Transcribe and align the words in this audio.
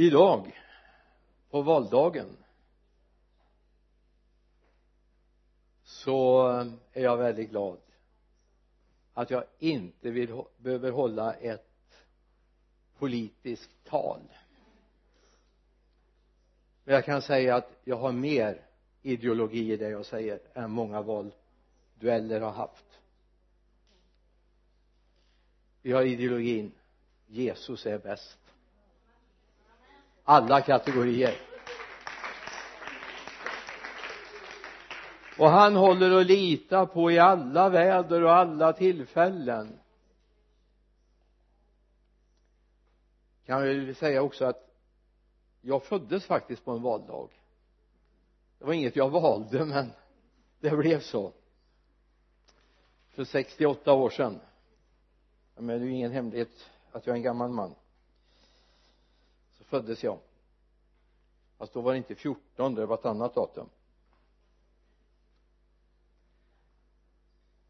idag 0.00 0.60
på 1.50 1.62
valdagen 1.62 2.36
så 5.82 6.48
är 6.92 7.02
jag 7.02 7.16
väldigt 7.16 7.50
glad 7.50 7.78
att 9.14 9.30
jag 9.30 9.44
inte 9.58 10.10
vill, 10.10 10.42
behöver 10.56 10.90
hålla 10.90 11.34
ett 11.34 12.06
politiskt 12.98 13.84
tal. 13.84 14.20
Men 16.84 16.94
jag 16.94 17.04
kan 17.04 17.22
säga 17.22 17.56
att 17.56 17.80
jag 17.84 17.96
har 17.96 18.12
mer 18.12 18.66
ideologi 19.02 19.72
i 19.72 19.76
det 19.76 19.88
jag 19.88 20.06
säger 20.06 20.40
än 20.54 20.70
många 20.70 21.02
valdueller 21.02 22.40
har 22.40 22.52
haft. 22.52 23.00
Vi 25.82 25.92
har 25.92 26.02
ideologin. 26.02 26.72
Jesus 27.26 27.86
är 27.86 27.98
bäst 27.98 28.39
alla 30.30 30.60
kategorier. 30.60 31.34
Och 35.38 35.48
han 35.48 35.76
håller 35.76 36.20
att 36.20 36.26
lita 36.26 36.86
på 36.86 37.10
i 37.10 37.18
alla 37.18 37.68
väder 37.68 38.22
och 38.22 38.32
alla 38.32 38.72
tillfällen. 38.72 39.78
Kan 43.46 43.62
väl 43.62 43.94
säga 43.94 44.22
också 44.22 44.44
att 44.44 44.70
jag 45.60 45.84
föddes 45.84 46.26
faktiskt 46.26 46.64
på 46.64 46.70
en 46.70 46.82
valdag. 46.82 47.28
Det 48.58 48.64
var 48.64 48.72
inget 48.72 48.96
jag 48.96 49.10
valde 49.10 49.64
men 49.64 49.92
det 50.60 50.70
blev 50.70 51.00
så. 51.00 51.32
För 53.08 53.24
68 53.24 53.92
år 53.92 54.10
sedan. 54.10 54.40
Men 55.54 55.66
det 55.66 55.74
är 55.74 55.88
ju 55.88 55.92
ingen 55.94 56.12
hemlighet 56.12 56.70
att 56.92 57.06
jag 57.06 57.14
är 57.14 57.16
en 57.16 57.22
gammal 57.22 57.50
man 57.50 57.74
föddes 59.70 60.04
jag. 60.04 60.18
Fast 61.58 61.72
då 61.72 61.80
var 61.80 61.92
det 61.92 61.98
inte 61.98 62.14
14 62.14 62.74
det 62.74 62.86
var 62.86 62.98
ett 62.98 63.04
annat 63.04 63.34
datum. 63.34 63.68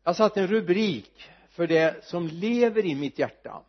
Jag 0.02 0.16
satte 0.16 0.40
en 0.40 0.46
rubrik 0.46 1.30
för 1.48 1.66
det 1.66 2.04
som 2.04 2.26
lever 2.26 2.86
i 2.86 2.94
mitt 2.94 3.18
hjärta. 3.18 3.62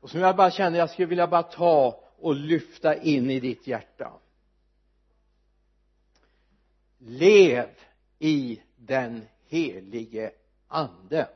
Och 0.00 0.10
som 0.10 0.20
jag 0.20 0.36
bara 0.36 0.50
känner 0.50 0.78
jag 0.78 0.90
skulle 0.90 1.06
vilja 1.06 1.26
bara 1.26 1.42
ta 1.42 2.04
och 2.16 2.34
lyfta 2.34 2.96
in 2.96 3.30
i 3.30 3.40
ditt 3.40 3.66
hjärta. 3.66 4.12
Lev 6.98 7.68
i 8.18 8.62
den 8.76 9.26
helige 9.46 10.32
ande. 10.68 11.28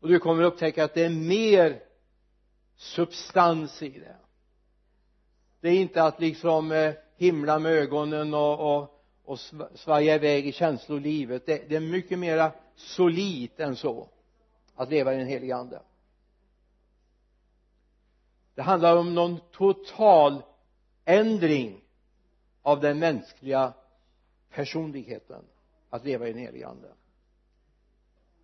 Och 0.00 0.08
du 0.08 0.18
kommer 0.18 0.42
upptäcka 0.42 0.84
att 0.84 0.94
det 0.94 1.04
är 1.04 1.10
mer 1.10 1.87
substans 2.78 3.82
i 3.82 3.88
det. 3.88 4.16
Det 5.60 5.68
är 5.68 5.80
inte 5.80 6.02
att 6.02 6.20
liksom 6.20 6.72
eh, 6.72 6.94
himla 7.16 7.58
med 7.58 7.72
ögonen 7.72 8.34
och, 8.34 8.76
och, 8.76 9.04
och 9.24 9.38
svaja 9.74 10.14
iväg 10.14 10.46
i 10.46 10.52
känslolivet. 10.52 11.46
Det, 11.46 11.68
det 11.68 11.76
är 11.76 11.80
mycket 11.80 12.18
mera 12.18 12.52
solitt 12.74 13.60
än 13.60 13.76
så 13.76 14.08
att 14.74 14.90
leva 14.90 15.14
i 15.14 15.16
den 15.16 15.26
helige 15.26 15.56
ande. 15.56 15.82
Det 18.54 18.62
handlar 18.62 18.96
om 18.96 19.14
någon 19.14 19.40
total 19.52 20.42
ändring 21.04 21.80
av 22.62 22.80
den 22.80 22.98
mänskliga 22.98 23.72
personligheten 24.50 25.44
att 25.90 26.04
leva 26.04 26.28
i 26.28 26.32
den 26.32 26.42
helige 26.42 26.68
ande 26.68 26.88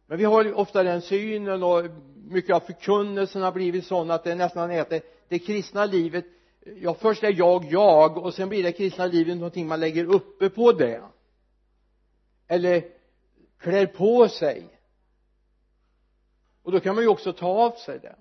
men 0.06 0.18
vi 0.18 0.24
har 0.24 0.54
ofta 0.54 0.82
den 0.82 1.02
synen 1.02 1.62
och 1.62 1.84
mycket 2.28 2.56
av 2.56 2.60
förkunnelsen 2.60 3.42
har 3.42 3.52
blivit 3.52 3.86
sån 3.86 4.10
att 4.10 4.24
det 4.24 4.34
nästan 4.34 4.70
är 4.70 4.80
att 4.80 4.90
det, 4.90 5.02
det 5.28 5.38
kristna 5.38 5.86
livet 5.86 6.24
ja 6.64 6.94
först 6.94 7.22
är 7.22 7.34
jag 7.38 7.64
jag 7.64 8.18
och 8.18 8.34
sen 8.34 8.48
blir 8.48 8.62
det 8.62 8.72
kristna 8.72 9.06
livet 9.06 9.36
någonting 9.36 9.66
man 9.66 9.80
lägger 9.80 10.04
uppe 10.04 10.50
på 10.50 10.72
det. 10.72 11.02
Eller 12.46 12.84
klär 13.58 13.86
på 13.86 14.28
sig. 14.28 14.80
Och 16.62 16.72
då 16.72 16.80
kan 16.80 16.94
man 16.94 17.04
ju 17.04 17.08
också 17.08 17.32
ta 17.32 17.46
av 17.46 17.72
sig 17.72 17.98
det. 17.98 18.16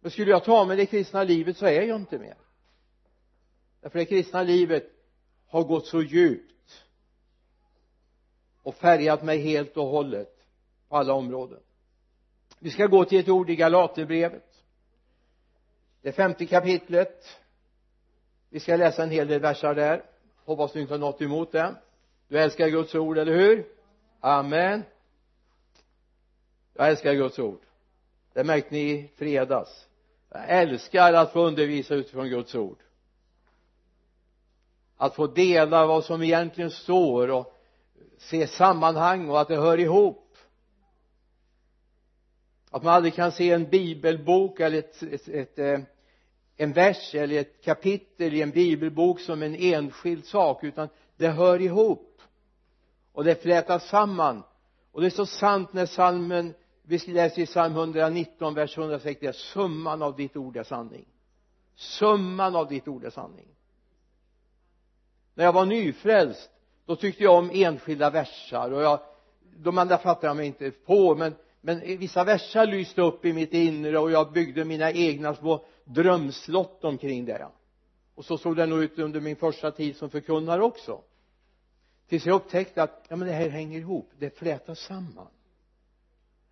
Men 0.00 0.10
skulle 0.10 0.30
jag 0.30 0.44
ta 0.44 0.58
av 0.58 0.68
mig 0.68 0.76
det 0.76 0.86
kristna 0.86 1.24
livet 1.24 1.56
så 1.56 1.66
är 1.66 1.82
jag 1.82 2.00
inte 2.00 2.18
mer. 2.18 2.36
Därför 3.80 3.98
det 3.98 4.04
kristna 4.04 4.42
livet 4.42 4.90
har 5.46 5.64
gått 5.64 5.86
så 5.86 6.02
djupt 6.02 6.84
och 8.62 8.74
färgat 8.74 9.22
mig 9.22 9.38
helt 9.38 9.76
och 9.76 9.86
hållet 9.86 10.37
på 10.88 10.96
alla 10.96 11.12
områden. 11.12 11.60
Vi 12.58 12.70
ska 12.70 12.86
gå 12.86 13.04
till 13.04 13.20
ett 13.20 13.28
ord 13.28 13.50
i 13.50 13.56
Galaterbrevet. 13.56 14.44
Det 16.02 16.12
femte 16.12 16.46
kapitlet. 16.46 17.40
Vi 18.50 18.60
ska 18.60 18.76
läsa 18.76 19.02
en 19.02 19.10
hel 19.10 19.28
del 19.28 19.40
versar 19.40 19.74
där. 19.74 20.04
Hoppas 20.44 20.72
du 20.72 20.80
inte 20.80 20.94
har 20.94 20.98
något 20.98 21.22
emot 21.22 21.52
det. 21.52 21.74
Du 22.28 22.38
älskar 22.38 22.68
Guds 22.68 22.94
ord, 22.94 23.18
eller 23.18 23.32
hur? 23.34 23.66
Amen. 24.20 24.82
Jag 26.74 26.88
älskar 26.88 27.14
Guds 27.14 27.38
ord. 27.38 27.60
Det 28.32 28.44
märkte 28.44 28.74
ni 28.74 28.80
i 28.80 29.10
fredags. 29.16 29.88
Jag 30.30 30.44
älskar 30.48 31.12
att 31.12 31.32
få 31.32 31.46
undervisa 31.46 31.94
utifrån 31.94 32.28
Guds 32.28 32.54
ord. 32.54 32.78
Att 34.96 35.14
få 35.14 35.26
dela 35.26 35.86
vad 35.86 36.04
som 36.04 36.22
egentligen 36.22 36.70
står 36.70 37.28
och 37.28 37.54
se 38.18 38.46
sammanhang 38.46 39.30
och 39.30 39.40
att 39.40 39.48
det 39.48 39.56
hör 39.56 39.80
ihop 39.80 40.27
att 42.70 42.82
man 42.82 42.94
aldrig 42.94 43.14
kan 43.14 43.32
se 43.32 43.50
en 43.50 43.70
bibelbok 43.70 44.60
eller 44.60 44.78
ett, 44.78 45.02
ett, 45.02 45.28
ett, 45.28 45.58
eh, 45.58 45.80
en 46.56 46.72
vers 46.72 47.14
eller 47.14 47.40
ett 47.40 47.64
kapitel 47.64 48.34
i 48.34 48.42
en 48.42 48.50
bibelbok 48.50 49.20
som 49.20 49.42
en 49.42 49.54
enskild 49.54 50.26
sak 50.26 50.64
utan 50.64 50.88
det 51.16 51.28
hör 51.28 51.60
ihop. 51.60 52.22
Och 53.12 53.24
det 53.24 53.42
flätas 53.42 53.88
samman. 53.88 54.42
Och 54.92 55.00
det 55.00 55.06
är 55.06 55.10
så 55.10 55.26
sant 55.26 55.72
när 55.72 55.86
salmen 55.86 56.54
vi 56.82 56.98
läser 56.98 57.42
i 57.42 57.46
psalm 57.46 57.72
119 57.72 58.54
vers 58.54 58.78
160 58.78 59.32
summan 59.32 60.02
av 60.02 60.16
ditt 60.16 60.36
ord 60.36 60.56
är 60.56 60.62
sanning. 60.62 61.04
Summan 61.74 62.56
av 62.56 62.68
ditt 62.68 62.88
ord 62.88 63.04
är 63.04 63.10
sanning. 63.10 63.48
När 65.34 65.44
jag 65.44 65.52
var 65.52 65.66
nyfrälst 65.66 66.50
då 66.86 66.96
tyckte 66.96 67.22
jag 67.22 67.34
om 67.34 67.50
enskilda 67.54 68.10
versar 68.10 68.70
och 68.70 68.82
jag 68.82 69.00
de 69.56 69.78
andra 69.78 69.98
fattade 69.98 70.26
jag 70.26 70.36
mig 70.36 70.46
inte 70.46 70.70
på 70.70 71.14
men 71.14 71.34
men 71.60 71.80
vissa 71.80 72.24
versar 72.24 72.66
lyste 72.66 73.02
upp 73.02 73.24
i 73.24 73.32
mitt 73.32 73.52
inre 73.52 73.98
och 73.98 74.10
jag 74.10 74.32
byggde 74.32 74.64
mina 74.64 74.92
egna 74.92 75.34
små 75.34 75.64
drömslott 75.84 76.84
omkring 76.84 77.24
det. 77.24 77.48
Och 78.14 78.24
så 78.24 78.38
såg 78.38 78.56
det 78.56 78.66
nog 78.66 78.82
ut 78.82 78.98
under 78.98 79.20
min 79.20 79.36
första 79.36 79.70
tid 79.70 79.96
som 79.96 80.10
förkunnare 80.10 80.62
också. 80.62 81.02
Tills 82.08 82.26
jag 82.26 82.34
upptäckte 82.34 82.82
att 82.82 83.06
ja 83.08 83.16
men 83.16 83.28
det 83.28 83.34
här 83.34 83.48
hänger 83.48 83.78
ihop. 83.78 84.10
Det 84.18 84.38
flätas 84.38 84.78
samman. 84.78 85.28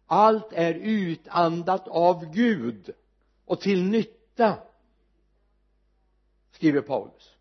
Allt 0.06 0.53
är 0.53 0.75
utandat 0.75 1.89
av 1.89 2.33
Gud 2.33 2.91
och 3.45 3.61
till 3.61 3.83
nytta 3.83 4.59
skriver 6.50 6.81
Paulus. 6.81 7.34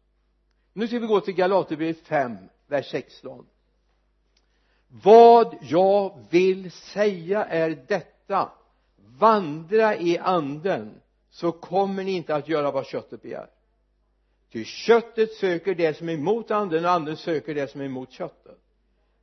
Nu 0.73 0.87
ska 0.87 0.99
vi 0.99 1.07
gå 1.07 1.19
till 1.19 1.33
Galaterbrevet 1.33 1.99
5 1.99 2.37
vers 2.67 2.91
16 2.91 3.45
vad 5.03 5.55
jag 5.61 6.25
vill 6.29 6.71
säga 6.71 7.45
är 7.45 7.83
detta. 7.87 8.51
Vandra 9.17 9.95
i 9.95 10.17
anden 10.17 11.01
så 11.29 11.51
kommer 11.51 12.03
ni 12.03 12.11
inte 12.11 12.35
att 12.35 12.49
göra 12.49 12.71
vad 12.71 12.85
köttet 12.85 13.21
begär. 13.21 13.49
Ty 14.51 14.63
köttet 14.63 15.33
söker 15.33 15.75
det 15.75 15.97
som 15.97 16.09
är 16.09 16.13
emot 16.13 16.51
anden 16.51 16.85
och 16.85 16.91
anden 16.91 17.17
söker 17.17 17.55
det 17.55 17.71
som 17.71 17.81
är 17.81 17.85
emot 17.85 18.11
köttet. 18.11 18.59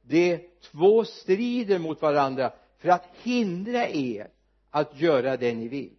De 0.03 0.49
två 0.61 1.05
strider 1.05 1.79
mot 1.79 2.03
varandra 2.03 2.53
för 2.79 2.89
att 2.89 3.07
hindra 3.23 3.89
er 3.89 4.29
att 4.71 5.01
göra 5.01 5.37
det 5.37 5.55
ni 5.55 5.69
vill. 5.69 5.97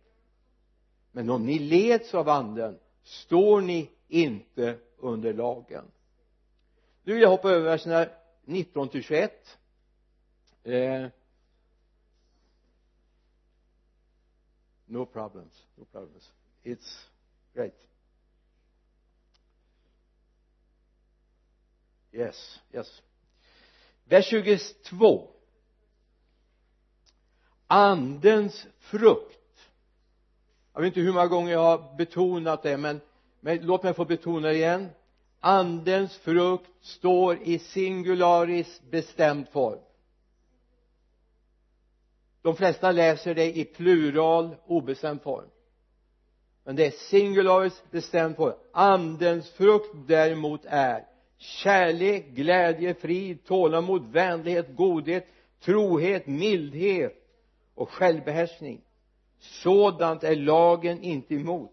Men 1.11 1.29
om 1.29 1.45
ni 1.45 1.59
leds 1.59 2.13
av 2.13 2.29
anden 2.29 2.79
står 3.03 3.61
ni 3.61 3.89
inte 4.07 4.77
under 4.97 5.33
lagen. 5.33 5.85
Nu 7.03 7.13
vill 7.13 7.21
jag 7.21 7.29
hoppa 7.29 7.49
över 7.49 7.65
verserna 7.65 8.05
19 8.45 8.89
till 8.89 9.03
21 9.03 9.57
eh, 10.63 11.07
no 14.85 15.05
problems 15.05 15.65
no 15.75 15.85
problems. 15.85 16.31
It's 16.63 17.07
great. 17.53 17.75
Yes 22.11 22.59
yes. 22.73 23.01
Vers 24.05 24.25
22 24.29 25.33
andens 27.67 28.67
frukt. 28.79 29.39
Jag 30.73 30.81
vet 30.81 30.87
inte 30.87 30.99
hur 30.99 31.13
många 31.13 31.27
gånger 31.27 31.51
jag 31.51 31.59
har 31.59 31.95
betonat 31.97 32.63
det 32.63 32.77
men, 32.77 33.01
men 33.39 33.57
låt 33.65 33.83
mig 33.83 33.93
få 33.93 34.05
betona 34.05 34.47
det 34.47 34.55
igen. 34.55 34.89
Andens 35.39 36.17
frukt 36.17 36.69
står 36.81 37.37
i 37.43 37.59
singularis 37.59 38.81
bestämd 38.89 39.49
form 39.49 39.79
de 42.43 42.55
flesta 42.55 42.91
läser 42.91 43.35
det 43.35 43.57
i 43.57 43.65
plural 43.65 44.55
obestämd 44.65 45.21
form. 45.21 45.49
Men 46.63 46.75
det 46.75 46.85
är 46.85 46.91
singularis 46.91 47.83
bestämd 47.91 48.35
form. 48.35 48.53
Andens 48.71 49.49
frukt 49.49 49.95
däremot 50.07 50.61
är 50.65 51.05
kärlek, 51.37 52.27
glädje, 52.27 52.93
frid, 52.93 53.43
tålamod, 53.45 54.11
vänlighet, 54.11 54.75
godhet, 54.75 55.27
trohet, 55.59 56.27
mildhet 56.27 57.13
och 57.75 57.89
självbehärskning. 57.89 58.81
Sådant 59.39 60.23
är 60.23 60.35
lagen 60.35 61.03
inte 61.03 61.35
emot. 61.35 61.71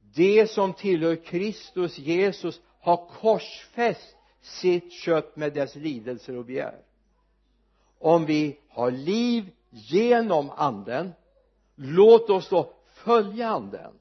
Det 0.00 0.50
som 0.50 0.72
tillhör 0.72 1.16
Kristus 1.16 1.98
Jesus 1.98 2.60
har 2.80 3.08
korsfäst 3.08 4.16
sitt 4.40 4.92
kött 4.92 5.36
med 5.36 5.52
dess 5.52 5.74
lidelser 5.74 6.36
och 6.36 6.44
begär 6.44 6.82
om 8.04 8.26
vi 8.26 8.58
har 8.68 8.90
liv 8.90 9.50
genom 9.70 10.50
anden 10.50 11.12
låt 11.74 12.30
oss 12.30 12.48
då 12.48 12.72
följa 12.86 13.48
anden. 13.48 13.92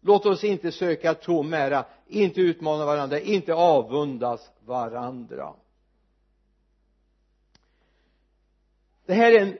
Låt 0.00 0.26
oss 0.26 0.44
inte 0.44 0.72
söka 0.72 1.14
tom 1.14 1.54
ära 1.54 1.84
inte 2.06 2.40
utmana 2.40 2.84
varandra 2.84 3.20
inte 3.20 3.54
avundas 3.54 4.50
varandra. 4.64 5.54
Det 9.06 9.14
här 9.14 9.32
är 9.32 9.40
en 9.40 9.58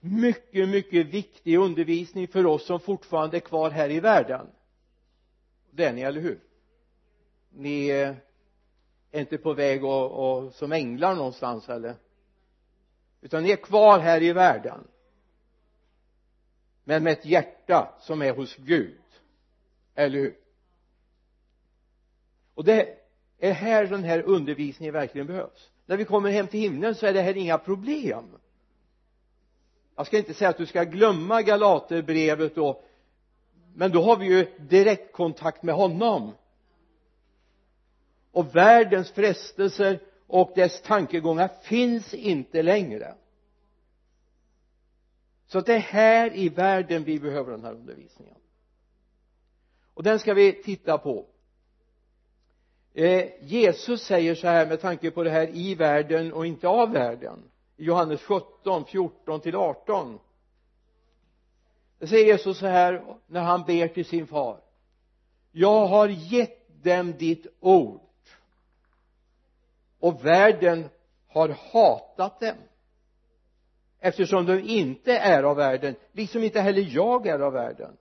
mycket 0.00 0.68
mycket 0.68 1.06
viktig 1.06 1.58
undervisning 1.58 2.28
för 2.28 2.46
oss 2.46 2.66
som 2.66 2.80
fortfarande 2.80 3.36
är 3.36 3.40
kvar 3.40 3.70
här 3.70 3.90
i 3.90 4.00
världen. 4.00 4.46
Det 5.70 5.84
är 5.84 5.92
ni 5.92 6.02
eller 6.02 6.20
hur? 6.20 6.40
Ni 7.50 7.88
är 7.88 8.16
inte 9.12 9.38
på 9.38 9.52
väg 9.52 9.84
och, 9.84 10.10
och 10.10 10.54
som 10.54 10.72
änglar 10.72 11.14
någonstans 11.14 11.68
eller? 11.68 11.94
Utan 13.26 13.42
ni 13.42 13.50
är 13.50 13.56
kvar 13.56 13.98
här 13.98 14.22
i 14.22 14.32
världen. 14.32 14.88
Men 16.84 17.02
med 17.02 17.12
ett 17.12 17.26
hjärta 17.26 17.94
som 18.00 18.22
är 18.22 18.32
hos 18.32 18.56
Gud. 18.56 19.00
Eller 19.94 20.18
hur? 20.18 20.36
Och 22.54 22.64
det 22.64 22.98
är 23.38 23.52
här 23.52 23.86
den 23.86 24.04
här 24.04 24.22
undervisningen 24.22 24.92
verkligen 24.92 25.26
behövs. 25.26 25.70
När 25.86 25.96
vi 25.96 26.04
kommer 26.04 26.30
hem 26.30 26.46
till 26.46 26.60
himlen 26.60 26.94
så 26.94 27.06
är 27.06 27.12
det 27.12 27.20
här 27.20 27.36
inga 27.36 27.58
problem. 27.58 28.24
Jag 29.96 30.06
ska 30.06 30.18
inte 30.18 30.34
säga 30.34 30.50
att 30.50 30.58
du 30.58 30.66
ska 30.66 30.84
glömma 30.84 31.42
Galaterbrevet 31.42 32.54
då 32.54 32.82
men 33.74 33.92
då 33.92 34.02
har 34.02 34.16
vi 34.16 34.26
ju 34.26 34.46
direktkontakt 34.58 35.62
med 35.62 35.74
honom. 35.74 36.32
Och 38.32 38.56
världens 38.56 39.10
frestelser 39.10 40.00
och 40.26 40.52
dess 40.54 40.82
tankegångar 40.82 41.50
finns 41.62 42.14
inte 42.14 42.62
längre. 42.62 43.14
Så 45.46 45.58
att 45.58 45.66
det 45.66 45.74
är 45.74 45.78
här 45.78 46.36
i 46.36 46.48
världen 46.48 47.04
vi 47.04 47.20
behöver 47.20 47.50
den 47.50 47.64
här 47.64 47.72
undervisningen. 47.72 48.36
Och 49.94 50.02
den 50.02 50.18
ska 50.18 50.34
vi 50.34 50.62
titta 50.62 50.98
på. 50.98 51.26
Eh, 52.94 53.24
Jesus 53.40 54.02
säger 54.02 54.34
så 54.34 54.46
här 54.46 54.66
med 54.66 54.80
tanke 54.80 55.10
på 55.10 55.22
det 55.22 55.30
här 55.30 55.48
i 55.56 55.74
världen 55.74 56.32
och 56.32 56.46
inte 56.46 56.68
av 56.68 56.92
världen. 56.92 57.42
I 57.76 57.84
Johannes 57.84 58.20
17, 58.20 58.84
14 58.84 59.40
till 59.40 59.56
18 59.56 60.18
det 61.98 62.06
säger 62.06 62.26
Jesus 62.26 62.58
så 62.58 62.66
här 62.66 63.16
när 63.26 63.40
han 63.40 63.64
ber 63.64 63.88
till 63.88 64.04
sin 64.04 64.26
far. 64.26 64.60
Jag 65.52 65.86
har 65.86 66.08
gett 66.08 66.84
dem 66.84 67.12
ditt 67.18 67.46
ord 67.60 68.00
och 70.06 70.24
världen 70.26 70.88
har 71.28 71.48
hatat 71.72 72.40
dem. 72.40 72.56
Eftersom 74.00 74.46
de 74.46 74.60
inte 74.60 75.12
är 75.12 75.42
av 75.42 75.56
världen 75.56 75.94
liksom 76.12 76.44
inte 76.44 76.60
heller 76.60 76.88
jag 76.90 77.26
är 77.26 77.38
av 77.38 77.52
världen. 77.52 77.96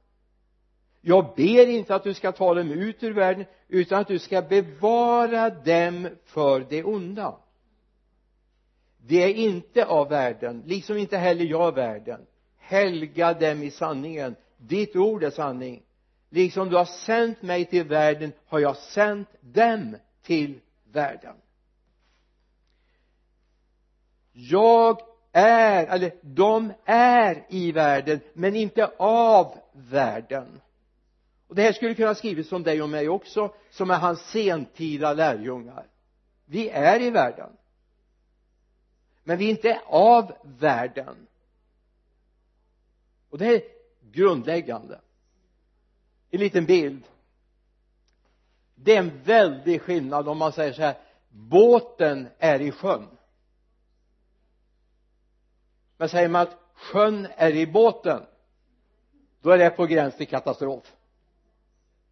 Jag 1.01 1.33
ber 1.35 1.67
inte 1.67 1.95
att 1.95 2.03
du 2.03 2.13
ska 2.13 2.31
ta 2.31 2.53
dem 2.53 2.71
ut 2.71 3.03
ur 3.03 3.13
världen 3.13 3.45
utan 3.67 3.99
att 4.01 4.07
du 4.07 4.19
ska 4.19 4.41
bevara 4.41 5.49
dem 5.49 6.09
för 6.25 6.65
det 6.69 6.83
onda. 6.83 7.37
De 8.97 9.23
är 9.23 9.33
inte 9.33 9.85
av 9.85 10.09
världen 10.09 10.63
liksom 10.65 10.97
inte 10.97 11.17
heller 11.17 11.45
jag 11.45 11.61
av 11.61 11.73
världen. 11.73 12.25
Helga 12.57 13.33
dem 13.33 13.63
i 13.63 13.71
sanningen. 13.71 14.35
Ditt 14.57 14.95
ord 14.95 15.23
är 15.23 15.29
sanning. 15.29 15.81
Liksom 16.29 16.69
du 16.69 16.75
har 16.75 16.85
sänt 16.85 17.41
mig 17.41 17.65
till 17.65 17.83
världen 17.83 18.31
har 18.45 18.59
jag 18.59 18.77
sänt 18.77 19.29
dem 19.41 19.97
till 20.21 20.59
världen 20.91 21.35
jag 24.35 24.99
är 25.31 25.87
eller 25.87 26.11
de 26.21 26.73
är 26.85 27.45
i 27.49 27.71
världen 27.71 28.19
men 28.33 28.55
inte 28.55 28.91
av 28.97 29.57
världen. 29.71 30.61
Och 31.47 31.55
det 31.55 31.61
här 31.61 31.73
skulle 31.73 31.95
kunna 31.95 32.15
skrivits 32.15 32.51
om 32.51 32.63
dig 32.63 32.81
och 32.81 32.89
mig 32.89 33.09
också 33.09 33.53
som 33.69 33.91
är 33.91 33.97
hans 33.97 34.19
sentida 34.19 35.13
lärjungar. 35.13 35.87
Vi 36.45 36.69
är 36.69 37.01
i 37.01 37.09
världen. 37.09 37.49
Men 39.23 39.37
vi 39.37 39.45
är 39.45 39.49
inte 39.49 39.81
av 39.85 40.31
världen. 40.43 41.27
Och 43.29 43.37
det 43.37 43.47
är 43.47 43.61
grundläggande. 44.01 44.99
En 46.31 46.39
liten 46.39 46.65
bild. 46.65 47.03
Det 48.75 48.95
är 48.95 48.99
en 48.99 49.23
väldig 49.23 49.81
skillnad 49.81 50.27
om 50.27 50.37
man 50.37 50.51
säger 50.51 50.73
så 50.73 50.81
här 50.81 50.97
båten 51.29 52.27
är 52.37 52.61
i 52.61 52.71
sjön 52.71 53.14
men 55.97 56.09
säger 56.09 56.29
man 56.29 56.41
att 56.41 56.57
sjön 56.73 57.27
är 57.35 57.55
i 57.55 57.67
båten 57.67 58.25
då 59.41 59.51
är 59.51 59.57
det 59.57 59.69
på 59.69 59.85
gräns 59.85 60.17
till 60.17 60.27
katastrof. 60.27 60.95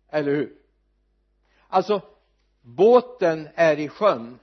Eller 0.10 0.32
hur? 0.32 0.56
Alltså 1.68 2.02
båten 2.62 3.50
är 3.56 3.80
i 3.80 3.90
sjön 3.90 4.40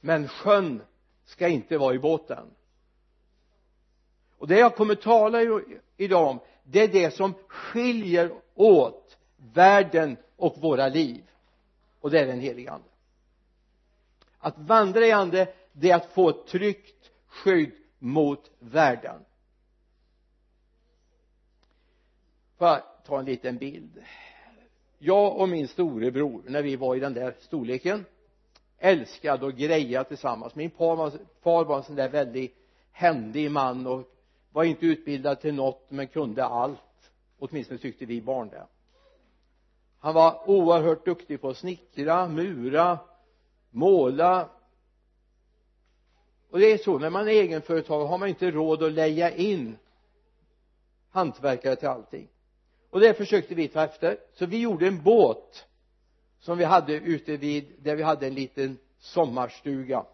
men 0.00 0.28
sjön 0.28 0.82
ska 1.24 1.48
inte 1.48 1.78
vara 1.78 1.94
i 1.94 1.98
båten. 1.98 2.50
Och 4.38 4.48
det 4.48 4.58
jag 4.58 4.76
kommer 4.76 4.94
tala 4.94 5.62
idag 5.96 6.28
om 6.28 6.40
det 6.62 6.80
är 6.80 6.88
det 6.88 7.10
som 7.10 7.34
skiljer 7.48 8.32
åt 8.54 9.16
världen 9.36 10.16
och 10.36 10.58
våra 10.58 10.88
liv. 10.88 11.24
Och 12.00 12.10
det 12.10 12.20
är 12.20 12.26
den 12.26 12.40
heliga 12.40 12.72
ande. 12.72 12.88
Att 14.38 14.58
vandra 14.58 15.06
i 15.06 15.12
ande 15.12 15.54
det 15.72 15.90
är 15.90 15.96
att 15.96 16.12
få 16.12 16.28
ett 16.28 16.46
tryggt 16.46 17.10
skydd 17.26 17.72
mot 17.98 18.50
världen. 18.58 19.24
Får 22.58 22.68
jag 22.68 22.82
ta 23.04 23.18
en 23.18 23.24
liten 23.24 23.58
bild? 23.58 24.02
Jag 24.98 25.36
och 25.36 25.48
min 25.48 25.68
storebror 25.68 26.42
när 26.46 26.62
vi 26.62 26.76
var 26.76 26.96
i 26.96 27.00
den 27.00 27.14
där 27.14 27.34
storleken 27.40 28.04
älskade 28.78 29.46
att 29.46 29.54
greja 29.54 30.04
tillsammans. 30.04 30.54
Min 30.54 30.70
far 30.70 30.96
var, 30.96 31.12
far 31.40 31.64
var 31.64 31.76
en 31.76 31.82
sån 31.82 31.96
där 31.96 32.08
väldigt 32.08 32.56
händig 32.92 33.50
man 33.50 33.86
och 33.86 34.02
var 34.52 34.64
inte 34.64 34.86
utbildad 34.86 35.40
till 35.40 35.54
något 35.54 35.86
men 35.88 36.06
kunde 36.06 36.44
allt. 36.44 36.80
Åtminstone 37.38 37.78
tyckte 37.78 38.06
vi 38.06 38.22
barn 38.22 38.48
det. 38.48 38.66
Han 39.98 40.14
var 40.14 40.50
oerhört 40.50 41.04
duktig 41.04 41.40
på 41.40 41.48
att 41.48 41.56
snickra, 41.56 42.28
mura, 42.28 42.98
måla 43.70 44.48
och 46.50 46.58
det 46.58 46.72
är 46.72 46.78
så 46.78 46.98
när 46.98 47.10
man 47.10 47.28
är 47.28 47.32
egenföretagare 47.32 48.08
har 48.08 48.18
man 48.18 48.28
inte 48.28 48.50
råd 48.50 48.82
att 48.82 48.92
leja 48.92 49.30
in 49.30 49.76
hantverkare 51.10 51.76
till 51.76 51.88
allting. 51.88 52.28
Och 52.90 53.00
det 53.00 53.14
försökte 53.14 53.54
vi 53.54 53.68
ta 53.68 53.84
efter. 53.84 54.18
Så 54.32 54.46
vi 54.46 54.58
gjorde 54.58 54.86
en 54.86 55.02
båt 55.02 55.66
som 56.40 56.58
vi 56.58 56.64
hade 56.64 56.92
ute 56.94 57.36
vid 57.36 57.72
där 57.78 57.96
vi 57.96 58.02
hade 58.02 58.26
en 58.26 58.34
liten 58.34 58.78
sommarstuga 58.98 60.06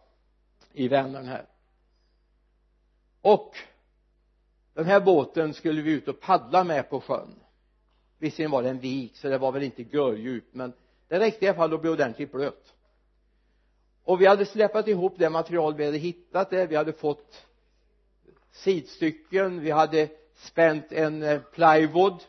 i 0.73 0.89
Vänern 0.89 1.27
här. 1.27 1.47
Och 3.21 3.57
den 4.75 4.85
här 4.85 5.01
båten 5.01 5.55
skulle 5.55 5.83
vi 5.83 5.93
ut 5.93 6.09
och 6.09 6.21
paddla 6.21 6.65
med 6.65 6.91
på 6.91 7.01
sjön. 7.01 7.35
Visserligen 8.19 8.51
var 8.51 8.63
det 8.63 8.69
en 8.69 8.81
vik 8.81 9.17
så 9.17 9.29
det 9.29 9.39
var 9.39 9.53
väl 9.53 9.63
inte 9.63 9.83
gördjupt 9.83 10.55
men 10.55 10.73
det 11.09 11.19
räckte 11.19 11.45
i 11.45 11.49
alla 11.49 11.57
fall 11.57 11.75
att 11.75 11.81
bli 11.81 11.91
ordentligt 11.91 12.33
blöt 12.33 12.75
och 14.05 14.21
vi 14.21 14.27
hade 14.27 14.47
släpat 14.47 14.89
ihop 14.89 15.15
det 15.17 15.31
material 15.31 15.75
vi 15.75 15.85
hade 15.85 15.99
hittat 15.99 16.51
där. 16.51 16.67
Vi 16.67 16.77
hade 16.77 16.93
fått 16.93 17.47
sidstycken. 18.51 19.61
Vi 19.61 19.71
hade 19.71 20.09
spänt 20.35 20.93
en 20.93 21.23
eh, 21.23 21.41
plywood. 21.41 22.25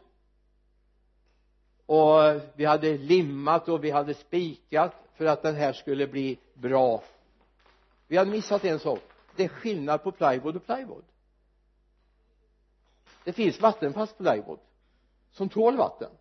Och 1.85 2.23
eh, 2.23 2.41
vi 2.55 2.65
hade 2.65 2.97
limmat 2.97 3.69
och 3.69 3.83
vi 3.83 3.91
hade 3.91 4.13
spikat 4.13 4.95
för 5.15 5.25
att 5.25 5.41
den 5.41 5.55
här 5.55 5.73
skulle 5.73 6.07
bli 6.07 6.37
bra. 6.53 7.03
Vi 8.07 8.17
hade 8.17 8.31
missat 8.31 8.65
en 8.65 8.79
sak. 8.79 9.01
Det 9.35 9.43
är 9.43 9.47
skillnad 9.47 10.03
på 10.03 10.11
plywood 10.11 10.55
och 10.55 10.65
plywood. 10.65 11.03
Det 13.23 13.33
finns 13.33 13.61
vattenfast 13.61 14.17
plywood 14.17 14.59
som 15.31 15.49
tål 15.49 15.77
vatten. 15.77 16.11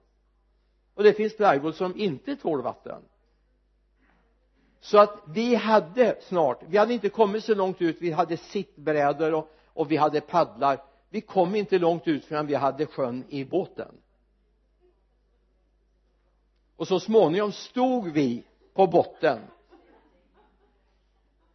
Och 0.94 1.02
det 1.02 1.12
finns 1.12 1.36
plywood 1.36 1.74
som 1.74 1.96
inte 1.96 2.36
tål 2.36 2.62
vatten 2.62 3.02
så 4.82 4.98
att 4.98 5.22
vi 5.26 5.54
hade 5.54 6.16
snart 6.20 6.62
vi 6.68 6.78
hade 6.78 6.94
inte 6.94 7.08
kommit 7.08 7.44
så 7.44 7.54
långt 7.54 7.82
ut 7.82 7.96
vi 8.00 8.10
hade 8.10 8.36
sittbrädor 8.36 9.34
och, 9.34 9.48
och 9.66 9.90
vi 9.90 9.96
hade 9.96 10.20
paddlar. 10.20 10.82
Vi 11.10 11.20
kom 11.20 11.54
inte 11.54 11.78
långt 11.78 12.08
ut 12.08 12.24
förrän 12.24 12.46
vi 12.46 12.54
hade 12.54 12.86
sjön 12.86 13.24
i 13.28 13.44
båten. 13.44 13.94
Och 16.76 16.88
så 16.88 17.00
småningom 17.00 17.52
stod 17.52 18.08
vi 18.08 18.44
på 18.74 18.86
botten. 18.86 19.38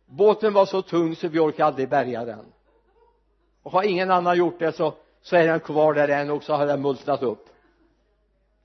Båten 0.05 0.53
var 0.53 0.65
så 0.65 0.81
tung 0.81 1.15
så 1.15 1.27
vi 1.27 1.39
orkade 1.39 1.65
aldrig 1.65 1.89
bärga 1.89 2.25
den. 2.25 2.45
Och 3.63 3.71
har 3.71 3.83
ingen 3.83 4.11
annan 4.11 4.37
gjort 4.37 4.59
det 4.59 4.71
så 4.71 4.93
så 5.21 5.35
är 5.35 5.47
den 5.47 5.59
kvar 5.59 5.93
där 5.93 6.07
än 6.07 6.29
och 6.29 6.43
så 6.43 6.53
har 6.53 6.67
den 6.67 6.81
multnat 6.81 7.21
upp. 7.21 7.49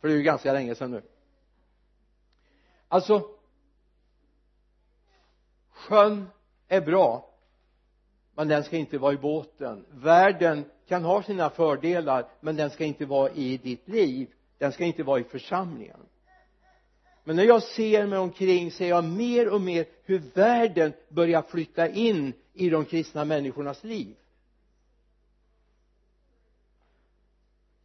För 0.01 0.09
det 0.09 0.15
är 0.15 0.17
ju 0.17 0.23
ganska 0.23 0.53
länge 0.53 0.75
sedan 0.75 0.91
nu. 0.91 1.03
Alltså 2.89 3.32
sjön 5.83 6.27
är 6.69 6.81
bra 6.81 7.29
men 8.35 8.49
den 8.49 8.65
ska 8.65 8.77
inte 8.77 8.99
vara 8.99 9.13
i 9.13 9.17
båten. 9.17 9.85
Världen 9.91 10.65
kan 10.89 11.05
ha 11.05 11.23
sina 11.23 11.51
fördelar 11.51 12.29
men 12.41 12.57
den 12.57 12.71
ska 12.71 12.85
inte 12.85 13.07
vara 13.07 13.31
i 13.31 13.57
ditt 13.57 13.89
liv. 13.89 14.29
Den 14.59 14.73
ska 14.73 14.85
inte 14.85 15.03
vara 15.03 15.21
i 15.21 15.25
församlingen. 15.25 16.01
Men 17.25 17.37
när 17.37 17.45
jag 17.45 17.63
ser 17.63 18.07
mig 18.07 18.19
omkring 18.19 18.71
ser 18.71 18.89
jag 18.89 19.05
mer 19.05 19.49
och 19.49 19.61
mer 19.61 19.87
hur 20.05 20.19
världen 20.35 20.93
börjar 21.09 21.43
flytta 21.43 21.89
in 21.89 22.33
i 22.53 22.71
de 22.71 22.85
kristna 22.85 23.25
människornas 23.25 23.85
liv. 23.85 24.17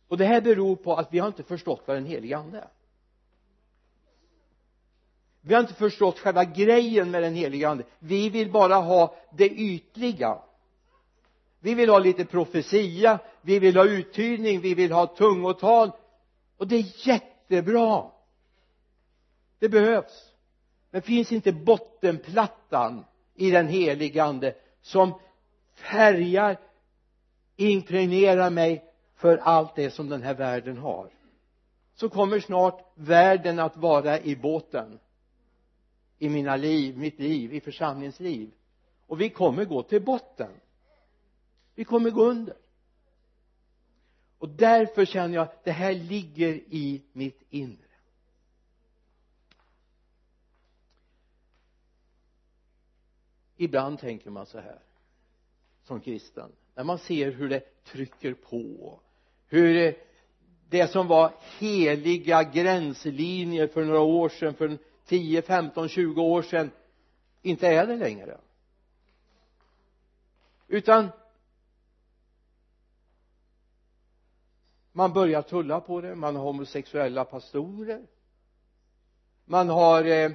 Och 0.08 0.18
det 0.18 0.26
här 0.26 0.42
beror 0.42 0.76
på 0.76 0.96
att 0.96 1.14
vi 1.14 1.20
har 1.20 1.28
inte 1.28 1.44
förstått 1.44 1.84
vad 1.86 1.98
den 1.98 2.06
helige 2.06 2.38
ande 2.38 2.58
är 2.58 2.70
vi 5.48 5.54
har 5.54 5.62
inte 5.62 5.74
förstått 5.74 6.20
själva 6.20 6.44
grejen 6.44 7.12
med 7.12 7.24
den 7.24 7.36
helige 7.36 7.70
ande. 7.70 7.84
Vi 8.00 8.30
vill 8.30 8.52
bara 8.52 8.76
ha 8.76 9.16
det 9.32 9.50
ytliga. 9.50 10.38
Vi 11.60 11.74
vill 11.74 11.90
ha 11.90 12.00
lite 12.00 12.26
profetia 12.26 13.20
vi 13.42 13.60
vill 13.60 13.78
ha 13.78 13.86
uttydning 13.86 14.62
vi 14.62 14.74
vill 14.74 14.92
ha 14.92 15.08
tungotal. 15.08 15.92
Och 16.58 16.68
det 16.68 16.76
är 16.76 17.08
jättebra. 17.08 18.12
Det 19.60 19.70
behövs. 19.70 20.34
Men 20.92 21.02
finns 21.02 21.32
inte 21.32 21.52
bottenplattan 21.52 23.06
i 23.36 23.52
den 23.52 23.68
helige 23.68 24.24
ande 24.24 24.56
som 24.82 25.14
färgar 25.74 26.58
impregnerar 27.56 28.50
mig 28.50 28.84
för 29.16 29.38
allt 29.38 29.76
det 29.76 29.92
som 29.92 30.10
den 30.10 30.22
här 30.22 30.34
världen 30.34 30.78
har? 30.78 31.10
Så 31.96 32.10
kommer 32.10 32.40
snart 32.40 32.92
världen 32.96 33.60
att 33.60 33.78
vara 33.78 34.20
i 34.20 34.36
båten 34.36 35.00
i 36.20 36.30
mina 36.30 36.56
liv, 36.56 36.98
mitt 36.98 37.20
liv, 37.20 37.54
i 37.54 37.62
församlingsliv. 37.62 38.52
Och 39.08 39.22
vi 39.22 39.30
kommer 39.30 39.66
gå 39.66 39.84
till 39.84 40.02
botten. 40.02 40.52
Vi 41.76 41.84
kommer 41.84 42.10
gå 42.10 42.24
under. 42.24 42.56
Och 44.38 44.50
därför 44.50 45.06
känner 45.06 45.36
jag 45.36 45.44
att 45.44 45.64
det 45.64 45.72
här 45.72 45.94
ligger 45.94 46.54
i 46.54 47.02
mitt 47.14 47.42
inre. 47.50 47.88
Ibland 53.58 54.00
tänker 54.00 54.30
man 54.30 54.46
så 54.46 54.60
här 54.60 54.80
som 55.84 56.02
kristen. 56.02 56.52
När 56.76 56.84
man 56.84 57.00
ser 57.00 57.32
hur 57.32 57.50
det 57.50 57.84
trycker 57.84 58.34
på. 58.34 59.00
Hur 59.48 59.96
det 60.70 60.88
som 60.88 61.08
var 61.08 61.34
heliga 61.60 62.44
gränslinjer 62.44 63.68
för 63.68 63.86
några 63.86 64.02
år 64.02 64.30
sedan 64.30 64.54
för 64.54 64.78
10, 65.08 65.42
15, 65.42 65.90
20 65.90 66.22
år 66.22 66.42
sedan 66.42 66.72
inte 67.42 67.68
är 67.68 67.88
det 67.88 67.96
längre. 67.96 68.38
Utan 70.68 71.10
man 74.92 75.14
börjar 75.14 75.42
tulla 75.42 75.80
på 75.80 76.02
det. 76.02 76.16
Man 76.16 76.36
har 76.36 76.44
homosexuella 76.44 77.26
pastorer. 77.26 78.08
Man 79.46 79.70
har 79.70 80.06
eh, 80.06 80.32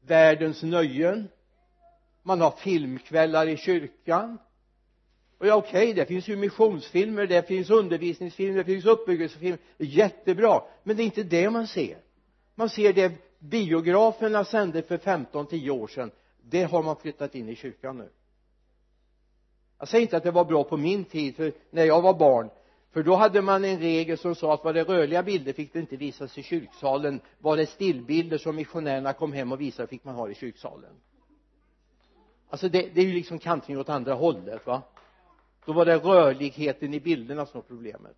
världens 0.00 0.62
nöjen. 0.62 1.28
Man 2.22 2.40
har 2.40 2.50
filmkvällar 2.50 3.48
i 3.48 3.56
kyrkan. 3.56 4.38
Och 5.38 5.46
ja 5.46 5.54
okej 5.54 5.82
okay, 5.82 5.92
det 5.92 6.06
finns 6.06 6.28
ju 6.28 6.36
missionsfilmer 6.36 7.26
det 7.26 7.48
finns 7.48 7.70
undervisningsfilmer 7.70 8.58
det 8.58 8.64
finns 8.64 8.84
uppbyggelsefilmer. 8.84 9.58
Jättebra. 9.78 10.62
Men 10.82 10.96
det 10.96 11.02
är 11.02 11.04
inte 11.04 11.22
det 11.22 11.50
man 11.50 11.66
ser 11.66 12.07
man 12.58 12.68
ser 12.68 12.92
det 12.92 13.12
biograferna 13.38 14.44
sände 14.44 14.82
för 14.82 14.98
15-10 14.98 15.70
år 15.70 15.86
sedan. 15.86 16.10
Det 16.42 16.62
har 16.62 16.82
man 16.82 16.96
flyttat 16.96 17.34
in 17.34 17.48
i 17.48 17.56
kyrkan 17.56 17.98
nu. 17.98 18.08
Jag 19.78 19.88
säger 19.88 20.02
inte 20.02 20.16
att 20.16 20.22
det 20.22 20.30
var 20.30 20.44
bra 20.44 20.64
på 20.64 20.76
min 20.76 21.04
tid 21.04 21.36
för 21.36 21.52
när 21.70 21.84
jag 21.84 22.02
var 22.02 22.14
barn 22.14 22.50
för 22.90 23.02
då 23.02 23.14
hade 23.14 23.42
man 23.42 23.64
en 23.64 23.78
regel 23.78 24.18
som 24.18 24.34
sa 24.34 24.54
att 24.54 24.64
var 24.64 24.72
det 24.72 24.84
rörliga 24.84 25.22
bilder 25.22 25.52
fick 25.52 25.72
det 25.72 25.78
inte 25.78 25.96
visas 25.96 26.38
i 26.38 26.42
kyrksalen. 26.42 27.20
Var 27.38 27.56
det 27.56 27.66
stillbilder 27.66 28.38
som 28.38 28.56
missionärerna 28.56 29.12
kom 29.12 29.32
hem 29.32 29.52
och 29.52 29.60
visade 29.60 29.88
fick 29.88 30.04
man 30.04 30.14
ha 30.14 30.30
i 30.30 30.34
kyrksalen. 30.34 30.92
Alltså 32.48 32.68
det, 32.68 32.94
det 32.94 33.00
är 33.00 33.04
ju 33.04 33.12
liksom 33.12 33.38
kantring 33.38 33.78
åt 33.78 33.88
andra 33.88 34.14
hållet 34.14 34.66
va? 34.66 34.82
Då 35.64 35.72
var 35.72 35.84
det 35.84 35.96
rörligheten 35.96 36.94
i 36.94 37.00
bilderna 37.00 37.46
som 37.46 37.60
var 37.60 37.68
problemet 37.68 38.16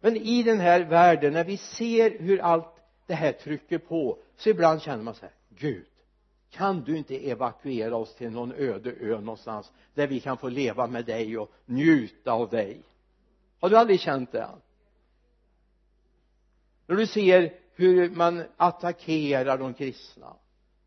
men 0.00 0.16
i 0.16 0.42
den 0.42 0.60
här 0.60 0.80
världen 0.80 1.32
när 1.32 1.44
vi 1.44 1.56
ser 1.56 2.18
hur 2.18 2.40
allt 2.40 2.74
det 3.06 3.14
här 3.14 3.32
trycker 3.32 3.78
på 3.78 4.18
så 4.36 4.48
ibland 4.48 4.82
känner 4.82 5.02
man 5.02 5.14
så 5.14 5.20
här 5.20 5.34
Gud 5.48 5.86
kan 6.50 6.80
du 6.80 6.96
inte 6.96 7.30
evakuera 7.30 7.96
oss 7.96 8.14
till 8.14 8.30
någon 8.30 8.52
öde 8.52 8.92
ö 9.00 9.20
någonstans 9.20 9.72
där 9.94 10.06
vi 10.06 10.20
kan 10.20 10.36
få 10.36 10.48
leva 10.48 10.86
med 10.86 11.04
dig 11.04 11.38
och 11.38 11.50
njuta 11.64 12.32
av 12.32 12.48
dig? 12.48 12.82
Har 13.60 13.70
du 13.70 13.76
aldrig 13.76 14.00
känt 14.00 14.32
det? 14.32 14.48
När 16.86 16.96
du 16.96 17.06
ser 17.06 17.54
hur 17.74 18.10
man 18.10 18.44
attackerar 18.56 19.58
de 19.58 19.74
kristna. 19.74 20.36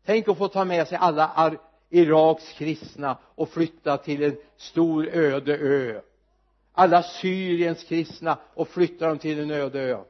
Tänk 0.04 0.28
att 0.28 0.38
få 0.38 0.48
ta 0.48 0.64
med 0.64 0.88
sig 0.88 0.98
alla 0.98 1.56
Iraks 1.90 2.52
kristna 2.52 3.18
och 3.24 3.48
flytta 3.48 3.96
till 3.96 4.22
en 4.22 4.36
stor 4.56 5.08
öde 5.08 5.56
ö 5.56 6.00
alla 6.80 7.02
Syriens 7.02 7.84
kristna 7.84 8.38
och 8.54 8.68
flytta 8.68 9.08
dem 9.08 9.18
till 9.18 9.40
en 9.40 9.50
öde 9.50 9.80
ö. 9.80 10.04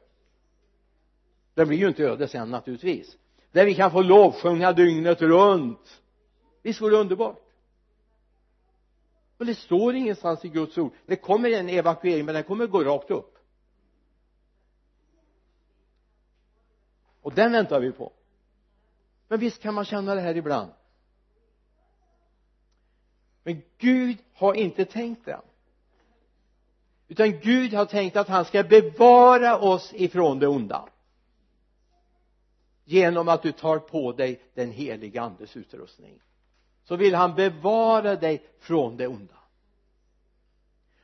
Den 1.53 1.67
blir 1.67 1.77
ju 1.77 1.87
inte 1.87 2.03
öde 2.03 2.27
sen 2.27 2.49
naturligtvis. 2.49 3.17
Där 3.51 3.65
vi 3.65 3.75
kan 3.75 3.91
få 3.91 4.01
lovsjunga 4.01 4.73
dygnet 4.73 5.21
runt. 5.21 6.01
Visst 6.61 6.81
vore 6.81 6.91
det 6.91 6.97
underbart? 6.97 7.41
Men 9.37 9.47
det 9.47 9.55
står 9.55 9.95
ingenstans 9.95 10.45
i 10.45 10.49
Guds 10.49 10.77
ord. 10.77 10.93
Det 11.05 11.15
kommer 11.15 11.49
en 11.49 11.69
evakuering 11.69 12.25
men 12.25 12.35
den 12.35 12.43
kommer 12.43 12.67
gå 12.67 12.83
rakt 12.83 13.11
upp. 13.11 13.37
Och 17.21 17.33
den 17.33 17.51
väntar 17.51 17.79
vi 17.79 17.91
på. 17.91 18.11
Men 19.27 19.39
visst 19.39 19.61
kan 19.61 19.73
man 19.73 19.85
känna 19.85 20.15
det 20.15 20.21
här 20.21 20.37
ibland. 20.37 20.71
Men 23.43 23.61
Gud 23.77 24.17
har 24.33 24.53
inte 24.53 24.85
tänkt 24.85 25.25
det 25.25 25.41
utan 27.11 27.39
Gud 27.39 27.73
har 27.73 27.85
tänkt 27.85 28.15
att 28.15 28.27
han 28.27 28.45
ska 28.45 28.63
bevara 28.63 29.59
oss 29.59 29.93
ifrån 29.93 30.39
det 30.39 30.47
onda. 30.47 30.89
Genom 32.85 33.27
att 33.27 33.43
du 33.43 33.51
tar 33.51 33.79
på 33.79 34.11
dig 34.11 34.41
den 34.53 34.71
heliga 34.71 35.21
andes 35.21 35.57
utrustning 35.57 36.19
så 36.83 36.95
vill 36.95 37.15
han 37.15 37.35
bevara 37.35 38.15
dig 38.15 38.43
från 38.59 38.97
det 38.97 39.07
onda. 39.07 39.35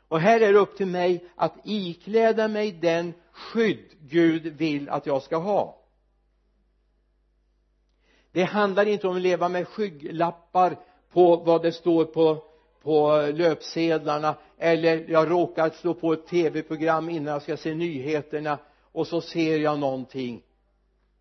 Och 0.07 0.19
här 0.19 0.41
är 0.41 0.53
det 0.53 0.59
upp 0.59 0.77
till 0.77 0.87
mig 0.87 1.25
att 1.35 1.53
ikläda 1.63 2.47
mig 2.47 2.71
den 2.71 3.13
skydd 3.31 3.89
Gud 3.99 4.43
vill 4.43 4.89
att 4.89 5.05
jag 5.05 5.23
ska 5.23 5.37
ha. 5.37 5.81
Det 8.31 8.43
handlar 8.43 8.85
inte 8.85 9.07
om 9.07 9.15
att 9.15 9.21
leva 9.21 9.49
med 9.49 9.67
skygglappar 9.67 10.77
på 11.11 11.35
vad 11.35 11.61
det 11.61 11.71
står 11.71 12.05
på 12.05 12.43
på 12.87 13.31
löpsedlarna 13.33 14.35
eller 14.57 15.05
jag 15.07 15.31
råkar 15.31 15.69
slå 15.69 15.93
på 15.93 16.13
ett 16.13 16.27
tv-program 16.27 17.09
innan 17.09 17.33
jag 17.33 17.41
ska 17.41 17.57
se 17.57 17.75
nyheterna 17.75 18.57
och 18.91 19.07
så 19.07 19.21
ser 19.21 19.57
jag 19.57 19.79
någonting. 19.79 20.41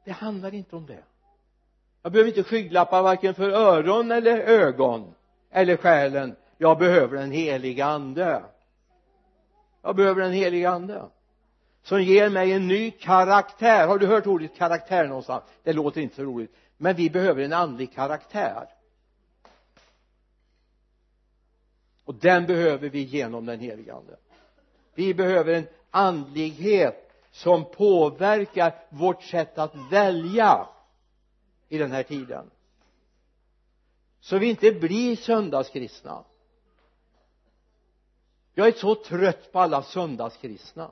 Det 0.04 0.11
handlar 0.11 0.54
inte 0.54 0.76
om 0.76 0.87
det. 0.87 1.02
Jag 2.02 2.12
behöver 2.12 2.28
inte 2.28 2.42
skygglappar 2.42 3.02
varken 3.02 3.35
för 3.35 3.50
öron 3.50 4.11
eller 4.11 4.38
ögon 4.38 5.14
eller 5.50 5.76
själen. 5.76 6.37
Jag 6.58 6.78
behöver 6.78 7.16
den 7.16 7.30
heliga 7.30 7.87
ande. 7.87 8.42
Jag 9.82 9.96
behöver 9.96 10.23
den 10.23 10.32
heliga 10.32 10.70
ande 10.70 11.02
som 11.82 12.02
ger 12.02 12.30
mig 12.30 12.52
en 12.52 12.68
ny 12.68 12.90
karaktär. 12.90 13.87
Har 13.87 13.99
du 13.99 14.06
hört 14.06 14.26
ordet 14.26 14.56
karaktär 14.56 15.06
någonstans? 15.06 15.44
Det 15.62 15.73
låter 15.73 16.00
inte 16.00 16.16
så 16.16 16.23
roligt. 16.23 16.56
Men 16.76 16.96
vi 16.96 17.11
behöver 17.11 17.42
en 17.42 17.52
andlig 17.52 17.94
karaktär. 17.94 18.75
Och 22.06 22.14
den 22.14 22.46
behöver 22.46 22.88
vi 22.88 23.02
genom 23.02 23.46
den 23.46 23.60
heliga 23.60 23.94
ande. 23.94 24.16
Vi 24.94 25.14
behöver 25.14 25.54
en 25.54 25.68
andlighet 25.90 27.12
som 27.30 27.64
påverkar 27.64 28.86
vårt 28.90 29.22
sätt 29.22 29.58
att 29.58 29.75
välja 29.90 30.68
i 31.68 31.78
den 31.78 31.92
här 31.92 32.02
tiden. 32.02 32.50
Så 34.20 34.38
vi 34.38 34.46
inte 34.46 34.72
blir 34.72 35.16
söndagskristna. 35.16 36.25
Jag 38.54 38.68
är 38.68 38.72
så 38.72 38.94
trött 38.94 39.52
på 39.52 39.60
alla 39.60 39.82
söndagskristna. 39.82 40.90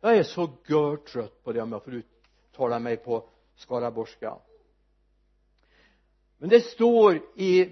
Jag 0.00 0.16
är 0.16 0.22
så 0.22 0.50
gör 0.66 0.96
trött 0.96 1.44
på 1.44 1.52
det 1.52 1.62
om 1.62 1.72
jag 1.72 1.84
får 1.84 1.94
uttala 1.94 2.78
mig 2.78 2.96
på 2.96 3.28
skaraborgska 3.56 4.38
men 6.38 6.48
det 6.48 6.60
står 6.60 7.20
i 7.34 7.64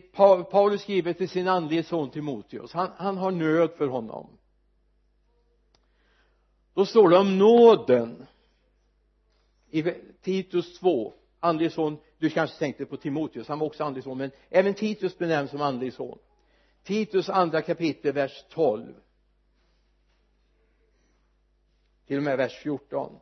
Paulus 0.50 0.83
skriver 0.83 1.12
till 1.12 1.28
sin 1.28 1.49
andlige 1.49 1.83
son 1.83 2.11
Timoteus. 2.11 2.73
Han, 2.73 2.90
han 2.97 3.16
har 3.16 3.30
nöd 3.30 3.71
för 3.71 3.87
honom. 3.87 4.38
Då 6.75 6.87
står 6.87 7.09
det 7.09 7.18
om 7.18 7.38
nåden. 7.38 8.26
I 9.71 9.83
Titus 10.23 10.78
2 10.78 11.12
andlig 11.40 11.73
son 11.73 11.99
du 12.18 12.30
kanske 12.30 12.59
tänkte 12.59 12.87
på 12.87 12.97
Timoteus 12.97 13.49
han 13.49 13.59
var 13.59 13.66
också 13.66 13.85
andlig 13.85 14.04
son 14.04 14.18
men 14.18 14.30
även 14.49 14.75
Titus 14.75 15.18
benämns 15.18 15.50
som 15.50 15.61
andlig 15.61 15.92
son. 15.92 16.18
Titus 16.83 17.28
andra 17.28 17.62
kapitel 17.62 18.12
vers 18.12 18.44
12 18.50 18.94
till 22.06 22.16
och 22.16 22.23
med 22.23 22.37
vers 22.37 22.62
14 22.62 23.21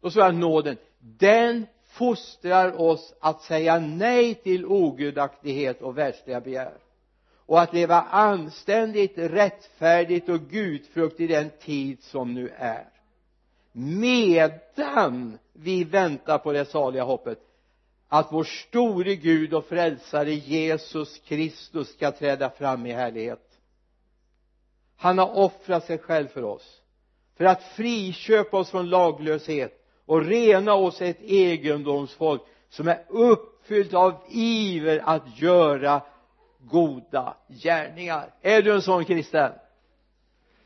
då 0.00 0.10
står 0.10 0.22
det 0.22 0.32
nåden. 0.32 0.76
Den 0.98 1.66
fostrar 1.94 2.80
oss 2.80 3.14
att 3.20 3.42
säga 3.42 3.78
nej 3.78 4.34
till 4.34 4.66
ogudaktighet 4.66 5.82
och 5.82 5.98
världsliga 5.98 6.40
begär. 6.40 6.74
Och 7.46 7.60
att 7.60 7.72
leva 7.72 8.00
anständigt, 8.00 9.12
rättfärdigt 9.18 10.28
och 10.28 10.40
gudfrukt 10.40 11.20
i 11.20 11.26
den 11.26 11.50
tid 11.60 12.02
som 12.02 12.34
nu 12.34 12.50
är. 12.56 12.88
Medan 13.72 15.38
vi 15.52 15.84
väntar 15.84 16.38
på 16.38 16.52
det 16.52 16.64
saliga 16.64 17.04
hoppet 17.04 17.38
att 18.08 18.32
vår 18.32 18.44
store 18.44 19.14
Gud 19.14 19.54
och 19.54 19.64
frälsare 19.64 20.34
Jesus 20.34 21.18
Kristus 21.18 21.88
ska 21.88 22.12
träda 22.12 22.50
fram 22.50 22.86
i 22.86 22.92
härlighet. 22.92 23.58
Han 24.96 25.18
har 25.18 25.38
offrat 25.38 25.84
sig 25.84 25.98
själv 25.98 26.28
för 26.28 26.42
oss 26.42 26.82
för 27.36 27.44
att 27.44 27.62
friköpa 27.62 28.56
oss 28.56 28.70
från 28.70 28.90
laglöshet 28.90 29.83
och 30.06 30.24
rena 30.24 30.74
oss 30.74 31.02
ett 31.02 31.22
egendomsfolk 31.22 32.42
som 32.68 32.88
är 32.88 33.04
uppfyllt 33.08 33.94
av 33.94 34.14
iver 34.30 35.02
att 35.04 35.40
göra 35.40 36.02
goda 36.58 37.36
gärningar. 37.48 38.30
Är 38.42 38.62
du 38.62 38.72
en 38.72 38.82
sån 38.82 39.04
kristen? 39.04 39.52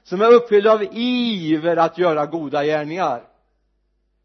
Som 0.02 0.20
är 0.20 0.32
uppfylld 0.32 0.66
av 0.66 0.84
iver 0.92 1.76
att 1.76 1.98
göra 1.98 2.26
goda 2.26 2.64
gärningar. 2.64 3.22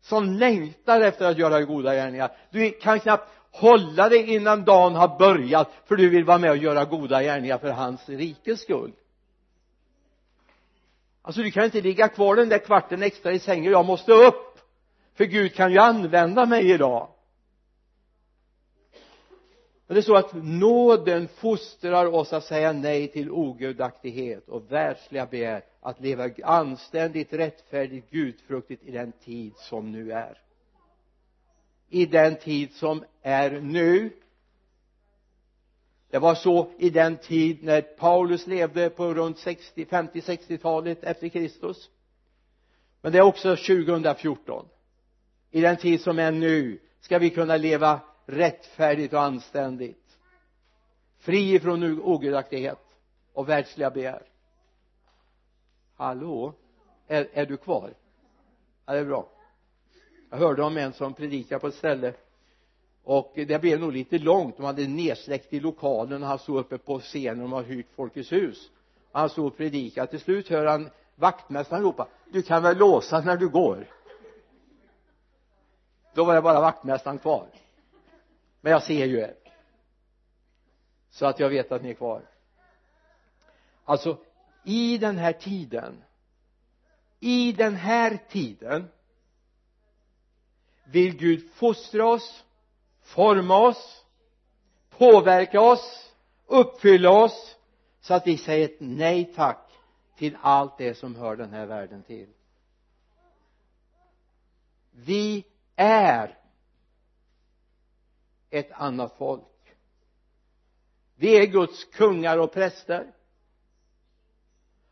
Som 0.02 0.34
längtar 0.34 1.02
efter 1.02 1.26
att 1.26 1.38
göra 1.38 1.62
goda 1.62 1.94
gärningar. 1.94 2.32
Du 2.52 2.72
kan 2.72 3.00
knappt 3.00 3.30
hålla 3.52 4.10
dig 4.10 4.34
innan 4.34 4.64
dagen 4.64 4.96
har 4.96 5.20
börjat 5.20 5.70
för 5.86 5.96
du 5.96 6.10
vill 6.10 6.26
vara 6.26 6.38
med 6.38 6.52
och 6.52 6.58
göra 6.58 6.86
goda 6.86 7.24
gärningar 7.24 7.58
för 7.58 7.72
hans 7.72 8.10
rikes 8.10 8.62
skull. 8.62 8.92
Alltså 11.22 11.42
du 11.42 11.52
kan 11.52 11.64
inte 11.64 11.82
ligga 11.82 12.08
kvar 12.08 12.36
den 12.36 12.50
där 12.50 12.58
kvarten 12.58 13.04
extra 13.04 13.32
i 13.32 13.40
sängen. 13.40 13.72
Jag 13.72 13.86
måste 13.86 14.12
upp 14.12 14.53
för 15.14 15.26
Gud 15.26 15.54
kan 15.54 15.72
ju 15.72 15.78
använda 15.78 16.46
mig 16.46 16.72
idag. 16.72 17.08
Men 19.88 19.96
det 19.96 20.00
är 20.00 20.02
så 20.02 20.16
att 20.16 20.34
nåden 20.34 21.28
fostrar 21.28 22.06
oss 22.06 22.34
att 22.34 22.44
säga 22.44 22.74
nej 22.74 23.08
till 23.08 23.32
ogudaktighet 23.32 24.50
och 24.50 24.72
världsliga 24.72 25.26
begär 25.26 25.64
att 25.82 26.02
leva 26.02 26.30
anständigt, 26.44 27.34
rättfärdigt, 27.34 28.12
gudfruktigt 28.12 28.84
i 28.84 28.92
den 28.92 29.12
tid 29.12 29.54
som 29.58 29.92
nu 29.92 30.12
är. 30.12 30.42
I 31.90 32.06
den 32.06 32.36
tid 32.36 32.74
som 32.74 33.04
är 33.22 33.52
nu. 33.52 34.10
Det 36.10 36.20
var 36.20 36.36
så 36.36 36.72
i 36.78 36.90
den 36.90 37.18
tid 37.18 37.64
när 37.64 37.82
Paulus 37.82 38.48
levde 38.48 38.90
på 38.90 39.14
runt 39.14 39.38
60, 39.38 39.86
50, 39.86 40.20
60-talet 40.20 41.04
efter 41.04 41.30
Kristus. 41.30 41.90
Men 43.02 43.12
det 43.12 43.18
är 43.18 43.22
också 43.22 43.56
2014 43.56 44.66
i 45.54 45.62
den 45.62 45.78
tid 45.78 46.02
som 46.02 46.20
är 46.20 46.32
nu 46.32 46.80
ska 47.00 47.20
vi 47.20 47.30
kunna 47.30 47.58
leva 47.58 48.00
rättfärdigt 48.26 49.14
och 49.14 49.22
anständigt. 49.22 50.18
Fri 51.20 51.54
ifrån 51.56 52.02
ogudaktighet 52.02 52.80
och 53.34 53.50
världsliga 53.50 53.90
begär. 53.90 54.24
Hallå? 55.96 56.54
Är, 57.08 57.28
är 57.34 57.46
du 57.46 57.58
kvar? 57.58 57.94
Ja 58.86 58.94
det 58.94 59.00
är 59.00 59.06
bra. 59.06 59.30
Jag 60.30 60.38
hörde 60.38 60.64
om 60.64 60.78
en 60.78 60.94
som 60.94 61.14
predikade 61.14 61.60
på 61.60 61.68
ett 61.68 61.76
ställe. 61.76 62.14
Och 63.04 63.32
det 63.36 63.62
blev 63.62 63.80
nog 63.80 63.94
lite 63.94 64.18
långt. 64.18 64.58
De 64.58 64.66
hade 64.66 64.88
nedsläckt 64.88 65.54
i 65.54 65.60
lokalen 65.60 66.24
och 66.24 66.30
han 66.30 66.40
stod 66.40 66.60
uppe 66.60 66.78
på 66.78 67.00
scenen 67.00 67.42
och 67.42 67.50
har 67.50 67.64
hyrt 67.64 67.92
Folkets 67.96 68.32
hus. 68.32 68.70
Och 69.12 69.20
han 69.20 69.30
stod 69.30 69.46
och 69.46 69.58
predikade. 69.58 70.08
Till 70.08 70.20
slut 70.20 70.50
hör 70.50 70.66
han 70.66 70.90
vaktmästaren 71.16 71.84
ropa 71.84 72.08
du 72.32 72.42
kan 72.42 72.64
väl 72.64 72.78
låsa 72.78 73.22
när 73.22 73.38
du 73.38 73.50
går 73.50 73.88
då 76.14 76.24
var 76.24 76.36
det 76.36 76.42
bara 76.42 76.62
vaktmästaren 76.62 77.20
kvar. 77.20 77.48
Men 78.62 78.72
jag 78.72 78.84
ser 78.84 79.06
ju 79.06 79.20
er. 79.20 79.36
Så 81.10 81.26
att 81.26 81.40
jag 81.40 81.50
vet 81.50 81.72
att 81.72 81.82
ni 81.82 81.90
är 81.90 81.94
kvar. 81.94 82.22
Alltså 83.86 84.18
i 84.64 84.98
den 84.98 85.18
här 85.18 85.34
tiden 85.34 86.04
i 87.24 87.52
den 87.52 87.76
här 87.76 88.20
tiden 88.30 88.92
vill 90.84 91.18
Gud 91.18 91.50
fostra 91.54 92.08
oss 92.08 92.44
forma 93.02 93.58
oss 93.58 94.06
påverka 94.90 95.62
oss 95.62 96.14
uppfylla 96.46 97.10
oss 97.10 97.56
så 98.02 98.14
att 98.14 98.28
vi 98.28 98.38
säger 98.38 98.66
ett 98.66 98.78
nej 98.80 99.34
tack 99.36 99.72
till 100.18 100.38
allt 100.42 100.78
det 100.78 100.96
som 100.96 101.16
hör 101.16 101.36
den 101.36 101.54
här 101.54 101.66
världen 101.66 102.04
till. 102.04 102.30
Vi 104.92 105.46
är 105.84 106.38
ett 108.50 108.72
annat 108.72 109.18
folk. 109.18 109.44
Vi 111.16 111.38
är 111.38 111.46
Guds 111.46 111.84
kungar 111.84 112.38
och 112.38 112.54
präster. 112.54 113.14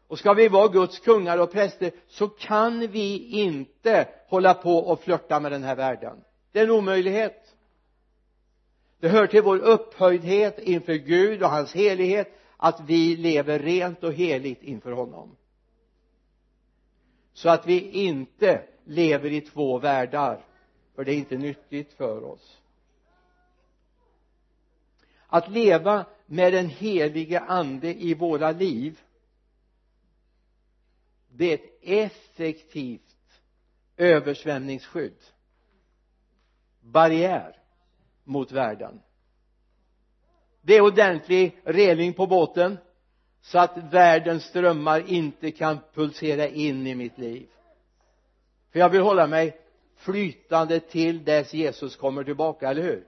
Och 0.07 0.19
ska 0.19 0.33
vi 0.33 0.47
vara 0.47 0.67
Guds 0.67 0.99
kungar 0.99 1.37
och 1.37 1.51
präster 1.51 1.91
så 2.07 2.27
kan 2.27 2.87
vi 2.87 3.27
inte 3.41 4.07
hålla 4.27 4.53
på 4.53 4.77
och 4.77 4.99
flörta 4.99 5.39
med 5.39 5.51
den 5.51 5.63
här 5.63 5.75
världen. 5.75 6.23
Det 6.51 6.59
är 6.59 6.63
en 6.63 6.71
omöjlighet. 6.71 7.55
Det 8.99 9.09
hör 9.09 9.27
till 9.27 9.43
vår 9.43 9.57
upphöjdhet 9.57 10.59
inför 10.59 10.93
Gud 10.93 11.43
och 11.43 11.49
hans 11.49 11.73
helighet 11.73 12.39
att 12.57 12.79
vi 12.79 13.15
lever 13.15 13.59
rent 13.59 14.03
och 14.03 14.13
heligt 14.13 14.63
inför 14.63 14.91
honom. 14.91 15.35
Så 17.33 17.49
att 17.49 17.67
vi 17.67 17.91
inte 17.91 18.63
lever 18.85 19.31
i 19.31 19.41
två 19.41 19.79
världar 19.79 20.45
för 20.95 21.05
det 21.05 21.11
är 21.11 21.17
inte 21.17 21.37
nyttigt 21.37 21.93
för 21.93 22.23
oss. 22.23 22.61
Att 25.27 25.49
leva 25.49 26.05
med 26.25 26.53
den 26.53 26.69
helige 26.69 27.39
ande 27.39 27.93
i 27.93 28.13
våra 28.13 28.51
liv 28.51 28.99
det 31.33 31.51
är 31.51 31.55
ett 31.55 31.79
effektivt 31.81 33.41
översvämningsskydd. 33.97 35.17
Barriär 36.81 37.55
mot 38.23 38.51
världen. 38.51 39.01
Det 40.61 40.73
är 40.73 40.81
ordentlig 40.81 41.61
reling 41.63 42.13
på 42.13 42.27
båten 42.27 42.77
så 43.41 43.59
att 43.59 43.77
världens 43.77 44.43
strömmar 44.43 45.09
inte 45.11 45.51
kan 45.51 45.79
pulsera 45.93 46.47
in 46.47 46.87
i 46.87 46.95
mitt 46.95 47.17
liv. 47.17 47.47
För 48.71 48.79
jag 48.79 48.89
vill 48.89 49.01
hålla 49.01 49.27
mig 49.27 49.60
flytande 50.01 50.79
till 50.79 51.23
dess 51.23 51.53
Jesus 51.53 51.95
kommer 51.95 52.23
tillbaka, 52.23 52.69
eller 52.69 52.81
hur? 52.81 53.07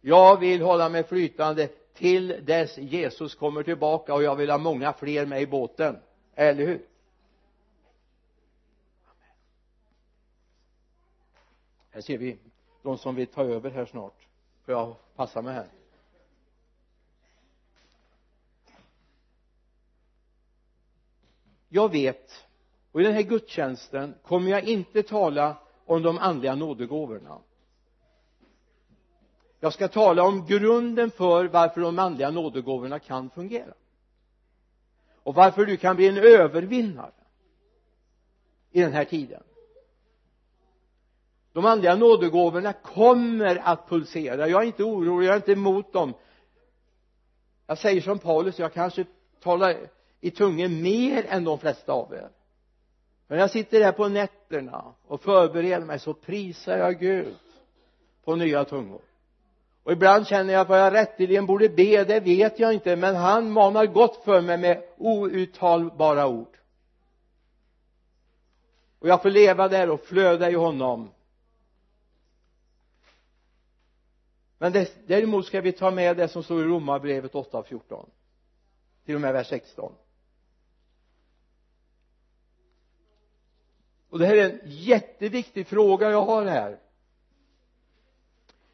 Jag 0.00 0.40
vill 0.40 0.62
hålla 0.62 0.88
mig 0.88 1.04
flytande 1.04 1.68
till 1.94 2.44
dess 2.44 2.78
Jesus 2.78 3.34
kommer 3.34 3.62
tillbaka 3.62 4.14
och 4.14 4.22
jag 4.22 4.36
vill 4.36 4.50
ha 4.50 4.58
många 4.58 4.92
fler 4.92 5.26
med 5.26 5.42
i 5.42 5.46
båten, 5.46 5.96
eller 6.34 6.66
hur? 6.66 6.86
Här 11.90 12.00
ser 12.00 12.18
vi 12.18 12.38
de 12.82 12.98
som 12.98 13.14
vill 13.14 13.26
ta 13.26 13.44
över 13.44 13.70
här 13.70 13.84
snart. 13.84 14.26
Får 14.64 14.74
jag 14.74 14.96
passa 15.16 15.42
mig 15.42 15.54
här? 15.54 15.68
Jag 21.68 21.92
vet 21.92 22.46
och 22.92 23.00
i 23.00 23.04
den 23.04 23.12
här 23.12 23.22
gudstjänsten 23.22 24.14
kommer 24.22 24.50
jag 24.50 24.64
inte 24.64 25.02
tala 25.02 25.56
om 25.86 26.02
de 26.02 26.18
andliga 26.18 26.54
nådegåvorna. 26.54 27.38
Jag 29.60 29.72
ska 29.72 29.88
tala 29.88 30.22
om 30.22 30.46
grunden 30.46 31.10
för 31.10 31.44
varför 31.44 31.80
de 31.80 31.98
andliga 31.98 32.30
nådegåvorna 32.30 32.98
kan 32.98 33.30
fungera. 33.30 33.74
Och 35.22 35.34
varför 35.34 35.66
du 35.66 35.76
kan 35.76 35.96
bli 35.96 36.08
en 36.08 36.18
övervinnare 36.18 37.12
i 38.70 38.80
den 38.80 38.92
här 38.92 39.04
tiden. 39.04 39.42
De 41.52 41.66
andliga 41.66 41.96
nådegåvorna 41.96 42.72
kommer 42.72 43.56
att 43.56 43.88
pulsera. 43.88 44.48
Jag 44.48 44.62
är 44.62 44.66
inte 44.66 44.84
orolig, 44.84 45.26
jag 45.26 45.32
är 45.32 45.36
inte 45.36 45.52
emot 45.52 45.92
dem. 45.92 46.14
Jag 47.66 47.78
säger 47.78 48.00
som 48.00 48.18
Paulus, 48.18 48.58
jag 48.58 48.72
kanske 48.72 49.04
talar 49.40 49.76
i 50.20 50.30
tungor 50.30 50.68
mer 50.68 51.26
än 51.28 51.44
de 51.44 51.58
flesta 51.58 51.92
av 51.92 52.12
er 52.14 52.30
när 53.30 53.38
jag 53.38 53.50
sitter 53.50 53.80
där 53.80 53.92
på 53.92 54.08
nätterna 54.08 54.94
och 55.06 55.20
förbereder 55.20 55.86
mig 55.86 55.98
så 55.98 56.14
prisar 56.14 56.76
jag 56.76 56.98
Gud 56.98 57.34
på 58.24 58.36
nya 58.36 58.64
tungor. 58.64 59.00
Och 59.82 59.92
ibland 59.92 60.26
känner 60.26 60.52
jag 60.52 60.60
att 60.60 60.68
vad 60.68 60.80
jag 60.80 60.92
rätteligen 60.92 61.46
borde 61.46 61.68
be 61.68 62.04
det 62.04 62.20
vet 62.20 62.58
jag 62.58 62.74
inte 62.74 62.96
men 62.96 63.16
han 63.16 63.50
manar 63.50 63.86
gott 63.86 64.24
för 64.24 64.40
mig 64.40 64.58
med 64.58 64.82
outtalbara 64.96 66.26
ord. 66.26 66.56
Och 68.98 69.08
jag 69.08 69.22
får 69.22 69.30
leva 69.30 69.68
där 69.68 69.90
och 69.90 70.00
flöda 70.00 70.50
i 70.50 70.54
honom. 70.54 71.10
Men 74.58 74.72
det, 74.72 75.06
däremot 75.06 75.46
ska 75.46 75.60
vi 75.60 75.72
ta 75.72 75.90
med 75.90 76.16
det 76.16 76.28
som 76.28 76.42
står 76.42 76.60
i 76.60 76.64
romarbrevet 76.64 77.32
8.14 77.32 78.08
till 79.04 79.14
och 79.14 79.20
med 79.20 79.32
vers 79.32 79.48
16 79.48 79.92
och 84.10 84.18
det 84.18 84.26
här 84.26 84.36
är 84.36 84.50
en 84.50 84.60
jätteviktig 84.64 85.66
fråga 85.66 86.10
jag 86.10 86.22
har 86.22 86.46
här. 86.46 86.78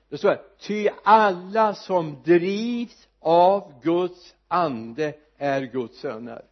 Det 0.08 0.18
står 0.18 0.28
här 0.28 0.42
ty 0.60 0.88
alla 1.04 1.74
som 1.74 2.22
drivs 2.24 3.08
av 3.20 3.72
Guds 3.82 4.34
ande 4.48 5.14
är 5.36 5.62
Guds 5.62 5.98
söner. 5.98 6.44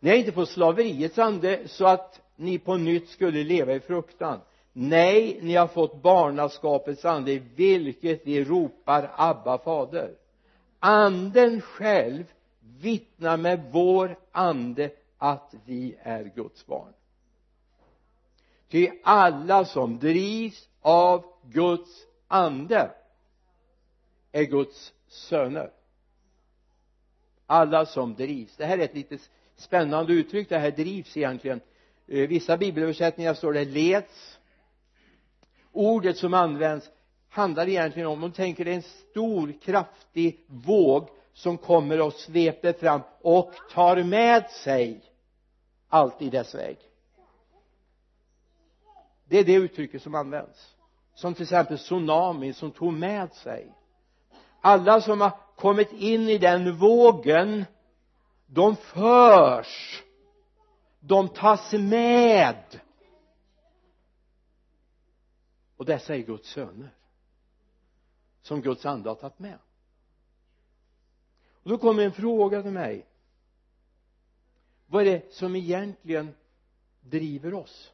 Ni 0.00 0.10
är 0.10 0.14
inte 0.14 0.32
på 0.32 0.46
slaveriets 0.46 1.18
ande 1.18 1.68
så 1.68 1.86
att 1.86 2.20
ni 2.36 2.58
på 2.58 2.76
nytt 2.76 3.08
skulle 3.08 3.44
leva 3.44 3.74
i 3.74 3.80
fruktan. 3.80 4.40
Nej 4.72 5.38
ni 5.42 5.54
har 5.54 5.66
fått 5.66 6.02
barnaskapets 6.02 7.04
ande 7.04 7.32
i 7.32 7.38
vilket 7.38 8.26
ni 8.26 8.44
ropar 8.44 9.10
Abba 9.16 9.58
fader. 9.58 10.14
Anden 10.78 11.60
själv 11.60 12.24
vittnar 12.80 13.36
med 13.36 13.62
vår 13.72 14.16
ande 14.32 14.90
att 15.18 15.54
vi 15.64 15.96
är 16.02 16.32
Guds 16.34 16.66
barn 16.66 16.92
ty 18.72 18.90
alla 19.02 19.64
som 19.64 19.98
drivs 19.98 20.68
av 20.80 21.24
Guds 21.42 22.06
ande. 22.28 22.90
Är 24.32 24.42
Guds 24.42 24.92
söner. 25.08 25.70
Alla 27.46 27.86
som 27.86 28.14
drivs. 28.14 28.56
Det 28.56 28.64
här 28.64 28.78
är 28.78 28.82
ett 28.82 28.94
lite 28.94 29.18
spännande 29.56 30.12
uttryck. 30.12 30.48
Det 30.48 30.58
här 30.58 30.70
drivs 30.70 31.16
egentligen. 31.16 31.60
Eh, 32.06 32.28
vissa 32.28 32.56
bibelöversättningar 32.56 33.34
står 33.34 33.52
det 33.52 33.64
leds. 33.64 34.38
Ordet 35.72 36.16
som 36.16 36.34
används 36.34 36.90
handlar 37.28 37.68
egentligen 37.68 38.08
om, 38.08 38.24
om 38.24 38.30
du 38.30 38.36
tänker 38.36 38.64
dig 38.64 38.74
en 38.74 38.82
stor 38.82 39.54
kraftig 39.62 40.44
våg 40.46 41.08
som 41.32 41.58
kommer 41.58 42.00
och 42.00 42.12
sveper 42.12 42.72
fram 42.72 43.00
och 43.20 43.52
tar 43.72 44.02
med 44.02 44.50
sig 44.50 45.00
allt 45.88 46.22
i 46.22 46.30
dess 46.30 46.54
väg 46.54 46.78
det 49.32 49.38
är 49.38 49.44
det 49.44 49.54
uttrycket 49.54 50.02
som 50.02 50.14
används. 50.14 50.76
Som 51.14 51.34
till 51.34 51.42
exempel 51.42 51.78
tsunami 51.78 52.52
som 52.52 52.70
tog 52.70 52.92
med 52.92 53.32
sig. 53.32 53.74
Alla 54.60 55.00
som 55.00 55.20
har 55.20 55.38
kommit 55.56 55.92
in 55.92 56.28
i 56.28 56.38
den 56.38 56.76
vågen 56.76 57.64
de 58.46 58.76
förs. 58.76 60.02
De 61.00 61.28
tas 61.28 61.72
med. 61.72 62.80
Och 65.76 65.84
dessa 65.84 66.14
är 66.14 66.18
Guds 66.18 66.48
söner 66.48 66.90
som 68.42 68.62
Guds 68.62 68.86
ande 68.86 69.10
har 69.10 69.14
tagit 69.16 69.38
med. 69.38 69.58
Och 71.62 71.70
då 71.70 71.78
kommer 71.78 72.02
en 72.02 72.12
fråga 72.12 72.62
till 72.62 72.70
mig. 72.70 73.06
Vad 74.86 75.06
är 75.06 75.12
det 75.12 75.34
som 75.34 75.56
egentligen 75.56 76.34
driver 77.00 77.54
oss? 77.54 77.92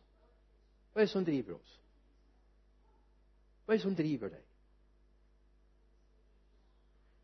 Vad 0.98 1.02
är 1.02 1.06
det 1.06 1.12
som 1.12 1.24
driver 1.24 1.52
oss? 1.52 1.80
Vad 3.66 3.74
är 3.74 3.78
det 3.78 3.82
som 3.82 3.94
driver 3.94 4.30
dig? 4.30 4.42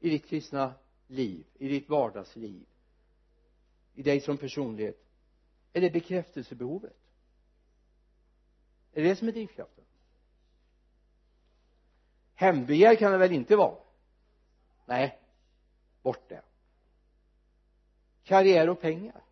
I 0.00 0.10
ditt 0.10 0.26
kristna 0.26 0.74
liv 1.06 1.46
i 1.54 1.68
ditt 1.68 1.88
vardagsliv 1.88 2.66
i 3.94 4.02
dig 4.02 4.20
som 4.20 4.38
personlighet 4.38 5.04
är 5.72 5.80
det 5.80 5.90
bekräftelsebehovet? 5.90 6.96
Är 8.92 9.02
det 9.02 9.08
det 9.08 9.16
som 9.16 9.28
är 9.28 9.32
drivkraften? 9.32 9.84
Hämndbegär 12.34 12.96
kan 12.96 13.12
det 13.12 13.18
väl 13.18 13.32
inte 13.32 13.56
vara? 13.56 13.78
Nej 14.86 15.20
bort 16.02 16.28
det. 16.28 16.42
Karriär 18.24 18.68
och 18.68 18.80
pengar. 18.80 19.22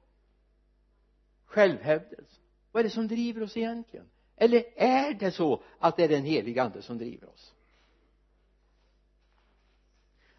Självhävdelse. 1.44 2.40
Vad 2.72 2.80
är 2.80 2.84
det 2.84 2.94
som 2.94 3.08
driver 3.08 3.42
oss 3.42 3.56
egentligen? 3.56 4.08
Eller 4.36 4.64
är 4.76 5.14
det 5.14 5.30
så 5.30 5.62
att 5.78 5.96
det 5.96 6.04
är 6.04 6.08
den 6.08 6.24
heliga 6.24 6.62
ande 6.62 6.82
som 6.82 6.98
driver 6.98 7.28
oss? 7.28 7.54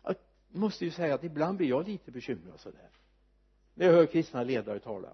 Jag 0.03 0.15
måste 0.47 0.86
ju 0.86 0.91
säga 0.91 1.15
att 1.15 1.23
ibland 1.23 1.58
blir 1.58 1.67
jag 1.67 1.88
lite 1.88 2.12
bekymrad 2.12 2.60
sådär. 2.60 2.89
När 3.73 3.86
jag 3.86 3.93
hör 3.93 4.06
kristna 4.06 4.43
ledare 4.43 4.79
tala. 4.79 5.10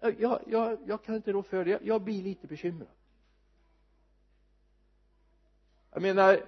Jag, 0.00 0.40
jag, 0.46 0.78
jag 0.86 1.04
kan 1.04 1.14
inte 1.14 1.32
rå 1.32 1.42
för 1.42 1.64
det. 1.64 1.80
Jag 1.82 2.02
blir 2.02 2.22
lite 2.22 2.46
bekymrad. 2.46 2.88
Jag 5.92 6.02
menar 6.02 6.40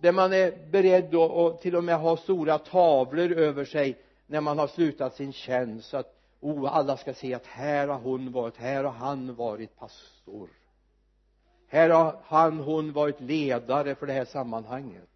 där 0.00 0.12
man 0.12 0.32
är 0.32 0.70
beredd 0.70 1.14
att 1.14 1.60
till 1.60 1.76
och 1.76 1.84
med 1.84 1.98
ha 1.98 2.16
stora 2.16 2.58
tavlor 2.58 3.32
över 3.32 3.64
sig 3.64 3.98
när 4.26 4.40
man 4.40 4.58
har 4.58 4.66
slutat 4.66 5.14
sin 5.14 5.32
tjänst 5.32 5.88
så 5.88 5.96
att 5.96 6.19
oh 6.40 6.76
alla 6.76 6.96
ska 6.96 7.14
se 7.14 7.34
att 7.34 7.46
här 7.46 7.88
har 7.88 7.98
hon 7.98 8.32
varit 8.32 8.56
här 8.56 8.84
har 8.84 8.92
han 8.92 9.34
varit 9.34 9.76
pastor. 9.76 10.50
Här 11.66 11.90
har 11.90 12.22
han 12.24 12.58
hon 12.58 12.92
varit 12.92 13.20
ledare 13.20 13.94
för 13.94 14.06
det 14.06 14.12
här 14.12 14.24
sammanhanget. 14.24 15.08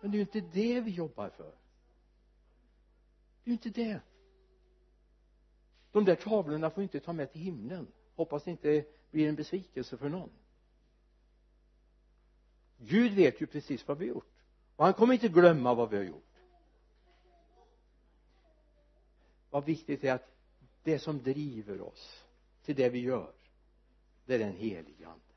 Men 0.00 0.10
det 0.10 0.14
är 0.14 0.18
ju 0.18 0.40
inte 0.40 0.40
det 0.40 0.80
vi 0.80 0.90
jobbar 0.90 1.28
för. 1.28 1.52
Det 3.44 3.50
är 3.50 3.52
ju 3.52 3.52
inte 3.52 3.70
det. 3.70 4.00
De 5.92 6.04
där 6.04 6.14
tavlorna 6.14 6.70
får 6.70 6.82
inte 6.82 7.00
ta 7.00 7.12
med 7.12 7.32
till 7.32 7.40
himlen. 7.40 7.86
Hoppas 8.16 8.44
det 8.44 8.50
inte 8.50 8.84
blir 9.10 9.28
en 9.28 9.34
besvikelse 9.34 9.96
för 9.96 10.08
någon. 10.08 10.30
Gud 12.78 13.12
vet 13.12 13.40
ju 13.40 13.46
precis 13.46 13.88
vad 13.88 13.98
vi 13.98 14.08
har 14.08 14.14
gjort. 14.14 14.32
Och 14.76 14.84
han 14.84 14.94
kommer 14.94 15.14
inte 15.14 15.28
glömma 15.28 15.74
vad 15.74 15.90
vi 15.90 15.96
har 15.96 16.04
gjort. 16.04 16.25
Vad 19.56 19.64
viktigt 19.64 20.04
är 20.04 20.12
att 20.12 20.30
det 20.82 20.98
som 20.98 21.22
driver 21.22 21.80
oss 21.80 22.24
till 22.64 22.76
det 22.76 22.88
vi 22.88 22.98
gör 22.98 23.32
det 24.26 24.34
är 24.34 24.38
den 24.38 24.56
helige 24.56 25.08
ande. 25.08 25.34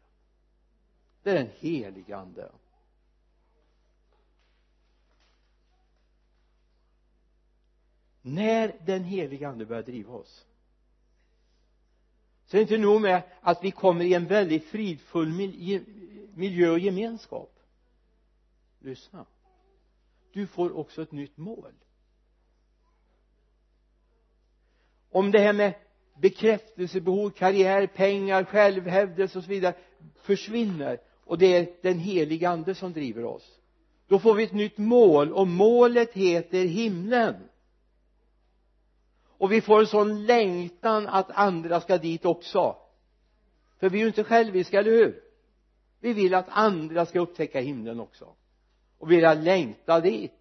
Det 1.24 1.30
är 1.30 1.36
den 1.36 1.50
helige 1.60 2.18
ande. 2.18 2.52
När 8.22 8.82
den 8.86 9.04
helige 9.04 9.50
ande 9.50 9.66
börjar 9.66 9.84
driva 9.84 10.14
oss 10.14 10.46
så 12.46 12.58
är 12.58 12.60
det 12.60 12.62
inte 12.62 12.78
nog 12.78 13.02
med 13.02 13.24
att 13.42 13.64
vi 13.64 13.72
kommer 13.72 14.06
i 14.06 14.14
en 14.14 14.28
väldigt 14.28 14.66
fridfull 14.66 15.30
miljö 16.34 16.70
och 16.70 16.80
gemenskap. 16.80 17.60
Lyssna. 18.80 19.26
Du 20.32 20.48
får 20.48 20.78
också 20.78 21.02
ett 21.02 21.12
nytt 21.12 21.38
mål. 21.38 21.74
Om 25.12 25.32
det 25.32 25.40
här 25.40 25.54
med 25.54 25.74
bekräftelsebehov, 26.22 27.30
karriär, 27.30 27.88
pengar, 27.88 28.44
självhävdelse 28.44 29.38
och 29.38 29.44
så 29.44 29.50
vidare 29.50 29.74
försvinner 30.22 31.00
och 31.26 31.38
det 31.38 31.58
är 31.58 31.70
den 31.82 32.00
heliga 32.00 32.50
ande 32.50 32.76
som 32.76 32.94
driver 32.94 33.26
oss 33.26 33.60
då 34.10 34.20
får 34.20 34.36
vi 34.36 34.44
ett 34.44 34.54
nytt 34.54 34.78
mål 34.78 35.34
och 35.34 35.48
målet 35.48 36.14
heter 36.14 36.66
himlen. 36.66 37.36
Och 39.28 39.52
vi 39.52 39.62
får 39.62 39.80
en 39.80 39.88
sån 39.88 40.26
längtan 40.26 41.08
att 41.08 41.32
andra 41.32 41.82
ska 41.82 41.98
dit 41.98 42.26
också. 42.26 42.76
För 43.80 43.90
vi 43.90 43.98
är 43.98 44.02
ju 44.02 44.08
inte 44.08 44.24
själviska, 44.24 44.80
eller 44.80 44.92
hur? 44.92 45.24
Vi 46.00 46.14
vill 46.14 46.34
att 46.34 46.46
andra 46.50 47.06
ska 47.06 47.20
upptäcka 47.20 47.60
himlen 47.60 48.00
också. 48.00 48.36
Och 48.98 49.12
vi 49.12 49.16
vill 49.16 49.44
längta 49.44 50.00
dit. 50.00 50.34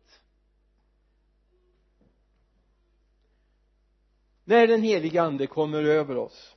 När 4.49 4.67
den 4.67 4.83
helige 4.83 5.23
ande 5.23 5.47
kommer 5.47 5.85
över 5.85 6.17
oss 6.17 6.57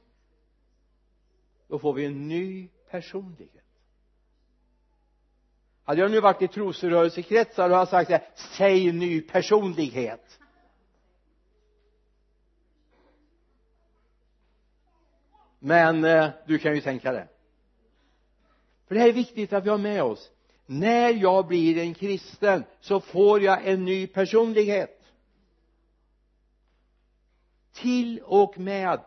då 1.68 1.80
får 1.80 1.94
vi 1.94 2.06
en 2.06 2.28
ny 2.28 2.68
personlighet. 2.90 3.66
Hade 5.84 6.02
jag 6.02 6.12
nu 6.12 6.20
varit 6.20 6.42
i 6.42 6.48
trosrörelsekretsar 6.48 7.70
och 7.70 7.76
jag 7.76 7.88
sagt 7.88 8.08
så 8.08 8.14
här, 8.14 8.28
säg 8.58 8.92
ny 8.92 9.22
personlighet. 9.22 10.40
Men 15.60 16.04
eh, 16.04 16.30
du 16.48 16.60
kan 16.60 16.76
ju 16.76 16.82
tänka 16.82 17.12
det. 17.12 17.28
För 18.88 18.96
det 18.96 19.02
här 19.02 19.10
är 19.10 19.14
viktigt 19.14 19.54
att 19.54 19.66
vi 19.66 19.70
har 19.70 19.78
med 19.78 20.04
oss. 20.04 20.32
När 20.66 21.10
jag 21.10 21.48
blir 21.48 21.78
en 21.78 21.94
kristen 21.94 22.64
så 22.80 23.00
får 23.00 23.42
jag 23.42 23.68
en 23.68 23.86
ny 23.86 24.08
personlighet 24.08 25.01
till 27.74 28.22
och 28.26 28.60
med 28.60 29.00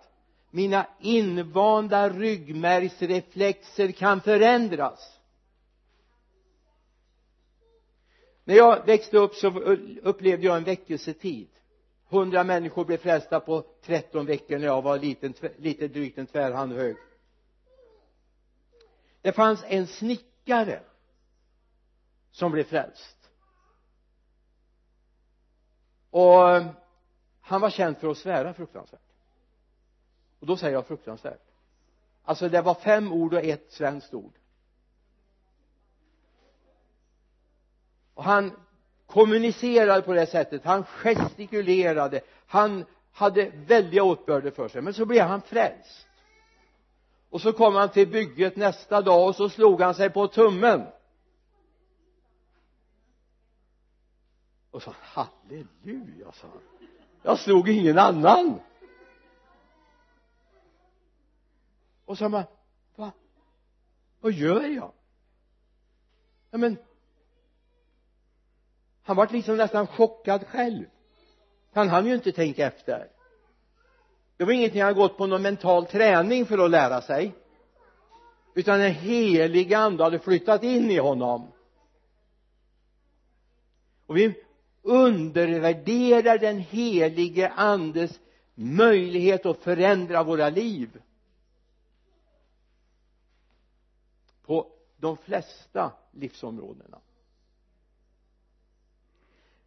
mina 0.51 0.87
invanda 1.01 2.09
ryggmärgsreflexer 2.09 3.93
kan 3.93 4.21
förändras. 4.21 5.19
När 8.45 8.55
jag 8.55 8.87
växte 8.87 9.19
upp 9.19 9.35
så 9.35 9.49
upplevde 10.03 10.47
jag 10.47 10.57
en 10.57 10.65
väckelsetid. 10.65 11.49
Hundra 12.09 12.45
människor 12.45 12.85
blev 12.85 12.97
frälsta 12.97 13.41
på 13.41 13.65
13 13.83 14.27
veckor 14.27 14.59
när 14.59 14.67
jag 14.67 14.83
var 14.83 14.99
liten, 14.99 15.35
lite 15.57 15.89
drygt 15.89 16.19
en 16.19 16.27
tvärhand 16.27 16.73
hög. 16.73 16.97
Det 19.23 19.33
fanns 19.33 19.65
en 19.69 19.87
snickare 19.87 20.81
som 22.31 22.53
blev 22.53 22.65
frälst. 22.65 23.31
Och 26.11 26.63
han 27.45 27.61
var 27.61 27.71
känd 27.71 27.99
för 27.99 28.11
att 28.11 28.19
svära 28.19 28.55
fruktansvärt. 28.55 29.01
Och 30.41 30.47
då 30.47 30.57
säger 30.57 30.73
jag 30.73 30.87
fruktansvärt. 30.87 31.43
Alltså 32.23 32.49
det 32.49 32.63
var 32.63 32.75
fem 32.75 33.13
ord 33.13 33.35
och 33.35 33.45
ett 33.45 33.73
svenskt 33.73 34.15
ord. 34.15 34.33
Och 38.15 38.25
han 38.25 38.53
kommunicerade 39.07 40.03
på 40.03 40.13
det 40.13 40.27
sättet. 40.27 40.65
Han 40.65 40.85
gestikulerade. 40.85 42.21
Han 42.47 42.85
hade 43.13 43.51
väldiga 43.55 44.03
åtbörder 44.03 44.51
för 44.51 44.69
sig. 44.69 44.83
Men 44.83 44.95
så 44.95 45.07
blev 45.07 45.27
han 45.27 45.43
frälst. 45.43 46.07
Och 47.31 47.41
så 47.41 47.53
kom 47.53 47.75
han 47.75 47.89
till 47.89 48.09
bygget 48.09 48.57
nästa 48.57 49.03
dag 49.03 49.29
och 49.29 49.37
så 49.37 49.49
slog 49.49 49.81
han 49.81 49.95
sig 49.95 50.11
på 50.11 50.27
tummen. 50.27 50.87
Och 54.71 54.83
sa 54.83 54.95
halleluja 55.01 56.33
sa 56.33 56.47
han 56.47 56.74
jag 57.25 57.39
slog 57.39 57.69
ingen 57.69 57.99
annan. 57.99 58.61
Och 62.05 62.19
så 62.19 62.29
man 62.29 62.45
va? 62.97 63.13
Vad 64.21 64.33
gör 64.33 64.63
jag? 64.63 64.93
Ja 66.51 66.59
men 66.59 66.77
han 69.03 69.17
var 69.17 69.29
liksom 69.31 69.57
nästan 69.57 69.87
chockad 69.87 70.47
själv. 70.47 70.85
Han 71.73 71.89
hann 71.89 72.07
ju 72.07 72.15
inte 72.15 72.33
tänka 72.33 72.67
efter. 72.67 73.09
Det 74.37 74.45
var 74.45 74.53
ingenting 74.53 74.83
han 74.83 74.95
gått 74.95 75.17
på 75.17 75.27
någon 75.27 75.43
mental 75.43 75.87
träning 75.87 76.47
för 76.47 76.65
att 76.65 76.71
lära 76.71 77.03
sig. 77.03 77.35
Utan 78.55 78.79
den 78.79 78.93
heliga 78.93 79.79
ande 79.79 80.05
hade 80.05 80.19
flyttat 80.19 80.63
in 80.63 80.91
i 80.91 80.99
honom. 80.99 81.53
Och 84.07 84.17
vi 84.17 84.44
undervärderar 84.85 86.39
den 86.39 86.59
helige 86.59 87.49
andes 87.49 88.21
möjlighet 88.55 89.47
att 89.47 89.59
förändra 89.59 90.23
våra 90.23 90.49
liv. 90.49 91.03
På 94.43 94.73
de 94.97 95.17
flesta 95.17 95.93
livsområdena. 96.13 97.01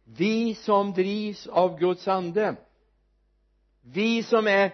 Vi 0.04 0.54
som 0.54 0.92
drivs 0.92 1.46
av 1.46 1.78
Guds 1.78 2.08
ande. 2.08 2.56
Vi 3.80 4.22
som 4.22 4.46
är 4.46 4.72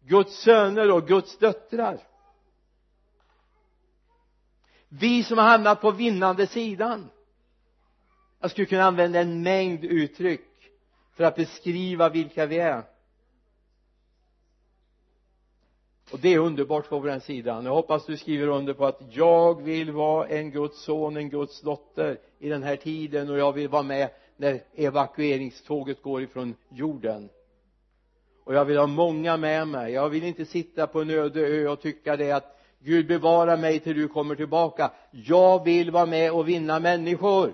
Guds 0.00 0.42
söner 0.42 0.90
och 0.90 1.08
Guds 1.08 1.38
döttrar. 1.38 2.00
Vi 4.88 5.24
som 5.24 5.38
har 5.38 5.44
hamnat 5.44 5.80
på 5.80 5.90
vinnande 5.90 6.46
sidan 6.46 7.10
jag 8.40 8.50
skulle 8.50 8.66
kunna 8.66 8.84
använda 8.84 9.20
en 9.20 9.42
mängd 9.42 9.84
uttryck 9.84 10.40
för 11.16 11.24
att 11.24 11.36
beskriva 11.36 12.08
vilka 12.08 12.46
vi 12.46 12.58
är. 12.58 12.82
Och 16.12 16.18
det 16.18 16.34
är 16.34 16.38
underbart 16.38 16.88
på 16.88 17.00
den 17.00 17.20
sidan. 17.20 17.64
Jag 17.64 17.74
hoppas 17.74 18.06
du 18.06 18.16
skriver 18.16 18.46
under 18.46 18.74
på 18.74 18.86
att 18.86 19.00
jag 19.10 19.62
vill 19.62 19.92
vara 19.92 20.28
en 20.28 20.50
Guds 20.50 20.82
son, 20.82 21.16
en 21.16 21.30
Guds 21.30 21.60
dotter 21.60 22.18
i 22.38 22.48
den 22.48 22.62
här 22.62 22.76
tiden 22.76 23.30
och 23.30 23.38
jag 23.38 23.52
vill 23.52 23.68
vara 23.68 23.82
med 23.82 24.10
när 24.36 24.62
evakueringståget 24.74 26.02
går 26.02 26.22
ifrån 26.22 26.54
jorden. 26.68 27.28
Och 28.44 28.54
jag 28.54 28.64
vill 28.64 28.78
ha 28.78 28.86
många 28.86 29.36
med 29.36 29.68
mig. 29.68 29.92
Jag 29.92 30.08
vill 30.08 30.24
inte 30.24 30.44
sitta 30.44 30.86
på 30.86 31.00
en 31.00 31.10
öde 31.10 31.40
ö 31.40 31.68
och 31.68 31.80
tycka 31.80 32.16
det 32.16 32.32
att 32.32 32.60
Gud 32.78 33.06
bevara 33.06 33.56
mig 33.56 33.80
till 33.80 33.96
du 33.96 34.08
kommer 34.08 34.34
tillbaka. 34.34 34.90
Jag 35.10 35.64
vill 35.64 35.90
vara 35.90 36.06
med 36.06 36.32
och 36.32 36.48
vinna 36.48 36.80
människor 36.80 37.52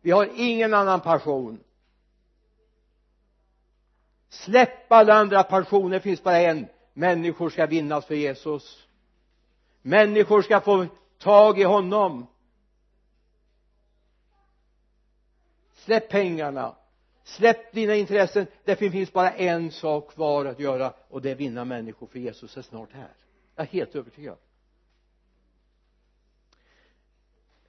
vi 0.00 0.10
har 0.10 0.28
ingen 0.36 0.74
annan 0.74 1.00
passion. 1.00 1.60
Släpp 4.28 4.92
alla 4.92 5.14
andra 5.14 5.42
passioner 5.42 5.90
det 5.90 6.00
finns 6.00 6.22
bara 6.22 6.38
en. 6.38 6.66
Människor 6.92 7.50
ska 7.50 7.66
vinnas 7.66 8.06
för 8.06 8.14
Jesus. 8.14 8.86
Människor 9.82 10.42
ska 10.42 10.60
få 10.60 10.86
tag 11.18 11.60
i 11.60 11.64
honom. 11.64 12.26
Släpp 15.74 16.08
pengarna. 16.08 16.76
Släpp 17.24 17.72
dina 17.72 17.94
intressen. 17.94 18.46
Det 18.64 18.76
finns 18.76 19.12
bara 19.12 19.30
en 19.30 19.70
sak 19.70 20.14
kvar 20.14 20.44
att 20.44 20.60
göra 20.60 20.92
och 21.08 21.22
det 21.22 21.30
är 21.30 21.34
vinna 21.34 21.64
människor 21.64 22.06
för 22.06 22.18
Jesus 22.18 22.56
är 22.56 22.62
snart 22.62 22.92
här. 22.92 23.10
Jag 23.56 23.66
är 23.66 23.70
helt 23.70 23.94
övertygad. 23.94 24.36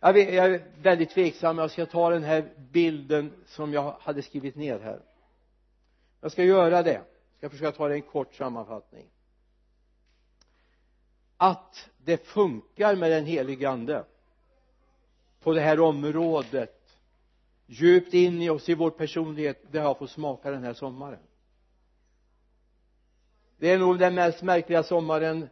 Jag, 0.01 0.13
vet, 0.13 0.33
jag 0.33 0.45
är 0.45 0.63
väldigt 0.81 1.09
tveksam. 1.09 1.57
Jag 1.57 1.71
ska 1.71 1.85
ta 1.85 2.09
den 2.09 2.23
här 2.23 2.53
bilden 2.71 3.33
som 3.45 3.73
jag 3.73 3.95
hade 3.99 4.21
skrivit 4.21 4.55
ner 4.55 4.79
här. 4.79 5.01
Jag 6.21 6.31
ska 6.31 6.43
göra 6.43 6.83
det. 6.83 7.01
Jag 7.39 7.49
ska 7.49 7.49
försöka 7.49 7.77
ta 7.77 7.87
det 7.87 7.93
i 7.93 7.97
en 7.97 8.01
kort 8.01 8.35
sammanfattning. 8.35 9.05
Att 11.37 11.89
det 11.97 12.27
funkar 12.27 12.95
med 12.95 13.11
den 13.11 13.25
helige 13.25 13.69
ande 13.69 14.05
på 15.39 15.53
det 15.53 15.61
här 15.61 15.79
området 15.79 16.97
djupt 17.65 18.13
in 18.13 18.41
i 18.41 18.49
oss 18.49 18.69
i 18.69 18.73
vår 18.73 18.89
personlighet 18.89 19.63
det 19.71 19.79
har 19.79 19.85
jag 19.85 19.97
fått 19.97 20.11
smaka 20.11 20.51
den 20.51 20.63
här 20.63 20.73
sommaren. 20.73 21.19
Det 23.57 23.71
är 23.71 23.77
nog 23.77 23.99
den 23.99 24.15
mest 24.15 24.41
märkliga 24.41 24.83
sommaren 24.83 25.49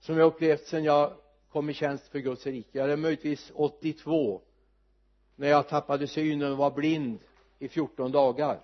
som 0.00 0.18
jag 0.18 0.26
upplevt 0.26 0.66
sedan 0.66 0.84
jag 0.84 1.12
kom 1.52 1.70
i 1.70 1.74
tjänst 1.74 2.08
för 2.08 2.18
Guds 2.18 2.46
rike. 2.46 2.82
Eller 2.82 2.92
är 2.92 2.96
möjligtvis 2.96 3.52
82 3.54 4.40
när 5.36 5.48
jag 5.48 5.68
tappade 5.68 6.06
synen 6.06 6.52
och 6.52 6.58
var 6.58 6.70
blind 6.70 7.18
i 7.58 7.68
14 7.68 8.12
dagar. 8.12 8.60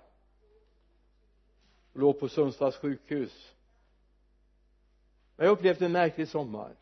Och 1.93 1.99
låg 1.99 2.19
på 2.19 2.29
Sundsvalls 2.29 2.77
sjukhus. 2.77 3.53
Jag 5.37 5.45
har 5.45 5.51
upplevt 5.51 5.81
en 5.81 5.91
märklig 5.91 6.27
sommar. 6.27 6.75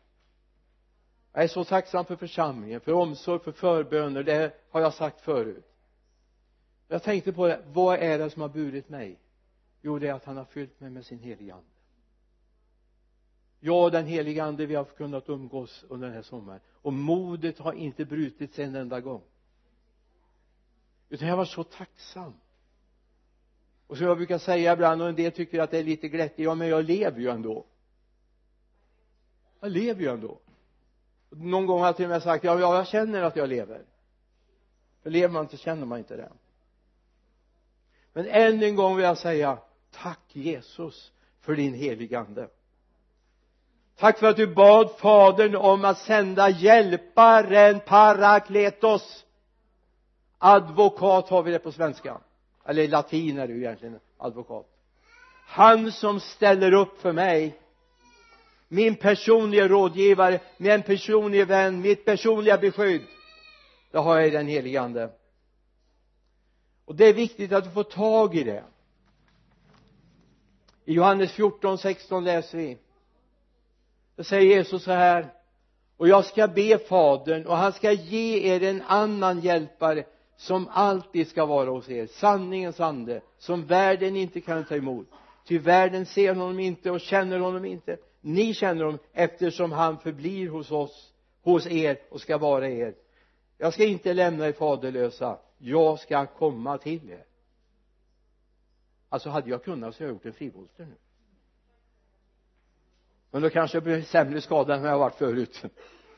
Jag 1.32 1.44
är 1.44 1.48
så 1.48 1.64
tacksam 1.64 2.04
för 2.04 2.16
församlingen, 2.16 2.80
för 2.80 2.92
omsorg, 2.92 3.40
för 3.40 3.52
förböner, 3.52 4.22
det 4.22 4.52
har 4.70 4.80
jag 4.80 4.94
sagt 4.94 5.20
förut. 5.20 5.64
Jag 6.88 7.02
tänkte 7.02 7.32
på 7.32 7.46
det, 7.46 7.62
vad 7.66 7.98
är 7.98 8.18
det 8.18 8.30
som 8.30 8.42
har 8.42 8.48
burit 8.48 8.88
mig? 8.88 9.18
Jo 9.82 9.98
det 9.98 10.08
är 10.08 10.12
att 10.12 10.24
han 10.24 10.36
har 10.36 10.44
fyllt 10.44 10.80
mig 10.80 10.90
med 10.90 11.06
sin 11.06 11.18
helige 11.18 11.54
ande 11.54 11.77
jag 13.60 13.84
och 13.84 13.90
den 13.90 14.06
heliga 14.06 14.44
ande 14.44 14.66
vi 14.66 14.74
har 14.74 14.84
kunnat 14.84 15.28
umgås 15.28 15.84
under 15.88 16.06
den 16.06 16.16
här 16.16 16.22
sommaren. 16.22 16.60
Och 16.72 16.92
modet 16.92 17.58
har 17.58 17.72
inte 17.72 18.04
brutits 18.04 18.58
en 18.58 18.74
enda 18.74 19.00
gång. 19.00 19.22
Utan 21.08 21.28
jag 21.28 21.36
var 21.36 21.44
så 21.44 21.64
tacksam. 21.64 22.34
Och 23.86 23.96
som 23.96 24.06
jag 24.06 24.16
brukar 24.16 24.38
säga 24.38 24.72
ibland 24.72 25.02
och 25.02 25.08
en 25.08 25.16
del 25.16 25.32
tycker 25.32 25.60
att 25.60 25.70
det 25.70 25.78
är 25.78 25.84
lite 25.84 26.08
glättigt 26.08 26.38
ja 26.38 26.54
men 26.54 26.68
jag 26.68 26.84
lever 26.84 27.20
ju 27.20 27.28
ändå. 27.28 27.66
Jag 29.60 29.70
lever 29.70 30.02
ju 30.02 30.08
ändå. 30.08 30.38
Någon 31.30 31.66
gång 31.66 31.80
har 31.80 31.86
jag 31.86 31.96
till 31.96 32.04
och 32.04 32.10
med 32.10 32.22
sagt 32.22 32.44
ja, 32.44 32.60
ja 32.60 32.76
jag 32.76 32.86
känner 32.86 33.22
att 33.22 33.36
jag 33.36 33.48
lever. 33.48 33.84
För 35.02 35.10
lever 35.10 35.32
man 35.32 35.44
inte 35.44 35.56
känner 35.56 35.86
man 35.86 35.98
inte 35.98 36.16
det. 36.16 36.32
Men 38.12 38.26
än 38.26 38.62
en 38.62 38.76
gång 38.76 38.96
vill 38.96 39.04
jag 39.04 39.18
säga 39.18 39.58
tack 39.90 40.36
Jesus 40.36 41.12
för 41.40 41.56
din 41.56 41.74
heliga 41.74 42.18
ande 42.20 42.48
tack 43.98 44.18
för 44.18 44.26
att 44.26 44.36
du 44.36 44.46
bad 44.46 44.90
fadern 44.98 45.56
om 45.56 45.84
att 45.84 45.98
sända 45.98 46.48
hjälparen 46.48 47.80
parakletos. 47.80 49.24
Advokat 50.38 51.28
har 51.28 51.42
vi 51.42 51.50
det 51.50 51.58
på 51.58 51.72
svenska. 51.72 52.20
Eller 52.64 52.88
latin 52.88 53.38
är 53.38 53.46
det 53.46 53.52
ju 53.52 53.58
egentligen 53.58 54.00
advokat. 54.18 54.66
Han 55.46 55.92
som 55.92 56.20
ställer 56.20 56.72
upp 56.72 57.00
för 57.00 57.12
mig. 57.12 57.58
Min 58.68 58.94
personliga 58.94 59.68
rådgivare 59.68 60.40
min 60.56 60.82
personliga 60.82 61.44
vän 61.44 61.80
mitt 61.80 62.04
personliga 62.04 62.58
beskydd. 62.58 63.02
Det 63.90 63.98
har 63.98 64.18
jag 64.18 64.28
i 64.28 64.30
den 64.30 64.46
helige 64.46 64.80
ande. 64.80 65.10
Och 66.84 66.94
det 66.94 67.06
är 67.06 67.14
viktigt 67.14 67.52
att 67.52 67.64
du 67.64 67.70
får 67.70 67.82
tag 67.82 68.34
i 68.34 68.44
det. 68.44 68.64
I 70.84 70.92
Johannes 70.92 71.32
14, 71.32 71.78
16 71.78 72.24
läser 72.24 72.58
vi 72.58 72.78
då 74.18 74.24
säger 74.24 74.56
Jesus 74.56 74.82
så 74.82 74.92
här 74.92 75.28
och 75.96 76.08
jag 76.08 76.24
ska 76.24 76.48
be 76.48 76.78
fadern 76.78 77.46
och 77.46 77.56
han 77.56 77.72
ska 77.72 77.92
ge 77.92 78.54
er 78.54 78.62
en 78.62 78.82
annan 78.86 79.40
hjälpare 79.40 80.04
som 80.36 80.68
alltid 80.70 81.28
ska 81.28 81.46
vara 81.46 81.70
hos 81.70 81.88
er 81.88 82.06
sanningens 82.06 82.80
ande 82.80 83.20
som 83.38 83.66
världen 83.66 84.16
inte 84.16 84.40
kan 84.40 84.64
ta 84.64 84.76
emot. 84.76 85.06
Ty 85.46 85.58
världen 85.58 86.06
ser 86.06 86.34
honom 86.34 86.60
inte 86.60 86.90
och 86.90 87.00
känner 87.00 87.38
honom 87.38 87.64
inte. 87.64 87.96
Ni 88.20 88.54
känner 88.54 88.84
honom 88.84 88.98
eftersom 89.12 89.72
han 89.72 89.98
förblir 89.98 90.48
hos 90.48 90.70
oss 90.70 91.12
hos 91.42 91.66
er 91.66 91.98
och 92.10 92.20
ska 92.20 92.38
vara 92.38 92.68
er. 92.68 92.94
Jag 93.58 93.72
ska 93.74 93.84
inte 93.84 94.14
lämna 94.14 94.46
er 94.48 94.52
faderlösa. 94.52 95.38
Jag 95.58 95.98
ska 95.98 96.26
komma 96.26 96.78
till 96.78 97.10
er. 97.10 97.24
Alltså 99.08 99.30
hade 99.30 99.50
jag 99.50 99.64
kunnat 99.64 99.94
så 99.94 100.02
hade 100.02 100.08
jag 100.08 100.14
gjort 100.14 100.26
en 100.26 100.32
frivolter 100.32 100.84
nu 100.84 100.94
men 103.30 103.42
då 103.42 103.50
kanske 103.50 103.76
jag 103.76 103.84
blir 103.84 104.02
sämre 104.02 104.40
skadad 104.40 104.78
än 104.78 104.84
jag 104.84 104.90
har 104.90 104.98
varit 104.98 105.14
förut. 105.14 105.62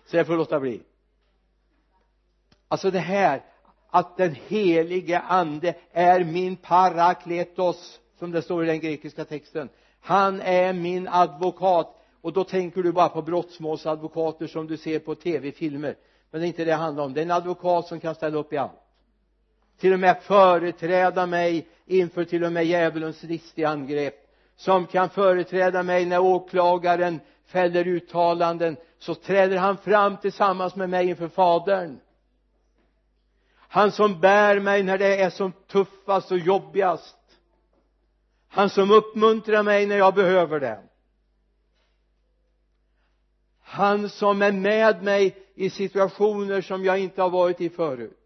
Så 0.06 0.16
jag 0.16 0.26
får 0.26 0.36
låta 0.36 0.60
bli. 0.60 0.80
Alltså 2.68 2.90
det 2.90 2.98
här 2.98 3.42
att 3.90 4.16
den 4.16 4.36
helige 4.48 5.18
ande 5.18 5.74
är 5.92 6.24
min 6.24 6.56
parakletos 6.56 8.00
som 8.18 8.30
det 8.30 8.42
står 8.42 8.64
i 8.64 8.66
den 8.66 8.80
grekiska 8.80 9.24
texten. 9.24 9.68
Han 10.00 10.40
är 10.40 10.72
min 10.72 11.08
advokat. 11.08 11.96
Och 12.22 12.32
då 12.32 12.44
tänker 12.44 12.82
du 12.82 12.92
bara 12.92 13.08
på 13.08 13.22
brottsmålsadvokater 13.22 14.46
som 14.46 14.66
du 14.66 14.76
ser 14.76 14.98
på 14.98 15.14
tv-filmer 15.14 15.96
men 16.30 16.40
det 16.40 16.46
är 16.46 16.48
inte 16.48 16.64
det 16.64 16.70
det 16.70 16.76
handlar 16.76 17.04
om. 17.04 17.14
Det 17.14 17.20
är 17.20 17.24
en 17.24 17.30
advokat 17.30 17.86
som 17.86 18.00
kan 18.00 18.14
ställa 18.14 18.38
upp 18.38 18.52
i 18.52 18.56
allt. 18.56 18.72
Till 19.78 19.92
och 19.92 20.00
med 20.00 20.22
företräda 20.22 21.26
mig 21.26 21.68
inför 21.86 22.24
till 22.24 22.44
och 22.44 22.52
med 22.52 22.64
djävulens 22.64 23.22
listiga 23.22 23.68
angrepp 23.68 24.14
som 24.60 24.86
kan 24.86 25.10
företräda 25.10 25.82
mig 25.82 26.06
när 26.06 26.18
åklagaren 26.18 27.20
fäller 27.44 27.86
uttalanden 27.86 28.76
så 28.98 29.14
träder 29.14 29.56
han 29.56 29.76
fram 29.76 30.16
tillsammans 30.16 30.76
med 30.76 30.90
mig 30.90 31.08
inför 31.08 31.28
fadern. 31.28 32.00
Han 33.56 33.92
som 33.92 34.20
bär 34.20 34.60
mig 34.60 34.82
när 34.82 34.98
det 34.98 35.20
är 35.20 35.30
som 35.30 35.52
tuffast 35.52 36.30
och 36.30 36.38
jobbigast. 36.38 37.16
Han 38.48 38.70
som 38.70 38.90
uppmuntrar 38.90 39.62
mig 39.62 39.86
när 39.86 39.96
jag 39.96 40.14
behöver 40.14 40.60
det. 40.60 40.80
Han 43.60 44.08
som 44.08 44.42
är 44.42 44.52
med 44.52 45.02
mig 45.02 45.36
i 45.54 45.70
situationer 45.70 46.60
som 46.60 46.84
jag 46.84 46.98
inte 46.98 47.22
har 47.22 47.30
varit 47.30 47.60
i 47.60 47.70
förut. 47.70 48.18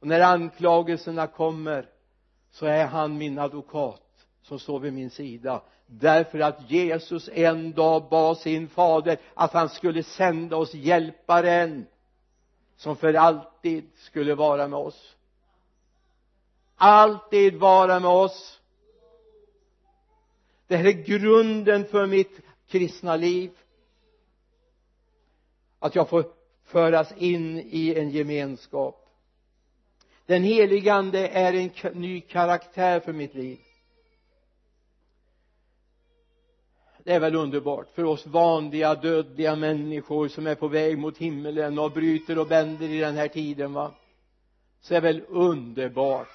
Och 0.00 0.06
när 0.06 0.20
anklagelserna 0.20 1.26
kommer 1.26 1.88
så 2.50 2.66
är 2.66 2.86
han 2.86 3.18
min 3.18 3.38
advokat 3.38 4.06
som 4.50 4.58
står 4.58 4.80
vid 4.80 4.92
min 4.92 5.10
sida. 5.10 5.62
Därför 5.86 6.40
att 6.40 6.70
Jesus 6.70 7.28
en 7.32 7.72
dag 7.72 8.08
bad 8.10 8.38
sin 8.38 8.68
fader 8.68 9.18
att 9.34 9.52
han 9.52 9.68
skulle 9.68 10.02
sända 10.02 10.56
oss 10.56 10.74
hjälparen 10.74 11.86
som 12.76 12.96
för 12.96 13.14
alltid 13.14 13.90
skulle 13.96 14.34
vara 14.34 14.68
med 14.68 14.78
oss. 14.78 15.16
Alltid 16.76 17.56
vara 17.56 18.00
med 18.00 18.10
oss. 18.10 18.60
Det 20.66 20.76
här 20.76 20.84
är 20.84 20.92
grunden 20.92 21.84
för 21.84 22.06
mitt 22.06 22.40
kristna 22.68 23.16
liv. 23.16 23.50
Att 25.78 25.94
jag 25.94 26.08
får 26.08 26.24
föras 26.64 27.12
in 27.16 27.58
i 27.58 27.94
en 27.94 28.10
gemenskap. 28.10 29.08
Den 30.26 30.42
helige 30.42 30.94
ande 30.94 31.28
är 31.28 31.52
en 31.52 32.00
ny 32.00 32.20
karaktär 32.20 33.00
för 33.00 33.12
mitt 33.12 33.34
liv. 33.34 33.58
Det 37.04 37.12
är 37.12 37.20
väl 37.20 37.34
underbart 37.34 37.88
för 37.94 38.04
oss 38.04 38.26
vanliga 38.26 38.94
dödliga 38.94 39.56
människor 39.56 40.28
som 40.28 40.46
är 40.46 40.54
på 40.54 40.68
väg 40.68 40.98
mot 40.98 41.18
himmelen 41.18 41.78
och 41.78 41.92
bryter 41.92 42.38
och 42.38 42.46
bänder 42.46 42.88
i 42.88 42.98
den 42.98 43.16
här 43.16 43.28
tiden 43.28 43.72
va? 43.72 43.90
Så 44.80 44.94
är 44.94 45.00
det 45.00 45.06
väl 45.06 45.22
underbart 45.28 46.28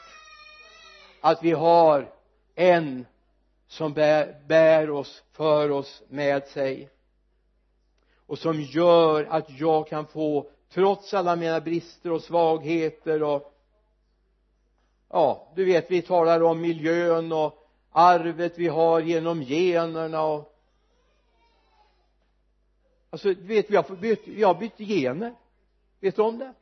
att 1.21 1.43
vi 1.43 1.51
har 1.51 2.12
en 2.56 3.06
som 3.67 3.93
bär, 3.93 4.36
bär 4.47 4.89
oss, 4.89 5.23
för 5.32 5.71
oss 5.71 6.04
med 6.10 6.47
sig 6.47 6.89
och 8.28 8.39
som 8.39 8.62
gör 8.62 9.23
att 9.30 9.60
jag 9.60 9.88
kan 9.88 10.06
få 10.06 10.49
trots 10.73 11.13
alla 11.13 11.36
mina 11.36 11.62
brister 11.62 12.12
och 12.12 12.21
svagheter 12.21 13.23
och 13.23 13.54
ja, 15.10 15.51
du 15.56 15.65
vet 15.65 15.91
vi 15.91 16.01
talar 16.01 16.43
om 16.43 16.62
miljön 16.62 17.32
och 17.32 17.67
arvet 17.91 18.58
vi 18.58 18.67
har 18.67 18.99
genom 18.99 19.41
generna 19.41 20.23
och 20.23 20.55
alltså 23.15 23.34
vet 23.34 23.69
vi 23.69 23.75
har 23.75 23.95
bytt, 23.95 24.28
vi 24.28 24.43
har 24.43 24.56
bytt 24.56 24.78
gener. 24.78 25.36
Vet 25.99 26.15
du 26.15 26.21
om 26.21 26.38
det? 26.38 26.54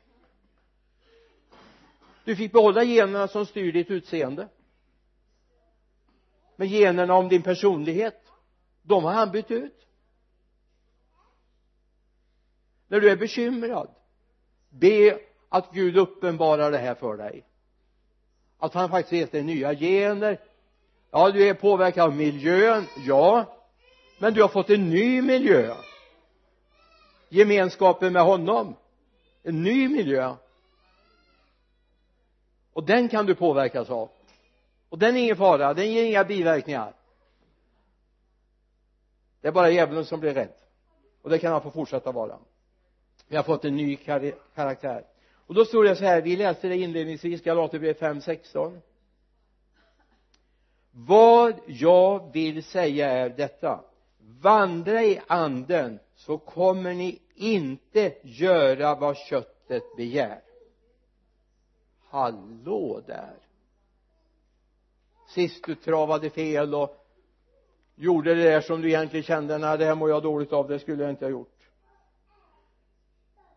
Du 2.24 2.36
fick 2.36 2.52
behålla 2.52 2.84
generna 2.84 3.28
som 3.28 3.46
styr 3.46 3.72
ditt 3.72 3.92
utseende. 3.92 4.48
Men 6.56 6.68
generna 6.68 7.14
om 7.14 7.30
din 7.30 7.42
personlighet 7.42 8.32
de 8.82 9.04
har 9.04 9.12
han 9.12 9.32
bytt 9.32 9.52
ut. 9.52 9.88
När 12.88 13.00
du 13.00 13.10
är 13.10 13.16
bekymrad 13.16 13.90
be 14.70 15.20
att 15.50 15.74
Gud 15.74 15.98
uppenbarar 15.98 16.72
det 16.72 16.78
här 16.78 16.96
för 16.96 17.18
dig. 17.18 17.46
Att 18.58 18.74
han 18.74 18.90
faktiskt 18.90 19.14
gett 19.14 19.32
dig 19.32 19.44
nya 19.44 19.76
gener. 19.76 20.40
Ja 21.12 21.32
du 21.32 21.48
är 21.48 21.54
påverkad 21.54 22.04
av 22.04 22.16
miljön 22.16 22.86
ja. 23.08 23.46
Men 24.20 24.34
du 24.34 24.42
har 24.42 24.50
fått 24.50 24.70
en 24.70 24.90
ny 24.90 25.22
miljö 25.22 25.76
gemenskapen 27.34 28.14
med 28.14 28.24
honom. 28.24 28.76
En 29.44 29.64
ny 29.64 29.88
miljö. 29.88 30.36
Och 32.74 32.84
den 32.84 33.10
kan 33.10 33.26
du 33.26 33.36
påverkas 33.36 33.90
av. 33.90 34.10
Och 34.90 35.00
den 35.00 35.16
är 35.16 35.20
ingen 35.20 35.38
fara, 35.38 35.74
den 35.74 35.92
ger 35.92 36.04
inga 36.04 36.24
biverkningar. 36.24 36.94
Det 39.42 39.48
är 39.48 39.52
bara 39.52 39.70
djävulen 39.70 40.06
som 40.06 40.20
blir 40.20 40.34
rädd. 40.34 40.54
Och 41.22 41.30
det 41.30 41.40
kan 41.40 41.52
han 41.52 41.62
få 41.62 41.72
fortsätta 41.72 42.12
vara. 42.12 42.38
Vi 43.28 43.36
har 43.36 43.44
fått 43.44 43.66
en 43.66 43.76
ny 43.76 43.96
kar 43.96 44.34
karaktär. 44.56 45.06
Och 45.48 45.54
då 45.54 45.66
står 45.66 45.84
det 45.84 45.96
så 45.96 46.04
här, 46.04 46.22
vi 46.22 46.36
läste 46.36 46.68
det 46.68 46.78
inledningsvis 46.78 47.42
Galaterbrevet 47.42 48.00
5, 48.00 48.22
16 48.22 48.82
vad 50.96 51.54
jag 51.68 52.34
vill 52.34 52.64
säga 52.64 53.12
är 53.12 53.30
detta. 53.30 53.84
Vandra 54.42 55.04
i 55.04 55.22
anden 55.28 56.00
så 56.16 56.38
kommer 56.38 56.94
ni 56.94 57.20
inte 57.36 58.14
göra 58.24 58.96
vad 58.96 59.18
köttet 59.18 59.96
begär. 59.98 60.42
Hallå 62.10 63.02
där. 63.08 63.38
Sist 65.30 65.66
du 65.66 65.76
travade 65.76 66.30
fel 66.30 66.76
och 66.76 67.04
gjorde 67.96 68.36
det 68.36 68.44
där 68.44 68.62
som 68.62 68.82
du 68.82 68.88
egentligen 68.88 69.24
kände 69.24 69.58
nej 69.58 69.78
det 69.78 69.86
här 69.86 69.96
mår 69.96 70.10
jag 70.10 70.24
dåligt 70.24 70.54
av 70.54 70.68
det 70.68 70.80
skulle 70.80 71.04
jag 71.04 71.10
inte 71.10 71.26
ha 71.26 71.30
gjort. 71.30 71.50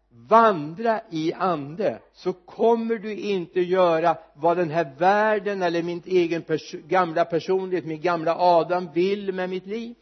Vandra 0.08 1.00
i 1.10 1.32
ande 1.32 1.98
så 2.12 2.32
kommer 2.32 2.94
du 2.94 3.16
inte 3.16 3.60
göra 3.60 4.18
vad 4.34 4.56
den 4.56 4.70
här 4.70 4.94
världen 4.98 5.62
eller 5.62 5.82
min 5.82 6.02
egen 6.06 6.42
pers 6.42 6.72
gamla 6.72 7.24
personlighet, 7.24 7.84
min 7.84 8.00
gamla 8.00 8.36
Adam 8.38 8.92
vill 8.92 9.32
med 9.32 9.50
mitt 9.50 9.66
liv. 9.66 9.94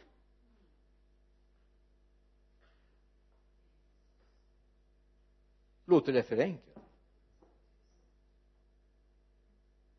Låter 5.85 6.13
det 6.13 6.23
för 6.23 6.37
enkelt 6.37 6.77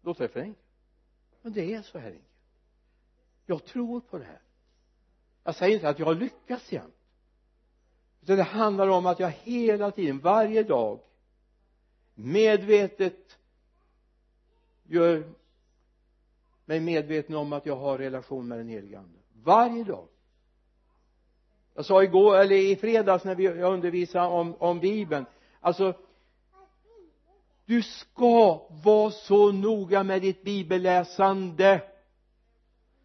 låter 0.02 0.22
det 0.22 0.28
för 0.28 0.40
enkelt 0.40 0.66
men 1.42 1.52
det 1.52 1.74
är 1.74 1.82
så 1.82 1.98
här 1.98 2.06
enkelt. 2.06 2.24
Jag 3.46 3.64
tror 3.64 4.00
på 4.00 4.18
det 4.18 4.24
här. 4.24 4.40
Jag 5.44 5.54
säger 5.54 5.74
inte 5.74 5.88
att 5.88 5.98
jag 5.98 6.06
har 6.06 6.14
lyckats 6.14 6.72
jämt 6.72 6.94
utan 8.22 8.36
det 8.36 8.42
handlar 8.42 8.88
om 8.88 9.06
att 9.06 9.20
jag 9.20 9.30
hela 9.30 9.90
tiden, 9.90 10.18
varje 10.18 10.62
dag 10.62 11.00
medvetet 12.14 13.38
gör 14.84 15.32
mig 16.64 16.80
medveten 16.80 17.34
om 17.34 17.52
att 17.52 17.66
jag 17.66 17.76
har 17.76 17.98
relation 17.98 18.48
med 18.48 18.58
den 18.58 18.68
helige 18.68 18.98
ande. 18.98 19.18
Varje 19.32 19.84
dag. 19.84 20.08
Jag 21.74 21.84
sa 21.84 22.02
igår 22.02 22.36
eller 22.36 22.56
i 22.56 22.76
fredags 22.76 23.24
när 23.24 23.34
vi, 23.34 23.44
jag 23.44 23.72
undervisade 23.72 24.26
om, 24.26 24.54
om 24.54 24.80
bibeln 24.80 25.26
alltså 25.66 25.94
du 27.64 27.82
ska 27.82 28.66
vara 28.84 29.10
så 29.10 29.52
noga 29.52 30.02
med 30.02 30.22
ditt 30.22 30.42
bibelläsande 30.42 31.82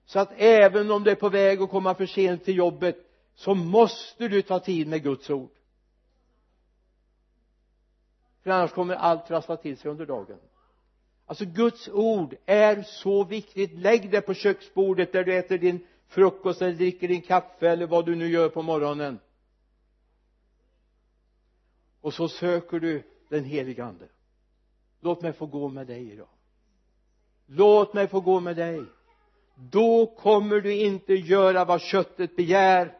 så 0.06 0.20
att 0.20 0.32
även 0.38 0.92
om 0.92 1.04
du 1.04 1.12
är 1.12 1.16
på 1.16 1.30
väg 1.30 1.62
att 1.62 1.70
komma 1.70 1.96
för 1.96 2.06
sent 2.06 2.46
till 2.46 2.56
jobbet 2.56 2.96
så 3.36 3.56
måste 3.56 4.28
du 4.28 4.42
ta 4.42 4.60
tid 4.60 4.88
med 4.88 5.04
Guds 5.04 5.30
ord. 5.30 5.52
För 8.44 8.52
annars 8.52 8.72
kommer 8.72 8.96
allt 8.96 9.28
trassla 9.28 9.58
till 9.58 9.78
sig 9.78 9.92
under 9.92 10.06
dagen. 10.06 10.38
Alltså 11.26 11.46
Guds 11.46 11.90
ord 11.90 12.36
är 12.46 12.82
så 12.82 13.24
viktigt. 13.24 13.74
Lägg 13.74 14.12
det 14.12 14.22
på 14.22 14.34
köksbordet 14.34 15.12
där 15.12 15.24
du 15.24 15.38
äter 15.38 15.58
din 15.58 15.88
frukost 16.08 16.62
eller 16.62 16.74
dricker 16.74 17.08
din 17.08 17.22
kaffe 17.22 17.70
eller 17.70 17.88
vad 17.88 18.06
du 18.06 18.16
nu 18.16 18.28
gör 18.28 18.50
på 18.50 18.62
morgonen 18.62 19.20
och 22.02 22.14
så 22.14 22.28
söker 22.28 22.80
du 22.80 23.04
den 23.30 23.44
helige 23.44 23.86
ande. 23.86 24.08
Låt 25.00 25.22
mig 25.22 25.34
få 25.34 25.46
gå 25.46 25.70
med 25.70 25.88
dig 25.88 26.12
idag. 26.12 26.30
Låt 27.46 27.94
mig 27.94 28.08
få 28.08 28.20
gå 28.20 28.40
med 28.40 28.56
dig. 28.56 28.86
Då 29.56 30.06
kommer 30.06 30.62
du 30.62 30.82
inte 30.86 31.14
göra 31.14 31.66
vad 31.66 31.82
köttet 31.82 32.36
begär. 32.36 32.98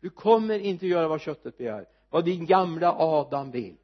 Du 0.00 0.10
kommer 0.10 0.58
inte 0.58 0.86
göra 0.86 1.08
vad 1.08 1.20
köttet 1.20 1.58
begär. 1.58 1.88
Vad 2.10 2.24
din 2.24 2.46
gamla 2.46 2.92
Adam 2.92 3.50
vill. 3.50 3.76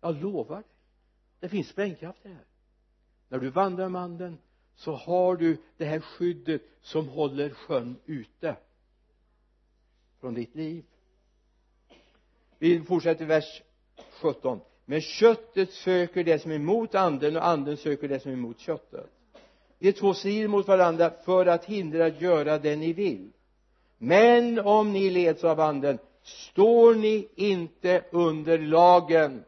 Jag 0.00 0.22
lovar 0.22 0.56
dig. 0.56 0.64
Det 1.40 1.48
finns 1.48 1.68
sprängkraft 1.68 2.26
i 2.26 2.28
det 2.28 2.34
här. 2.34 2.44
När 3.28 3.38
du 3.38 3.50
vandrar 3.50 3.88
med 3.88 4.02
anden 4.02 4.38
så 4.74 4.92
har 4.92 5.36
du 5.36 5.62
det 5.76 5.84
här 5.84 6.00
skyddet 6.00 6.62
som 6.80 7.08
håller 7.08 7.50
sjön 7.50 7.96
ute 8.04 8.56
från 10.26 10.34
ditt 10.34 10.54
liv. 10.54 10.84
Vi 12.58 12.80
fortsätter 12.80 13.24
vers 13.24 13.62
17 14.20 14.60
men 14.84 15.00
köttet 15.00 15.72
söker 15.72 16.24
det 16.24 16.38
som 16.38 16.50
är 16.50 16.54
emot 16.54 16.94
anden 16.94 17.36
och 17.36 17.46
anden 17.46 17.76
söker 17.76 18.08
det 18.08 18.20
som 18.20 18.30
är 18.30 18.34
emot 18.34 18.58
köttet. 18.58 19.10
De 19.78 19.92
två 19.92 20.14
strider 20.14 20.48
mot 20.48 20.68
varandra 20.68 21.12
för 21.24 21.46
att 21.46 21.64
hindra 21.64 22.06
att 22.06 22.20
göra 22.20 22.58
det 22.58 22.76
ni 22.76 22.92
vill. 22.92 23.32
Men 23.98 24.58
om 24.58 24.92
ni 24.92 25.10
leds 25.10 25.44
av 25.44 25.60
anden 25.60 25.98
står 26.22 26.94
ni 26.94 27.28
inte 27.34 28.04
under 28.10 28.58
lagen. 28.58 29.44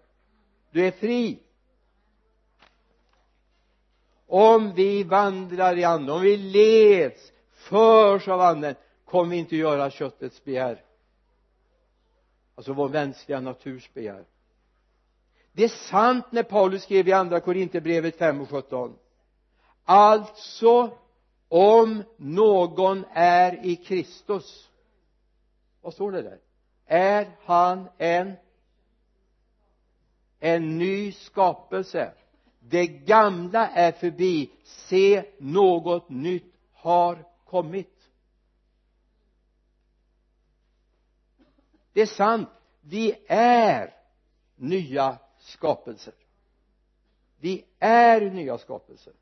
Du 0.70 0.87
är 0.87 0.91
fri. 0.91 1.39
Om 4.26 4.74
vi 4.74 5.03
vandrar 5.03 5.79
i 5.79 5.85
anden 5.85 6.11
om 6.11 6.20
vi 6.20 6.37
leds 6.37 7.33
förs 7.55 8.29
av 8.29 8.41
anden 8.41 8.74
kommer 9.11 9.30
vi 9.30 9.36
inte 9.36 9.56
göra 9.56 9.90
köttets 9.90 10.44
begär? 10.44 10.84
Alltså 12.54 12.72
vår 12.72 12.88
mänskliga 12.88 13.40
naturs 13.40 13.90
begär. 13.94 14.24
Det 15.52 15.64
är 15.64 15.68
sant 15.68 16.24
när 16.30 16.42
Paulus 16.42 16.82
skrev 16.82 17.09
i 17.09 17.12
andra 17.12 17.40
Korinthierbrevet 17.40 18.16
5 18.16 18.40
och 18.40 18.50
17 18.50 18.98
alltså 19.84 20.90
om 21.48 22.02
någon 22.16 23.04
är 23.12 23.66
i 23.66 23.76
Kristus 23.76 24.68
vad 25.80 25.94
står 25.94 26.12
det 26.12 26.22
där? 26.22 26.38
Är 26.86 27.30
han 27.44 27.88
en 27.98 28.32
en 30.40 30.78
ny 30.78 31.12
skapelse? 31.12 32.12
Det 32.61 32.86
gamla 32.86 33.68
är 33.68 33.92
förbi. 33.92 34.50
Se 34.62 35.24
något 35.38 36.09
nytt 36.09 36.54
har 36.72 37.24
kommit. 37.44 37.97
Det 41.99 42.03
är 42.03 42.07
sant. 42.07 42.49
Vi 42.80 43.24
är 43.28 43.94
nya 44.57 45.18
skapelser. 45.38 46.14
Vi 47.38 47.64
är 47.78 48.20
nya 48.30 48.59
skapelser. 48.59 49.12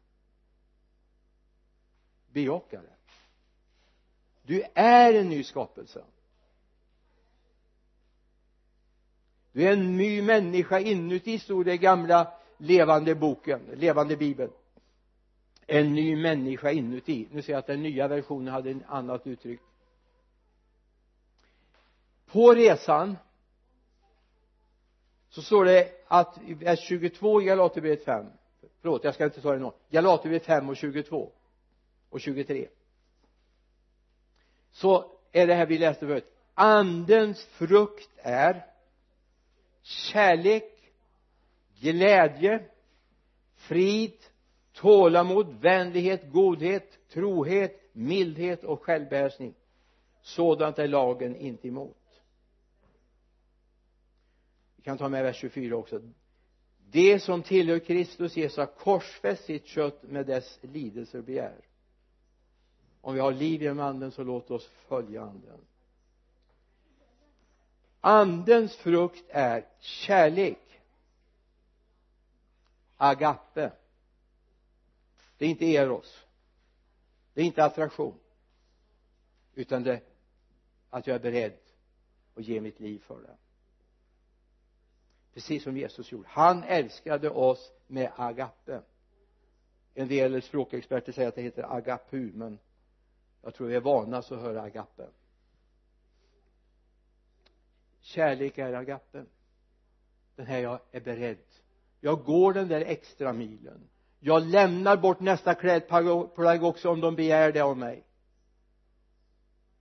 Bejaka 2.32 2.82
det. 2.82 2.96
Du 4.42 4.62
är 4.74 5.14
en 5.14 5.28
ny 5.28 5.44
skapelse. 5.44 6.04
Du 9.52 9.68
är 9.68 9.72
en 9.72 9.96
ny 9.96 10.22
människa 10.22 10.80
inuti 10.80 11.38
stod 11.38 11.66
det 11.66 11.72
i 11.72 11.78
gamla 11.78 12.32
levande 12.58 13.14
boken, 13.14 13.60
levande 13.74 14.16
bibeln. 14.16 14.52
En 15.66 15.94
ny 15.94 16.16
människa 16.16 16.70
inuti. 16.70 17.28
Nu 17.32 17.42
ser 17.42 17.52
jag 17.52 17.58
att 17.58 17.66
den 17.66 17.82
nya 17.82 18.08
versionen 18.08 18.52
hade 18.54 18.70
ett 18.70 18.76
annat 18.86 19.26
uttryck 19.26 19.60
på 22.26 22.54
resan 22.54 23.16
så 25.28 25.42
står 25.42 25.64
det 25.64 25.92
att 26.06 26.38
i 26.46 26.54
vers 26.54 26.80
22 26.80 27.42
i 27.42 27.44
Galaterbrevet 27.44 28.04
5 28.04 28.26
förlåt 28.80 29.04
jag 29.04 29.14
ska 29.14 29.24
inte 29.24 29.40
ta 29.40 29.52
det 29.52 29.58
nu 29.58 29.70
Galaterbrevet 29.90 30.46
5 30.46 30.68
och 30.68 30.76
22 30.76 31.32
och 32.10 32.20
23 32.20 32.68
så 34.72 35.12
är 35.32 35.46
det 35.46 35.54
här 35.54 35.66
vi 35.66 35.78
läste 35.78 36.06
förut. 36.06 36.32
Andens 36.54 37.44
frukt 37.44 38.10
är 38.16 38.66
kärlek 39.82 40.92
glädje 41.80 42.64
frid 43.54 44.16
tålamod 44.72 45.60
vänlighet 45.60 46.32
godhet 46.32 47.08
trohet 47.08 47.80
mildhet 47.92 48.64
och 48.64 48.82
självbehärskning. 48.82 49.54
Sådant 50.22 50.78
är 50.78 50.88
lagen 50.88 51.36
inte 51.36 51.68
emot 51.68 51.96
kan 54.86 54.98
ta 54.98 55.08
med 55.08 55.22
vers 55.22 55.36
24 55.36 55.76
också. 55.76 56.00
Det 56.90 57.20
som 57.20 57.42
tillhör 57.42 57.78
Kristus 57.78 58.36
Jesus 58.36 58.56
har 58.56 58.66
korsfäst 58.66 59.44
sitt 59.44 59.66
kött 59.66 60.02
med 60.02 60.26
dess 60.26 60.58
lidelser 60.62 61.18
och 61.18 61.24
begär. 61.24 61.60
Om 63.00 63.14
vi 63.14 63.20
har 63.20 63.32
liv 63.32 63.62
genom 63.62 63.80
anden 63.80 64.10
så 64.10 64.24
låt 64.24 64.50
oss 64.50 64.66
följa 64.88 65.22
anden. 65.22 65.60
Andens 68.00 68.76
frukt 68.76 69.24
är 69.28 69.66
kärlek. 69.80 70.80
Agape. 72.96 73.72
Det 75.38 75.44
är 75.44 75.48
inte 75.48 75.66
eros. 75.66 76.24
Det 77.34 77.40
är 77.40 77.44
inte 77.44 77.64
attraktion. 77.64 78.18
Utan 79.54 79.82
det 79.82 79.92
är 79.92 80.00
att 80.90 81.06
jag 81.06 81.14
är 81.14 81.20
beredd 81.20 81.58
att 82.34 82.44
ge 82.44 82.60
mitt 82.60 82.80
liv 82.80 82.98
för 82.98 83.22
det 83.22 83.36
precis 85.36 85.62
som 85.62 85.76
Jesus 85.76 86.12
gjorde. 86.12 86.28
Han 86.28 86.62
älskade 86.62 87.30
oss 87.30 87.72
med 87.86 88.12
agape. 88.16 88.80
En 89.94 90.08
del 90.08 90.42
språkexperter 90.42 91.12
säger 91.12 91.28
att 91.28 91.34
det 91.34 91.42
heter 91.42 91.76
agapu 91.76 92.32
men 92.34 92.58
jag 93.42 93.54
tror 93.54 93.68
vi 93.68 93.74
är 93.74 93.80
vana 93.80 94.18
att 94.18 94.28
höra 94.28 94.62
agape. 94.62 95.06
Kärlek 98.00 98.58
är 98.58 98.72
agape. 98.72 99.24
Den 100.36 100.46
här 100.46 100.58
jag 100.58 100.80
är 100.90 101.00
beredd. 101.00 101.44
Jag 102.00 102.24
går 102.24 102.52
den 102.52 102.68
där 102.68 102.80
extra 102.80 103.32
milen. 103.32 103.88
Jag 104.20 104.42
lämnar 104.42 104.96
bort 104.96 105.20
nästa 105.20 105.54
klädplagg 105.54 106.64
också 106.64 106.90
om 106.90 107.00
de 107.00 107.16
begär 107.16 107.52
det 107.52 107.60
av 107.60 107.76
mig. 107.76 108.04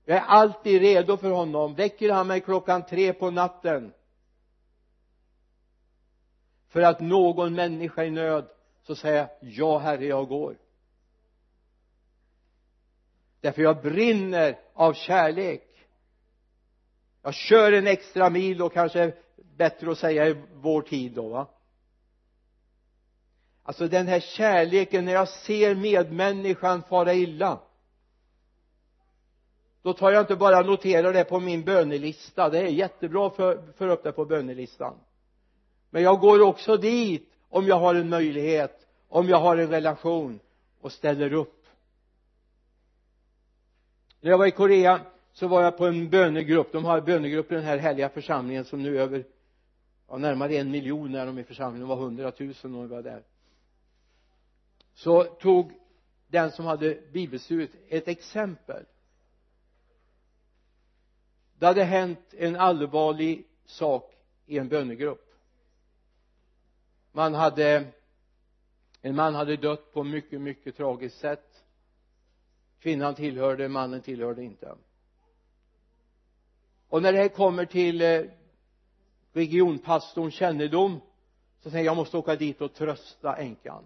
Jag 0.05 0.17
är 0.17 0.25
alltid 0.25 0.81
redo 0.81 1.17
för 1.17 1.31
honom. 1.31 1.75
Väcker 1.75 2.11
han 2.11 2.27
mig 2.27 2.41
klockan 2.41 2.85
tre 2.85 3.13
på 3.13 3.31
natten 3.31 3.93
för 6.75 6.81
att 6.81 6.99
någon 6.99 7.53
människa 7.53 8.03
i 8.03 8.11
nöd 8.11 8.45
så 8.83 8.95
säger 8.95 9.17
jag 9.17 9.29
ja 9.39 9.77
herre 9.77 10.05
jag 10.05 10.27
går. 10.27 10.57
Därför 13.41 13.61
jag 13.61 13.81
brinner 13.81 14.59
av 14.73 14.93
kärlek. 14.93 15.87
Jag 17.21 17.33
kör 17.33 17.71
en 17.71 17.87
extra 17.87 18.29
mil 18.29 18.61
och 18.61 18.73
kanske 18.73 19.13
bättre 19.57 19.91
att 19.91 19.97
säga 19.97 20.27
i 20.27 20.43
vår 20.53 20.81
tid 20.81 21.11
då 21.11 21.29
va? 21.29 21.47
Alltså 23.63 23.87
den 23.87 24.07
här 24.07 24.19
kärleken 24.19 25.05
när 25.05 25.13
jag 25.13 25.29
ser 25.29 25.75
medmänniskan 25.75 26.83
fara 26.83 27.13
illa 27.13 27.59
då 29.81 29.93
tar 29.93 30.11
jag 30.11 30.21
inte 30.21 30.35
bara 30.35 30.61
noterar 30.61 31.13
det 31.13 31.23
på 31.23 31.39
min 31.39 31.63
bönelista. 31.63 32.49
Det 32.49 32.59
är 32.59 32.67
jättebra 32.67 33.29
för, 33.29 33.71
för 33.77 33.87
upp 33.87 34.03
det 34.03 34.11
på 34.11 34.25
bönelistan 34.25 34.99
men 35.95 36.03
jag 36.03 36.19
går 36.19 36.41
också 36.41 36.77
dit 36.77 37.29
om 37.49 37.67
jag 37.67 37.79
har 37.79 37.95
en 37.95 38.09
möjlighet 38.09 38.87
om 39.07 39.29
jag 39.29 39.37
har 39.37 39.57
en 39.57 39.69
relation 39.69 40.39
och 40.81 40.91
ställer 40.91 41.33
upp. 41.33 41.65
När 44.21 44.31
jag 44.31 44.37
var 44.37 44.45
i 44.45 44.51
Korea 44.51 45.01
så 45.33 45.47
var 45.47 45.63
jag 45.63 45.77
på 45.77 45.85
en 45.85 46.09
bönegrupp. 46.09 46.71
De 46.71 46.85
har 46.85 47.01
bönegrupp 47.01 47.51
i 47.51 47.55
den 47.55 47.63
här 47.63 47.77
härliga 47.77 48.09
församlingen 48.09 48.65
som 48.65 48.83
nu 48.83 48.97
är 48.97 49.01
över 49.01 49.25
ja, 50.07 50.17
närmare 50.17 50.55
en 50.55 50.71
miljon 50.71 51.15
är 51.15 51.25
de 51.25 51.39
i 51.39 51.43
församlingen. 51.43 51.87
De 51.87 51.97
var 51.97 52.05
hundratusen 52.05 52.71
när 52.71 52.81
vi 52.81 52.87
var 52.87 53.01
där 53.01 53.23
så 54.93 55.23
tog 55.23 55.71
den 56.27 56.51
som 56.51 56.65
hade 56.65 56.97
bibelstudiet 57.13 57.71
ett 57.89 58.07
exempel. 58.07 58.85
Det 61.59 61.65
hade 61.65 61.83
hänt 61.83 62.33
en 62.37 62.55
allvarlig 62.55 63.47
sak 63.65 64.15
i 64.45 64.57
en 64.57 64.67
bönegrupp 64.67 65.24
man 67.15 67.33
hade 67.33 67.87
en 69.01 69.15
man 69.15 69.35
hade 69.35 69.55
dött 69.57 69.93
på 69.93 70.03
mycket 70.03 70.41
mycket 70.41 70.77
tragiskt 70.77 71.19
sätt. 71.19 71.63
Kvinnan 72.79 73.15
tillhörde 73.15 73.69
mannen 73.69 74.01
tillhörde 74.01 74.43
inte. 74.43 74.75
Och 76.89 77.01
när 77.01 77.13
det 77.13 77.19
här 77.19 77.27
kommer 77.27 77.65
till 77.65 78.01
eh, 78.01 78.21
regionpastorns 79.33 80.33
kännedom 80.33 81.01
så 81.59 81.69
säger 81.69 81.85
jag 81.85 81.91
jag 81.91 81.97
måste 81.97 82.17
åka 82.17 82.35
dit 82.35 82.61
och 82.61 82.73
trösta 82.73 83.35
änkan. 83.35 83.83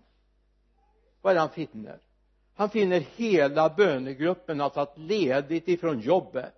Vad 1.21 1.31
är 1.31 1.35
det 1.35 1.41
han 1.41 1.49
finner? 1.49 1.99
Han 2.55 2.69
finner 2.69 2.99
hela 2.99 3.69
bönegruppen 3.69 4.61
alltså, 4.61 4.79
har 4.79 4.85
tagit 4.85 4.97
ledigt 5.09 5.67
ifrån 5.67 5.99
jobbet. 5.99 6.53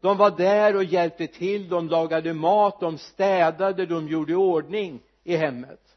De 0.00 0.16
var 0.16 0.30
där 0.30 0.76
och 0.76 0.84
hjälpte 0.84 1.26
till 1.26 1.68
de 1.68 1.88
lagade 1.88 2.34
mat 2.34 2.80
de 2.80 2.98
städade 2.98 3.86
de 3.86 4.08
gjorde 4.08 4.36
ordning 4.36 5.02
i 5.24 5.36
hemmet 5.36 5.92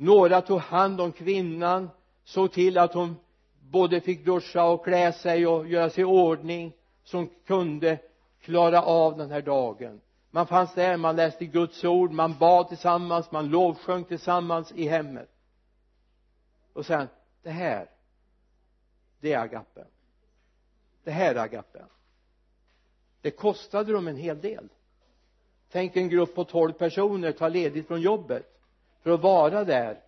några 0.00 0.40
tog 0.40 0.60
hand 0.60 1.00
om 1.00 1.12
kvinnan 1.12 1.90
såg 2.24 2.52
till 2.52 2.78
att 2.78 2.94
hon 2.94 3.16
både 3.60 4.00
fick 4.00 4.24
duscha 4.24 4.64
och 4.64 4.84
klä 4.84 5.12
sig 5.12 5.46
och 5.46 5.68
göra 5.68 5.90
sig 5.90 6.02
i 6.02 6.04
ordning 6.04 6.72
som 7.04 7.30
kunde 7.46 7.98
klara 8.40 8.82
av 8.82 9.16
den 9.16 9.30
här 9.30 9.42
dagen. 9.42 10.00
Man 10.30 10.46
fanns 10.46 10.74
där, 10.74 10.96
man 10.96 11.16
läste 11.16 11.46
Guds 11.46 11.84
ord, 11.84 12.12
man 12.12 12.38
bad 12.38 12.68
tillsammans, 12.68 13.30
man 13.30 13.48
lovsjöng 13.48 14.04
tillsammans 14.04 14.72
i 14.72 14.88
hemmet. 14.88 15.30
Och 16.72 16.86
sen 16.86 17.08
det 17.42 17.50
här 17.50 17.88
det 19.20 19.32
är 19.32 19.38
agapen. 19.38 19.86
Det 21.04 21.10
här 21.10 21.34
är 21.34 21.38
agapen. 21.38 21.86
Det 23.20 23.30
kostade 23.30 23.92
dem 23.92 24.08
en 24.08 24.16
hel 24.16 24.40
del. 24.40 24.68
Tänk 25.70 25.96
en 25.96 26.08
grupp 26.08 26.34
på 26.34 26.44
tolv 26.44 26.72
personer 26.72 27.32
tar 27.32 27.50
ledigt 27.50 27.86
från 27.86 28.00
jobbet 28.00 28.57
för 29.02 29.10
att 29.10 29.20
vara 29.20 29.64
där. 29.64 30.00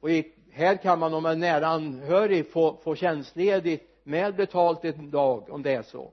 Och 0.00 0.10
i, 0.10 0.32
här 0.50 0.76
kan 0.76 0.98
man 0.98 1.14
om 1.14 1.22
man 1.22 1.32
är 1.32 1.36
nära 1.36 1.66
anhörig 1.66 2.52
få, 2.52 2.76
få 2.76 2.94
tjänstledigt 2.94 4.00
med 4.02 4.36
betalt 4.36 4.84
en 4.84 5.10
dag 5.10 5.50
om 5.50 5.62
det 5.62 5.74
är 5.74 5.82
så. 5.82 6.12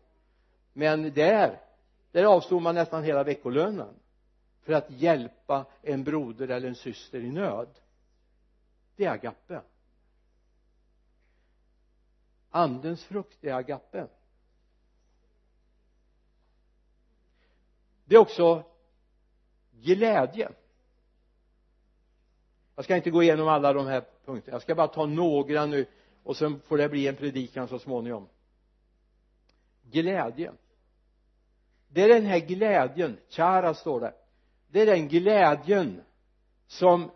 Men 0.74 1.14
där 1.14 1.60
där 2.14 2.24
avstod 2.24 2.62
man 2.62 2.76
nästan 2.76 3.04
hela 3.04 3.24
veckolönen 3.24 3.96
för 4.62 4.74
att 4.74 4.92
hjälpa 4.92 5.66
en 5.82 6.04
broder 6.04 6.48
eller 6.48 6.68
en 6.68 6.76
syster 6.76 7.20
i 7.20 7.32
nöd. 7.32 7.68
Det 8.96 9.06
är 9.06 9.12
agape. 9.12 9.62
Andens 12.50 13.04
frukt 13.04 13.44
är 13.44 13.54
agape. 13.54 14.08
Det 18.06 18.16
är 18.16 18.20
också 18.20 18.64
glädje 19.72 20.52
jag 22.76 22.86
ska 22.86 22.96
inte 22.96 23.10
gå 23.10 23.24
igenom 23.24 23.48
alla 23.48 23.74
de 23.74 23.88
här 23.88 24.04
punkterna. 24.26 24.56
Jag 24.56 24.62
ska 24.62 24.76
bara 24.76 24.88
ta 24.88 25.06
några 25.06 25.66
nu 25.66 25.86
och 26.24 26.38
sen 26.38 26.60
får 26.60 26.78
det 26.78 26.90
bli 26.90 27.08
en 27.08 27.16
predikan 27.16 27.68
så 27.68 27.80
småningom. 27.80 28.28
Glädje 29.92 30.52
det 31.94 32.02
är 32.02 32.08
den 32.08 32.26
här 32.26 32.40
glädjen 32.40 33.18
kära 33.30 33.74
står 33.74 34.00
det. 34.00 34.14
Det 34.68 34.82
är 34.82 34.86
den 34.86 35.08
glädjen 35.08 36.02
som 36.68 37.12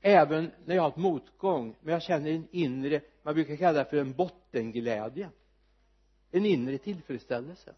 även 0.00 0.50
när 0.64 0.74
jag 0.74 0.82
har 0.82 0.88
haft 0.88 0.96
motgång 0.96 1.76
men 1.80 1.92
jag 1.92 2.02
känner 2.02 2.30
en 2.30 2.48
inre 2.50 3.00
man 3.22 3.34
brukar 3.34 3.56
kalla 3.56 3.78
det 3.78 3.84
för 3.84 3.96
en 3.96 4.12
bottenglädje. 4.12 5.30
En 6.30 6.46
inre 6.46 6.78
tillfredsställelse. 6.78 7.74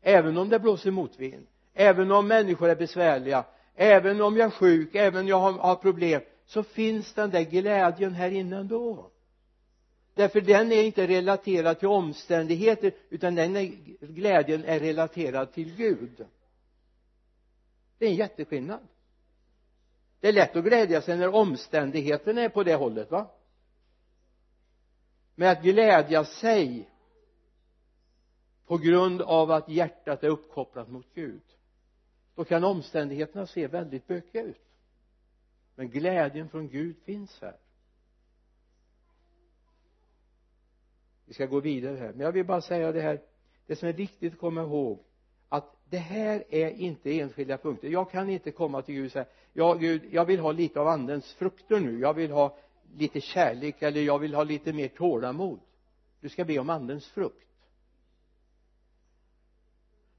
Även 0.00 0.36
om 0.36 0.48
det 0.48 0.58
blåser 0.58 0.90
motvind 0.90 1.46
även 1.74 2.12
om 2.12 2.28
människor 2.28 2.68
är 2.68 2.76
besvärliga 2.76 3.44
även 3.74 4.20
om 4.20 4.36
jag 4.36 4.46
är 4.46 4.50
sjuk 4.50 4.94
även 4.94 5.20
om 5.20 5.28
jag 5.28 5.38
har, 5.38 5.52
har 5.52 5.76
problem 5.76 6.22
så 6.46 6.62
finns 6.62 7.14
den 7.14 7.30
där 7.30 7.42
glädjen 7.42 8.14
här 8.14 8.30
inne 8.30 8.56
ändå. 8.56 9.10
Därför 10.14 10.40
den 10.40 10.72
är 10.72 10.82
inte 10.82 11.06
relaterad 11.06 11.78
till 11.78 11.88
omständigheter 11.88 12.92
utan 13.10 13.34
den 13.34 13.56
är, 13.56 13.64
glädjen 14.00 14.64
är 14.64 14.80
relaterad 14.80 15.52
till 15.52 15.76
Gud. 15.76 16.26
Det 17.98 18.06
är 18.06 18.10
en 18.10 18.16
jätteskillnad. 18.16 18.80
Det 20.20 20.28
är 20.28 20.32
lätt 20.32 20.56
att 20.56 20.64
glädja 20.64 21.02
sig 21.02 21.16
när 21.16 21.34
omständigheterna 21.34 22.40
är 22.40 22.48
på 22.48 22.62
det 22.62 22.74
hållet 22.74 23.10
va? 23.10 23.30
Men 25.34 25.48
att 25.48 25.62
glädja 25.62 26.24
sig 26.24 26.90
på 28.66 28.78
grund 28.78 29.22
av 29.22 29.50
att 29.50 29.68
hjärtat 29.68 30.24
är 30.24 30.28
uppkopplat 30.28 30.88
mot 30.88 31.06
Gud 31.14 31.42
då 32.34 32.44
kan 32.44 32.64
omständigheterna 32.64 33.46
se 33.46 33.66
väldigt 33.66 34.06
bökiga 34.06 34.42
ut. 34.42 34.60
Men 35.74 35.90
glädjen 35.90 36.48
från 36.48 36.68
Gud 36.68 36.96
finns 37.04 37.40
här. 37.40 37.56
Vi 41.26 41.34
ska 41.34 41.46
gå 41.46 41.60
vidare 41.60 41.96
här. 41.96 42.12
Men 42.12 42.20
jag 42.20 42.32
vill 42.32 42.46
bara 42.46 42.60
säga 42.60 42.92
det 42.92 43.00
här. 43.00 43.22
Det 43.66 43.76
som 43.76 43.88
är 43.88 43.92
viktigt 43.92 44.32
att 44.32 44.38
komma 44.38 44.62
ihåg 44.62 45.04
att 45.48 45.76
det 45.90 45.98
här 45.98 46.44
är 46.48 46.70
inte 46.70 47.20
enskilda 47.20 47.58
punkter. 47.58 47.88
Jag 47.88 48.10
kan 48.10 48.30
inte 48.30 48.50
komma 48.50 48.82
till 48.82 48.94
Gud 48.94 49.06
och 49.06 49.12
säga 49.12 49.26
ja 49.52 49.74
Gud 49.74 50.02
jag 50.10 50.24
vill 50.24 50.40
ha 50.40 50.52
lite 50.52 50.80
av 50.80 50.88
andens 50.88 51.34
frukter 51.34 51.80
nu. 51.80 51.98
Jag 51.98 52.14
vill 52.14 52.30
ha 52.30 52.58
lite 52.96 53.20
kärlek 53.20 53.82
eller 53.82 54.00
jag 54.00 54.18
vill 54.18 54.34
ha 54.34 54.44
lite 54.44 54.72
mer 54.72 54.88
tålamod. 54.88 55.60
Du 56.20 56.28
ska 56.28 56.44
be 56.44 56.58
om 56.58 56.70
andens 56.70 57.06
frukt 57.06 57.48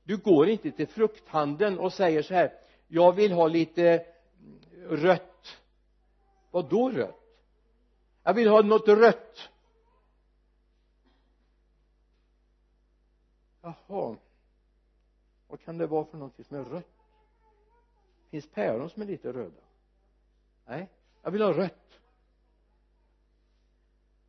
du 0.06 0.18
går 0.18 0.50
inte 0.50 0.72
till 0.72 0.88
frukthandeln 0.88 1.80
och 1.80 1.94
säger 1.94 2.22
så 2.22 2.34
här 2.34 2.54
jag 2.88 3.14
vill 3.14 3.32
ha 3.32 3.48
lite 3.48 4.06
rött. 4.90 5.58
Vad 6.52 6.70
då 6.70 6.90
rött? 6.90 7.22
Jag 8.24 8.34
vill 8.34 8.48
ha 8.48 8.62
något 8.62 8.88
rött. 8.88 9.50
Jaha. 13.62 14.18
Vad 15.48 15.62
kan 15.62 15.78
det 15.78 15.88
vara 15.88 16.06
för 16.06 16.18
någonting 16.18 16.46
som 16.46 16.58
är 16.58 16.64
rött? 16.64 16.86
Finns 18.30 18.52
päron 18.52 18.90
som 18.90 19.02
är 19.02 19.06
lite 19.06 19.34
röda? 19.34 19.62
Nej 20.66 20.90
jag 21.22 21.32
vill 21.32 21.42
ha 21.42 21.54
rött. 21.54 22.00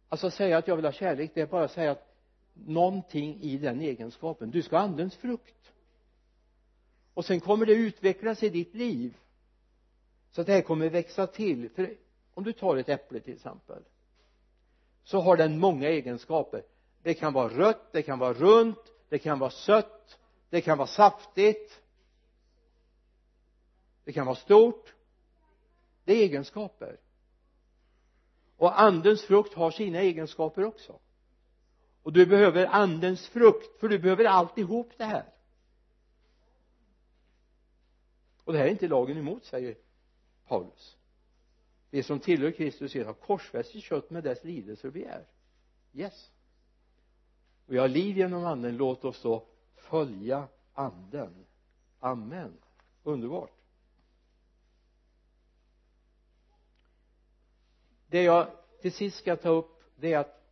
Alltså 0.09 0.31
säga 0.31 0.59
att 0.59 0.69
jag 0.69 0.77
vill 0.77 0.85
ha 0.85 0.93
kärlek 0.93 1.31
det 1.35 1.41
är 1.41 1.47
bara 1.47 1.65
att 1.65 1.71
säga 1.71 1.91
att 1.91 2.16
någonting 2.65 3.41
i 3.41 3.59
den 3.59 3.81
egenskapen. 3.81 4.51
Du 4.51 4.63
ska 4.63 4.77
ha 4.77 4.85
andens 4.85 5.17
frukt. 5.17 5.73
Och 7.15 7.25
sen 7.25 7.41
kommer 7.41 7.67
det 7.67 7.73
utvecklas 7.73 8.43
i 8.43 8.49
ditt 8.49 8.75
liv. 8.75 9.17
Så 10.31 10.41
att 10.41 10.47
det 10.47 10.53
här 10.53 10.63
kommer 10.63 10.89
växa 10.89 11.27
till. 11.27 11.71
För 11.71 11.97
om 12.35 12.45
du 12.45 12.53
tar 12.53 12.77
ett 12.77 12.89
äpple 12.89 13.21
till 13.21 13.35
exempel 13.35 13.83
så 15.05 15.21
har 15.21 15.37
den 15.37 15.59
många 15.59 15.89
egenskaper. 15.89 16.63
Det 17.03 17.15
kan 17.15 17.33
vara 17.33 17.49
rött, 17.49 17.93
det 17.93 18.03
kan 18.03 18.19
vara 18.19 18.33
runt, 18.33 18.93
det 19.09 19.19
kan 19.19 19.39
vara 19.39 19.51
sött 19.51 20.19
det 20.51 20.61
kan 20.61 20.79
vara 20.79 20.89
saftigt 20.89 21.81
det 24.05 24.13
kan 24.13 24.27
vara 24.27 24.37
stort. 24.37 24.95
Det 26.05 26.13
är 26.13 26.17
egenskaper. 26.17 27.01
Och 28.57 28.81
andens 28.81 29.23
frukt 29.23 29.55
har 29.55 29.71
sina 29.71 29.99
egenskaper 29.99 30.65
också 30.65 30.99
och 32.07 32.13
du 32.13 32.27
behöver 32.27 32.67
andens 32.67 33.29
frukt 33.29 33.81
för 33.81 33.89
du 33.89 33.99
behöver 33.99 34.25
alltihop 34.25 34.93
det 34.97 35.05
här. 35.05 35.33
Och 38.45 38.53
det 38.53 38.59
här 38.59 38.67
är 38.67 38.71
inte 38.71 38.89
lagen 38.89 39.17
emot 39.17 39.45
säger 39.45 39.77
Paulus. 40.49 40.97
Det 41.91 42.03
som 42.03 42.21
tillhör 42.21 42.51
Kristus 42.51 42.95
har 42.95 43.13
korsfäst 43.13 43.71
sitt 43.71 43.85
kött 43.85 44.11
med 44.11 44.25
dess 44.25 44.45
lidelser 44.45 44.89
och 44.89 44.95
begär 44.95 45.27
yes. 45.93 46.31
Och 47.67 47.75
vi 47.75 47.79
har 47.79 47.89
liv 47.89 48.17
genom 48.17 48.45
anden. 48.45 48.77
Låt 48.77 49.05
oss 49.05 49.23
då 49.23 49.47
följa 49.75 50.49
anden. 50.73 51.47
Amen. 52.01 52.59
Underbart. 53.03 53.53
Det 58.07 58.23
jag 58.23 58.51
till 58.81 58.93
sist 58.93 59.19
ska 59.19 59.37
ta 59.37 59.49
upp 59.49 59.83
det 59.97 60.13
är 60.13 60.19
att 60.19 60.46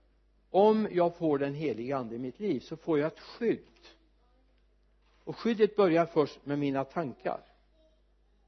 om 0.55 0.89
jag 0.91 1.17
får 1.17 1.39
den 1.39 1.55
heliga 1.55 1.97
ande 1.97 2.15
i 2.15 2.19
mitt 2.19 2.41
liv 2.41 2.61
så 2.61 2.77
får 2.77 2.99
jag 2.99 3.07
ett 3.07 3.21
skydd. 3.21 3.61
Och 5.25 5.37
skyddet 5.37 5.77
börjar 5.77 6.07
först 6.07 6.47
med 6.47 6.59
mina 6.59 6.85
tankar 6.85 7.41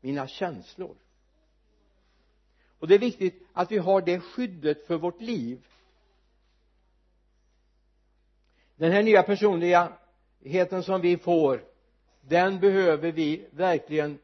mina 0.00 0.28
känslor. 0.28 0.96
Och 2.78 2.88
det 2.88 2.94
är 2.94 2.98
viktigt 2.98 3.46
att 3.52 3.72
vi 3.72 3.78
har 3.78 4.02
det 4.02 4.20
skyddet 4.20 4.86
för 4.86 4.96
vårt 4.96 5.20
liv. 5.20 5.66
Den 8.76 8.92
här 8.92 9.02
nya 9.02 9.22
personligheten 9.22 10.82
som 10.82 11.00
vi 11.00 11.16
får 11.16 11.64
den 12.20 12.60
behöver 12.60 13.12
vi 13.12 13.46
verkligen 13.50 14.18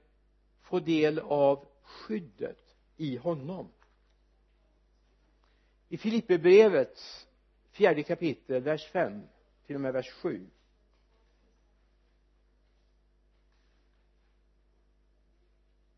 få 0.60 0.80
del 0.80 1.18
av 1.18 1.66
skyddet 1.82 2.76
i 2.96 3.16
honom. 3.16 3.68
I 5.88 5.96
Filipperbrevets 5.96 7.26
fjärde 7.72 8.02
kapitel 8.02 8.62
vers 8.62 8.86
5 8.86 9.22
till 9.66 9.74
och 9.74 9.80
med 9.80 9.92
vers 9.92 10.10
7 10.10 10.46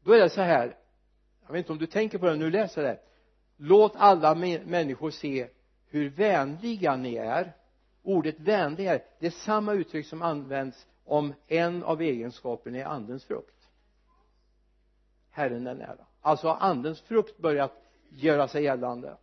då 0.02 0.12
är 0.12 0.18
det 0.18 0.30
så 0.30 0.40
här 0.40 0.76
jag 1.46 1.52
vet 1.52 1.58
inte 1.58 1.72
om 1.72 1.78
du 1.78 1.86
tänker 1.86 2.18
på 2.18 2.26
det 2.26 2.36
när 2.36 2.44
du 2.44 2.50
läser 2.50 2.82
det 2.82 3.00
låt 3.56 3.92
alla 3.96 4.34
människor 4.34 5.10
se 5.10 5.48
hur 5.86 6.10
vänliga 6.10 6.96
ni 6.96 7.14
är. 7.14 7.52
Ordet 8.02 8.40
vänlig 8.40 8.84
här 8.84 9.04
det 9.18 9.26
är 9.26 9.30
samma 9.30 9.72
uttryck 9.72 10.06
som 10.06 10.22
används 10.22 10.86
om 11.04 11.34
en 11.46 11.82
av 11.82 12.02
egenskaperna 12.02 12.78
i 12.78 12.82
andens 12.82 13.24
frukt. 13.24 13.68
Herren 15.30 15.66
är 15.66 15.74
nära. 15.74 16.06
Alltså 16.20 16.48
har 16.48 16.56
andens 16.56 17.00
frukt 17.00 17.38
börjat 17.38 17.72
göra 18.08 18.48
sig 18.48 18.64
gällande 18.64 19.16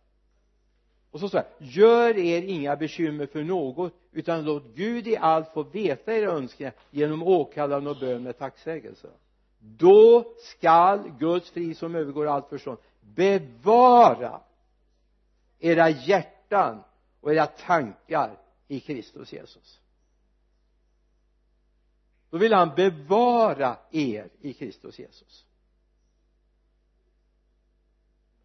och 1.12 1.20
så 1.20 1.28
står 1.28 1.38
det 1.38 1.64
gör 1.66 2.18
er 2.18 2.42
inga 2.42 2.76
bekymmer 2.76 3.26
för 3.26 3.44
något 3.44 3.94
utan 4.12 4.44
låt 4.44 4.74
Gud 4.74 5.06
i 5.06 5.16
allt 5.16 5.52
få 5.52 5.62
veta 5.62 6.14
era 6.14 6.30
önskningar 6.30 6.74
genom 6.90 7.22
åkallan 7.22 7.86
och 7.86 7.96
bön 7.96 8.22
med 8.22 8.38
tacksägelse. 8.38 9.10
Då 9.58 10.34
skall 10.38 11.10
Guds 11.18 11.50
frid 11.50 11.76
som 11.76 11.94
övergår 11.94 12.26
allt 12.26 12.48
förstånd 12.48 12.78
bevara 13.00 14.40
era 15.58 15.90
hjärtan 15.90 16.82
och 17.20 17.32
era 17.32 17.46
tankar 17.46 18.38
i 18.68 18.80
Kristus 18.80 19.32
Jesus. 19.32 19.80
Då 22.30 22.38
vill 22.38 22.52
han 22.52 22.74
bevara 22.76 23.78
er 23.90 24.30
i 24.40 24.52
Kristus 24.52 24.98
Jesus. 24.98 25.46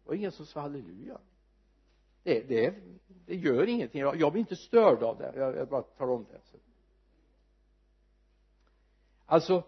Och 0.04 0.16
ingen 0.16 0.32
som 0.32 0.46
sa 0.46 0.60
halleluja 0.60 1.18
det, 2.22 2.48
det, 2.48 2.74
det 3.26 3.34
gör 3.34 3.66
ingenting. 3.68 4.00
Jag, 4.00 4.16
jag 4.16 4.32
blir 4.32 4.40
inte 4.40 4.56
störd 4.56 5.02
av 5.02 5.18
det. 5.18 5.32
Jag, 5.36 5.56
jag 5.56 5.68
bara 5.68 5.82
tar 5.82 6.10
om 6.10 6.26
det. 6.30 6.40
Alltså 9.26 9.62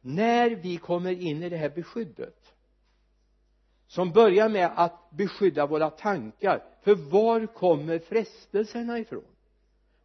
när 0.00 0.50
vi 0.50 0.76
kommer 0.76 1.22
in 1.22 1.42
i 1.42 1.48
det 1.48 1.56
här 1.56 1.70
beskyddet 1.70 2.54
som 3.86 4.12
börjar 4.12 4.48
med 4.48 4.70
att 4.76 5.10
beskydda 5.10 5.66
våra 5.66 5.90
tankar 5.90 6.64
för 6.82 6.94
var 6.94 7.46
kommer 7.46 7.98
frestelserna 7.98 8.98
ifrån? 8.98 9.24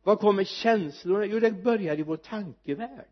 Var 0.04 0.16
kommer 0.16 0.44
känslorna? 0.44 1.26
Jo 1.26 1.40
det 1.40 1.52
börjar 1.52 2.00
i 2.00 2.04
vår 2.04 2.18
tankevärld. 2.18 3.08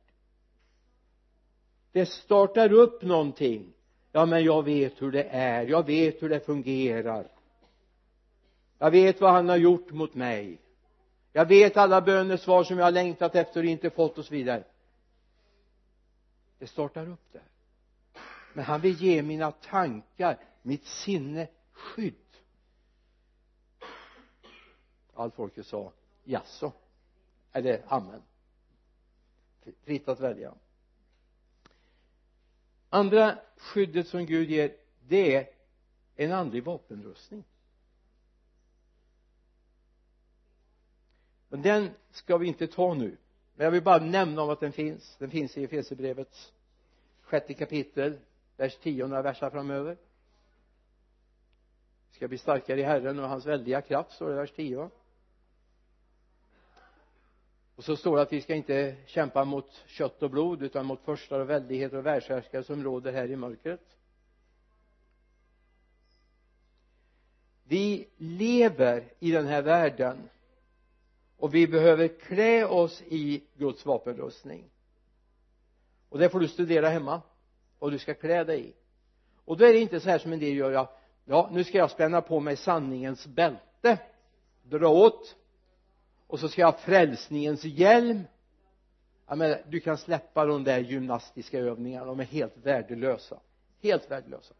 Det 1.92 2.06
startar 2.06 2.74
upp 2.74 3.02
någonting. 3.02 3.74
Ja 4.12 4.26
men 4.26 4.44
jag 4.44 4.64
vet 4.64 5.02
hur 5.02 5.12
det 5.12 5.24
är. 5.24 5.68
Jag 5.68 5.86
vet 5.86 6.24
hur 6.24 6.30
det 6.30 6.40
fungerar 6.40 7.28
jag 8.82 8.92
vet 8.92 9.22
vad 9.22 9.32
han 9.32 9.50
har 9.50 9.58
gjort 9.58 9.92
mot 9.92 10.14
mig. 10.14 10.62
Jag 11.32 11.46
vet 11.46 11.78
alla 11.78 12.02
bönesvar 12.02 12.64
som 12.64 12.78
jag 12.78 12.86
har 12.86 12.92
längtat 12.92 13.36
efter 13.36 13.60
och 13.60 13.66
inte 13.66 13.90
fått 13.90 14.18
och 14.18 14.26
så 14.26 14.34
vidare. 14.34 14.64
Det 16.58 16.68
startar 16.68 17.10
upp 17.10 17.32
där. 17.32 17.44
Men 18.54 18.66
han 18.66 18.82
vill 18.82 19.02
ge 19.02 19.22
mina 19.22 19.52
tankar 19.52 20.38
mitt 20.62 20.86
sinne 20.86 21.48
skydd. 21.72 22.16
Allt 25.14 25.36
folket 25.36 25.66
sa 25.66 25.92
jaså? 26.24 26.72
Eller 27.52 27.82
amen. 27.88 28.22
Fritt 29.84 30.08
att 30.08 30.20
välja. 30.20 30.54
Andra 32.90 33.38
skyddet 33.58 34.08
som 34.08 34.26
Gud 34.26 34.50
ger 34.50 34.76
det 35.08 35.36
är 35.36 35.50
en 36.16 36.32
andlig 36.32 36.64
vapenrustning. 36.64 37.44
Men 41.52 41.62
den 41.62 41.90
ska 42.12 42.38
vi 42.38 42.48
inte 42.48 42.68
ta 42.68 42.94
nu. 42.94 43.18
Men 43.56 43.66
jag 43.66 43.72
vill 43.72 43.84
bara 43.84 44.04
nämna 44.04 44.42
om 44.42 44.50
att 44.50 44.60
den 44.60 44.72
finns. 44.72 45.16
Den 45.18 45.30
finns 45.30 45.58
i 45.58 45.64
Efesierbrevets 45.64 46.54
sjätte 47.22 47.54
kapitel 47.54 48.20
vers 48.58 48.78
10 48.78 49.04
och 49.04 49.10
några 49.10 49.22
versar 49.22 49.50
framöver. 49.50 49.98
Ska 52.12 52.28
bli 52.28 52.38
starkare 52.38 52.80
i 52.80 52.84
Herren 52.84 53.20
och 53.20 53.30
hans 53.30 53.46
väldiga 53.46 53.82
kraft 53.82 54.12
står 54.12 54.28
det 54.28 54.34
i 54.34 54.38
vers 54.38 54.52
10 54.52 54.90
och 57.76 57.84
så 57.84 57.96
står 57.96 58.16
det 58.16 58.22
att 58.22 58.34
vi 58.34 58.42
ska 58.42 58.56
inte 58.56 58.96
kämpa 59.06 59.46
mot 59.46 59.84
kött 59.88 60.24
och 60.24 60.30
blod 60.30 60.64
utan 60.64 60.86
mot 60.86 61.02
förstar 61.02 61.40
och 61.40 61.50
väldigheter 61.50 61.98
och 61.98 62.06
världshärskare 62.06 62.64
som 62.64 62.84
råder 62.84 63.12
här 63.14 63.32
i 63.32 63.36
mörkret. 63.36 63.98
Vi 67.64 68.10
lever 68.18 69.14
i 69.20 69.32
den 69.32 69.48
här 69.48 69.62
världen 69.62 70.30
och 71.42 71.56
vi 71.56 71.68
behöver 71.68 72.08
klä 72.08 72.66
oss 72.66 73.02
i 73.02 73.44
Guds 73.58 73.86
vapenrustning. 73.86 74.70
Och 76.10 76.20
det 76.20 76.30
får 76.30 76.40
du 76.40 76.48
studera 76.48 76.90
hemma 76.90 77.22
och 77.80 77.92
du 77.92 78.00
ska 78.00 78.14
klä 78.14 78.44
dig 78.44 78.70
i. 78.70 78.74
Och 79.46 79.58
då 79.58 79.66
är 79.66 79.74
det 79.74 79.80
inte 79.80 80.00
så 80.00 80.10
här 80.10 80.20
som 80.20 80.34
en 80.34 80.40
del 80.40 80.58
gör 80.58 80.72
ja, 80.72 80.98
ja 81.26 81.50
nu 81.52 81.64
ska 81.64 81.78
jag 81.78 81.92
spänna 81.92 82.22
på 82.22 82.40
mig 82.40 82.56
sanningens 82.56 83.28
bälte 83.28 83.98
dra 84.64 84.90
åt 84.90 85.36
och 86.28 86.40
så 86.40 86.50
ska 86.50 86.62
jag 86.62 86.72
ha 86.72 86.78
frälsningens 86.78 87.64
hjälm. 87.64 88.24
Ja, 89.28 89.36
men 89.36 89.58
du 89.68 89.80
kan 89.80 89.98
släppa 89.98 90.46
de 90.46 90.64
där 90.64 90.80
gymnastiska 90.80 91.60
övningarna 91.60 92.06
de 92.06 92.20
är 92.20 92.24
helt 92.24 92.58
värdelösa. 92.58 93.40
Helt 93.82 94.12
värdelösa. 94.12 94.54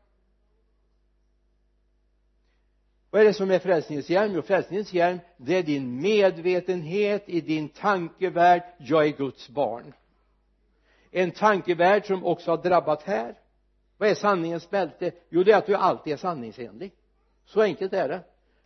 Vad 3.12 3.22
är 3.22 3.26
det 3.26 3.34
som 3.34 3.52
är 3.52 3.60
frälsningens 3.60 4.10
hjälm? 4.10 4.34
jo 4.36 4.42
frälsningens 4.42 4.94
hjälm 4.94 5.20
det 5.38 5.56
är 5.56 5.64
din 5.64 6.02
medvetenhet 6.02 7.24
i 7.30 7.42
din 7.42 7.70
tankevärld. 7.70 8.64
Jag 8.78 9.06
är 9.08 9.10
Guds 9.10 9.50
barn. 9.50 9.94
En 11.12 11.32
tankevärld 11.32 12.06
som 12.06 12.26
också 12.26 12.52
har 12.52 12.58
drabbat 12.58 13.04
här. 13.04 13.36
Vad 13.98 14.10
är 14.10 14.16
sanningens 14.16 14.70
bälte? 14.70 15.12
Jo 15.30 15.44
det 15.44 15.52
är 15.52 15.58
att 15.58 15.66
du 15.66 15.76
alltid 15.76 16.14
är 16.14 16.18
sanningsenlig. 16.18 16.94
Så 17.46 17.62
enkelt 17.62 17.94
är 17.94 18.10
det. 18.10 18.24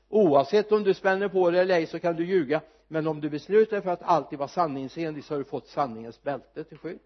Oavsett 0.10 0.72
om 0.72 0.84
du 0.84 0.94
spänner 0.94 1.28
på 1.28 1.52
dig 1.52 1.62
eller 1.62 1.76
ej 1.76 1.86
så 1.86 2.00
kan 2.00 2.16
du 2.16 2.26
ljuga. 2.26 2.62
Men 2.88 3.08
om 3.08 3.22
du 3.22 3.30
beslutar 3.30 3.72
dig 3.72 3.82
för 3.82 3.92
att 3.92 4.04
alltid 4.04 4.40
vara 4.40 4.48
sanningsenlig 4.48 5.24
så 5.24 5.34
har 5.34 5.40
du 5.40 5.46
fått 5.46 5.68
sanningens 5.68 6.24
bälte 6.24 6.64
till 6.64 6.78
skydd 6.78 7.00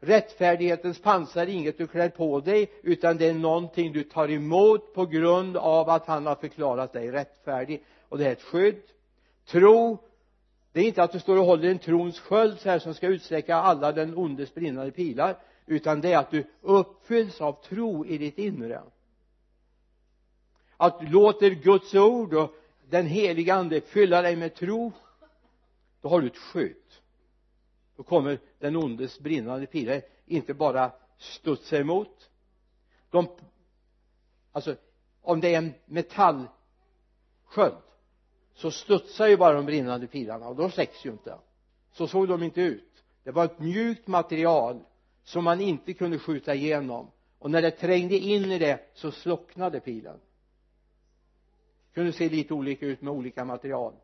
rättfärdighetens 0.00 1.02
pansar 1.02 1.42
är 1.42 1.46
inget 1.46 1.78
du 1.78 1.86
klär 1.86 2.08
på 2.08 2.40
dig 2.40 2.70
utan 2.82 3.16
det 3.16 3.26
är 3.26 3.34
någonting 3.34 3.92
du 3.92 4.02
tar 4.02 4.30
emot 4.30 4.94
på 4.94 5.06
grund 5.06 5.56
av 5.56 5.88
att 5.88 6.06
han 6.06 6.26
har 6.26 6.34
förklarat 6.34 6.92
dig 6.92 7.10
rättfärdig. 7.10 7.84
Och 8.08 8.18
det 8.18 8.26
är 8.26 8.32
ett 8.32 8.42
skydd. 8.42 8.82
Tro 9.46 9.98
det 10.72 10.80
är 10.80 10.84
inte 10.84 11.02
att 11.02 11.12
du 11.12 11.20
står 11.20 11.38
och 11.38 11.44
håller 11.44 11.70
en 11.70 11.78
trons 11.78 12.20
sköld 12.20 12.60
så 12.60 12.70
här 12.70 12.78
som 12.78 12.94
ska 12.94 13.06
utsläcka 13.06 13.56
alla 13.56 13.92
den 13.92 14.16
ondes 14.16 14.54
brinnande 14.54 14.90
pilar 14.90 15.38
utan 15.66 16.00
det 16.00 16.12
är 16.12 16.18
att 16.18 16.30
du 16.30 16.44
uppfylls 16.60 17.40
av 17.40 17.52
tro 17.52 18.06
i 18.06 18.18
ditt 18.18 18.38
inre. 18.38 18.82
Att 20.76 21.00
du 21.00 21.06
låter 21.06 21.50
Guds 21.50 21.94
ord 21.94 22.34
och 22.34 22.54
den 22.88 23.06
heliga 23.06 23.54
ande 23.54 23.80
fylla 23.80 24.22
dig 24.22 24.36
med 24.36 24.54
tro 24.54 24.92
då 26.00 26.08
har 26.08 26.20
du 26.20 26.26
ett 26.26 26.36
skydd. 26.36 26.76
Då 27.96 28.02
kommer 28.02 28.38
den 28.60 28.76
ondes 28.76 29.18
brinnande 29.18 29.66
pilar 29.66 30.02
inte 30.26 30.54
bara 30.54 30.92
studsa 31.18 31.78
emot. 31.78 32.30
De 33.10 33.28
alltså 34.52 34.76
om 35.22 35.40
det 35.40 35.54
är 35.54 35.58
en 35.58 35.74
metallsköld 35.86 37.76
så 38.54 38.70
studsar 38.70 39.26
ju 39.26 39.36
bara 39.36 39.54
de 39.54 39.66
brinnande 39.66 40.06
pilarna 40.06 40.48
och 40.48 40.56
de 40.56 40.70
släcks 40.70 41.06
ju 41.06 41.10
inte. 41.10 41.38
Så 41.92 42.06
såg 42.06 42.28
de 42.28 42.42
inte 42.42 42.60
ut. 42.60 43.04
Det 43.24 43.30
var 43.30 43.44
ett 43.44 43.58
mjukt 43.58 44.06
material 44.06 44.80
som 45.24 45.44
man 45.44 45.60
inte 45.60 45.92
kunde 45.92 46.18
skjuta 46.18 46.54
igenom 46.54 47.10
och 47.38 47.50
när 47.50 47.62
det 47.62 47.70
trängde 47.70 48.18
in 48.18 48.52
i 48.52 48.58
det 48.58 48.90
så 48.94 49.10
slocknade 49.10 49.80
pilen. 49.80 50.20
Det 51.88 51.94
kunde 51.94 52.12
se 52.12 52.28
lite 52.28 52.54
olika 52.54 52.86
ut 52.86 53.02
med 53.02 53.12
olika 53.12 53.44
material 53.44 53.94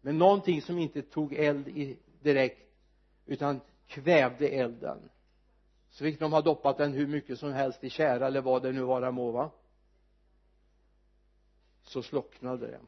men 0.00 0.18
någonting 0.18 0.62
som 0.62 0.78
inte 0.78 1.02
tog 1.02 1.32
eld 1.32 1.68
i 1.68 1.96
direkt 2.22 2.72
utan 3.26 3.60
kvävde 3.86 4.48
elden. 4.48 5.10
Så 5.90 6.04
fick 6.04 6.20
de 6.20 6.32
ha 6.32 6.40
doppat 6.40 6.78
den 6.78 6.92
hur 6.92 7.06
mycket 7.06 7.38
som 7.38 7.52
helst 7.52 7.84
i 7.84 7.90
kära 7.90 8.26
eller 8.26 8.40
vad 8.40 8.62
det 8.62 8.72
nu 8.72 8.82
vara 8.82 9.10
må 9.10 9.30
va? 9.30 9.50
Så 11.82 12.02
slocknade 12.02 12.66
det. 12.66 12.80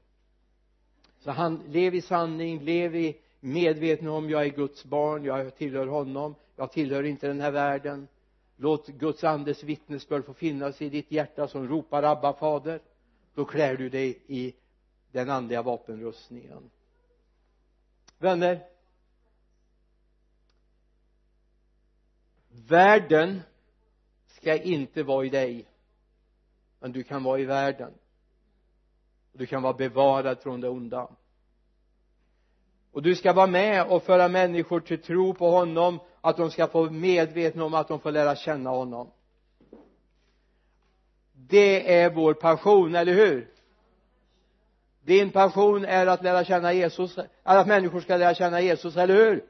Så 1.18 1.30
han 1.30 1.62
lev 1.68 1.94
i 1.94 2.02
sanning 2.02 2.60
lev 2.60 2.96
i 2.96 3.20
medveten 3.40 4.08
om 4.08 4.30
jag 4.30 4.44
är 4.46 4.50
Guds 4.50 4.84
barn 4.84 5.24
jag 5.24 5.56
tillhör 5.56 5.86
honom 5.86 6.34
jag 6.58 6.72
tillhör 6.72 7.02
inte 7.02 7.26
den 7.26 7.40
här 7.40 7.50
världen. 7.50 8.08
Låt 8.56 8.86
Guds 8.86 9.24
andes 9.24 9.62
vittnesbörd 9.62 10.24
få 10.24 10.34
finnas 10.34 10.82
i 10.82 10.88
ditt 10.88 11.12
hjärta 11.12 11.48
som 11.48 11.68
ropar 11.68 12.02
Abba 12.02 12.32
fader. 12.32 12.80
Då 13.34 13.44
klär 13.44 13.76
du 13.76 13.88
dig 13.88 14.22
i 14.26 14.54
den 15.12 15.30
andliga 15.30 15.62
vapenrustningen. 15.62 16.70
Vänner 18.18 18.66
världen 22.66 23.40
ska 24.26 24.56
inte 24.56 25.02
vara 25.02 25.24
i 25.24 25.28
dig 25.28 25.68
men 26.80 26.92
du 26.92 27.02
kan 27.02 27.22
vara 27.22 27.38
i 27.38 27.44
världen. 27.44 27.92
Du 29.32 29.46
kan 29.46 29.62
vara 29.62 29.72
bevarad 29.72 30.38
från 30.38 30.60
det 30.60 30.68
onda. 30.68 31.08
Och 32.92 33.02
du 33.02 33.14
ska 33.14 33.32
vara 33.32 33.46
med 33.46 33.86
och 33.86 34.02
föra 34.02 34.28
människor 34.28 34.80
till 34.80 35.02
tro 35.02 35.34
på 35.34 35.50
honom 35.50 35.98
att 36.20 36.36
de 36.36 36.50
ska 36.50 36.66
få 36.66 36.90
medvetna 36.90 37.64
om 37.64 37.74
att 37.74 37.88
de 37.88 38.00
får 38.00 38.12
lära 38.12 38.36
känna 38.36 38.70
honom. 38.70 39.10
Det 41.32 41.94
är 41.94 42.10
vår 42.10 42.34
passion, 42.34 42.94
eller 42.94 43.12
hur? 43.14 43.48
Din 45.00 45.30
passion 45.30 45.84
är 45.84 46.06
att 46.06 46.22
lära 46.22 46.44
känna 46.44 46.72
Jesus 46.72 47.18
att 47.42 47.66
människor 47.66 48.00
ska 48.00 48.16
lära 48.16 48.34
känna 48.34 48.60
Jesus, 48.60 48.96
eller 48.96 49.14
hur? 49.14 49.44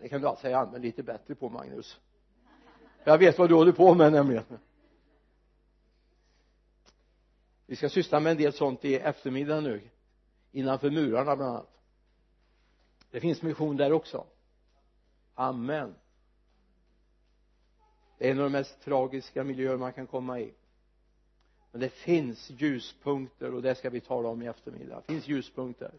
Det 0.00 0.08
kan 0.08 0.20
du 0.20 0.28
allt 0.28 0.38
säga 0.38 0.58
använd 0.58 0.84
lite 0.84 1.02
bättre 1.02 1.34
på 1.34 1.48
Magnus. 1.48 2.00
Jag 3.04 3.18
vet 3.18 3.38
vad 3.38 3.48
du 3.48 3.54
håller 3.54 3.72
på 3.72 3.94
med 3.94 4.12
nämligen. 4.12 4.44
Vi 7.66 7.76
ska 7.76 7.88
syssla 7.88 8.20
med 8.20 8.30
en 8.30 8.36
del 8.36 8.52
sånt 8.52 8.84
i 8.84 8.94
eftermiddag 8.94 9.60
nu 9.60 9.90
innanför 10.52 10.90
murarna 10.90 11.36
bland 11.36 11.50
annat. 11.50 11.80
Det 13.10 13.20
finns 13.20 13.42
mission 13.42 13.76
där 13.76 13.92
också. 13.92 14.26
Amen. 15.34 15.94
Det 18.18 18.26
är 18.26 18.30
en 18.30 18.38
av 18.38 18.44
de 18.44 18.52
mest 18.52 18.80
tragiska 18.84 19.44
miljöer 19.44 19.76
man 19.76 19.92
kan 19.92 20.06
komma 20.06 20.40
i. 20.40 20.54
Men 21.72 21.80
det 21.80 21.88
finns 21.88 22.50
ljuspunkter 22.50 23.54
och 23.54 23.62
det 23.62 23.74
ska 23.74 23.90
vi 23.90 24.00
tala 24.00 24.28
om 24.28 24.42
i 24.42 24.46
eftermiddag. 24.46 25.02
Det 25.06 25.12
finns 25.12 25.28
ljuspunkter 25.28 25.92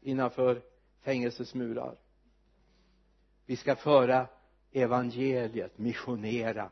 innanför 0.00 0.62
fängelsets 1.00 1.54
murar 1.54 1.96
vi 3.46 3.56
ska 3.56 3.76
föra 3.76 4.26
evangeliet 4.72 5.78
missionera 5.78 6.70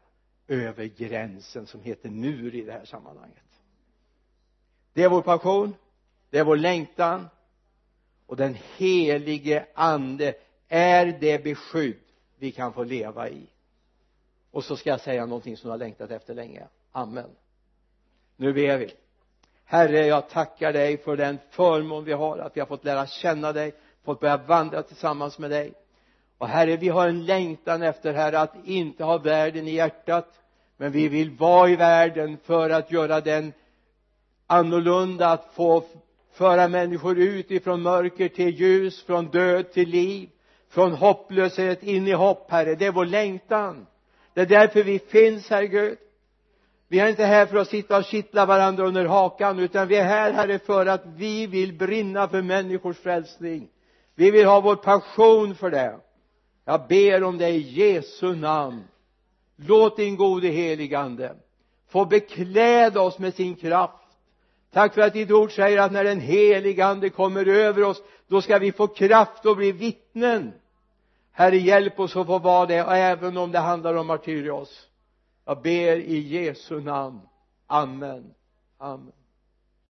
över 0.48 0.84
gränsen 0.84 1.66
som 1.66 1.82
heter 1.82 2.10
mur 2.10 2.54
i 2.54 2.62
det 2.62 2.72
här 2.72 2.84
sammanhanget. 2.84 3.44
Det 4.92 5.02
är 5.02 5.08
vår 5.08 5.22
passion 5.22 5.74
det 6.34 6.38
är 6.38 6.44
vår 6.44 6.56
längtan 6.56 7.28
och 8.26 8.36
den 8.36 8.56
helige 8.76 9.66
ande 9.74 10.34
är 10.68 11.06
det 11.20 11.44
beskydd 11.44 12.00
vi 12.38 12.52
kan 12.52 12.72
få 12.72 12.84
leva 12.84 13.28
i. 13.28 13.46
Och 14.50 14.64
så 14.64 14.76
ska 14.76 14.90
jag 14.90 15.00
säga 15.00 15.26
någonting 15.26 15.56
som 15.56 15.68
du 15.68 15.70
har 15.70 15.78
längtat 15.78 16.10
efter 16.10 16.34
länge. 16.34 16.66
Amen. 16.92 17.30
Nu 18.36 18.52
ber 18.52 18.78
vi. 18.78 18.94
Herre 19.64 20.06
jag 20.06 20.30
tackar 20.30 20.72
dig 20.72 20.98
för 20.98 21.16
den 21.16 21.38
förmån 21.50 22.04
vi 22.04 22.12
har 22.12 22.38
att 22.38 22.56
vi 22.56 22.60
har 22.60 22.66
fått 22.66 22.84
lära 22.84 23.06
känna 23.06 23.52
dig 23.52 23.74
fått 24.02 24.20
börja 24.20 24.36
vandra 24.36 24.82
tillsammans 24.82 25.38
med 25.38 25.50
dig 25.50 25.74
och 26.38 26.48
herre 26.48 26.76
vi 26.76 26.88
har 26.88 27.08
en 27.08 27.24
längtan 27.24 27.82
efter 27.82 28.14
herre 28.14 28.40
att 28.40 28.54
inte 28.64 29.04
ha 29.04 29.18
världen 29.18 29.68
i 29.68 29.74
hjärtat 29.74 30.40
men 30.76 30.92
vi 30.92 31.08
vill 31.08 31.30
vara 31.30 31.68
i 31.68 31.76
världen 31.76 32.38
för 32.44 32.70
att 32.70 32.90
göra 32.90 33.20
den 33.20 33.52
annorlunda 34.46 35.28
att 35.28 35.50
få 35.54 35.84
föra 36.32 36.68
människor 36.68 37.18
ut 37.18 37.50
ifrån 37.50 37.82
mörker 37.82 38.28
till 38.28 38.60
ljus 38.60 39.02
från 39.02 39.26
död 39.26 39.72
till 39.72 39.88
liv 39.88 40.28
från 40.68 40.92
hopplöshet 40.92 41.82
in 41.82 42.06
i 42.06 42.12
hopp 42.12 42.50
herre. 42.50 42.74
Det 42.74 42.86
är 42.86 42.92
vår 42.92 43.06
längtan. 43.06 43.86
Det 44.34 44.40
är 44.40 44.46
därför 44.46 44.82
vi 44.82 44.98
finns 44.98 45.50
herre 45.50 45.66
Gud. 45.66 45.98
Vi 46.88 47.00
är 47.00 47.08
inte 47.08 47.24
här 47.24 47.46
för 47.46 47.56
att 47.56 47.68
sitta 47.68 47.96
och 47.96 48.04
kittla 48.04 48.46
varandra 48.46 48.86
under 48.86 49.04
hakan 49.04 49.58
utan 49.58 49.88
vi 49.88 49.96
är 49.96 50.04
här 50.04 50.32
herre 50.32 50.58
för 50.58 50.86
att 50.86 51.02
vi 51.16 51.46
vill 51.46 51.72
brinna 51.72 52.28
för 52.28 52.42
människors 52.42 52.96
frälsning. 52.98 53.68
Vi 54.14 54.30
vill 54.30 54.46
ha 54.46 54.60
vår 54.60 54.76
passion 54.76 55.54
för 55.54 55.70
det 55.70 55.96
jag 56.64 56.86
ber 56.88 57.24
om 57.24 57.38
det 57.38 57.48
i 57.48 57.58
Jesu 57.58 58.34
namn. 58.34 58.84
Låt 59.56 59.96
din 59.96 60.16
gode 60.16 60.48
heligande 60.48 61.34
få 61.88 62.04
bekläda 62.04 63.00
oss 63.00 63.18
med 63.18 63.34
sin 63.34 63.56
kraft. 63.56 64.04
Tack 64.72 64.94
för 64.94 65.00
att 65.00 65.12
ditt 65.12 65.30
ord 65.30 65.52
säger 65.52 65.78
att 65.78 65.92
när 65.92 66.04
den 66.04 66.20
heligande 66.20 67.10
kommer 67.10 67.46
över 67.46 67.82
oss 67.82 68.02
då 68.28 68.42
ska 68.42 68.58
vi 68.58 68.72
få 68.72 68.86
kraft 68.86 69.46
och 69.46 69.56
bli 69.56 69.72
vittnen. 69.72 70.52
Herre 71.32 71.56
hjälp 71.56 72.00
oss 72.00 72.16
att 72.16 72.26
få 72.26 72.38
vara 72.38 72.66
det 72.66 72.74
även 72.74 73.36
om 73.36 73.52
det 73.52 73.58
handlar 73.58 73.94
om 73.94 74.06
martyrios. 74.06 74.88
Jag 75.44 75.62
ber 75.62 75.96
i 75.96 76.18
Jesu 76.18 76.80
namn. 76.80 77.20
Amen. 77.66 78.34
Amen. 78.78 79.12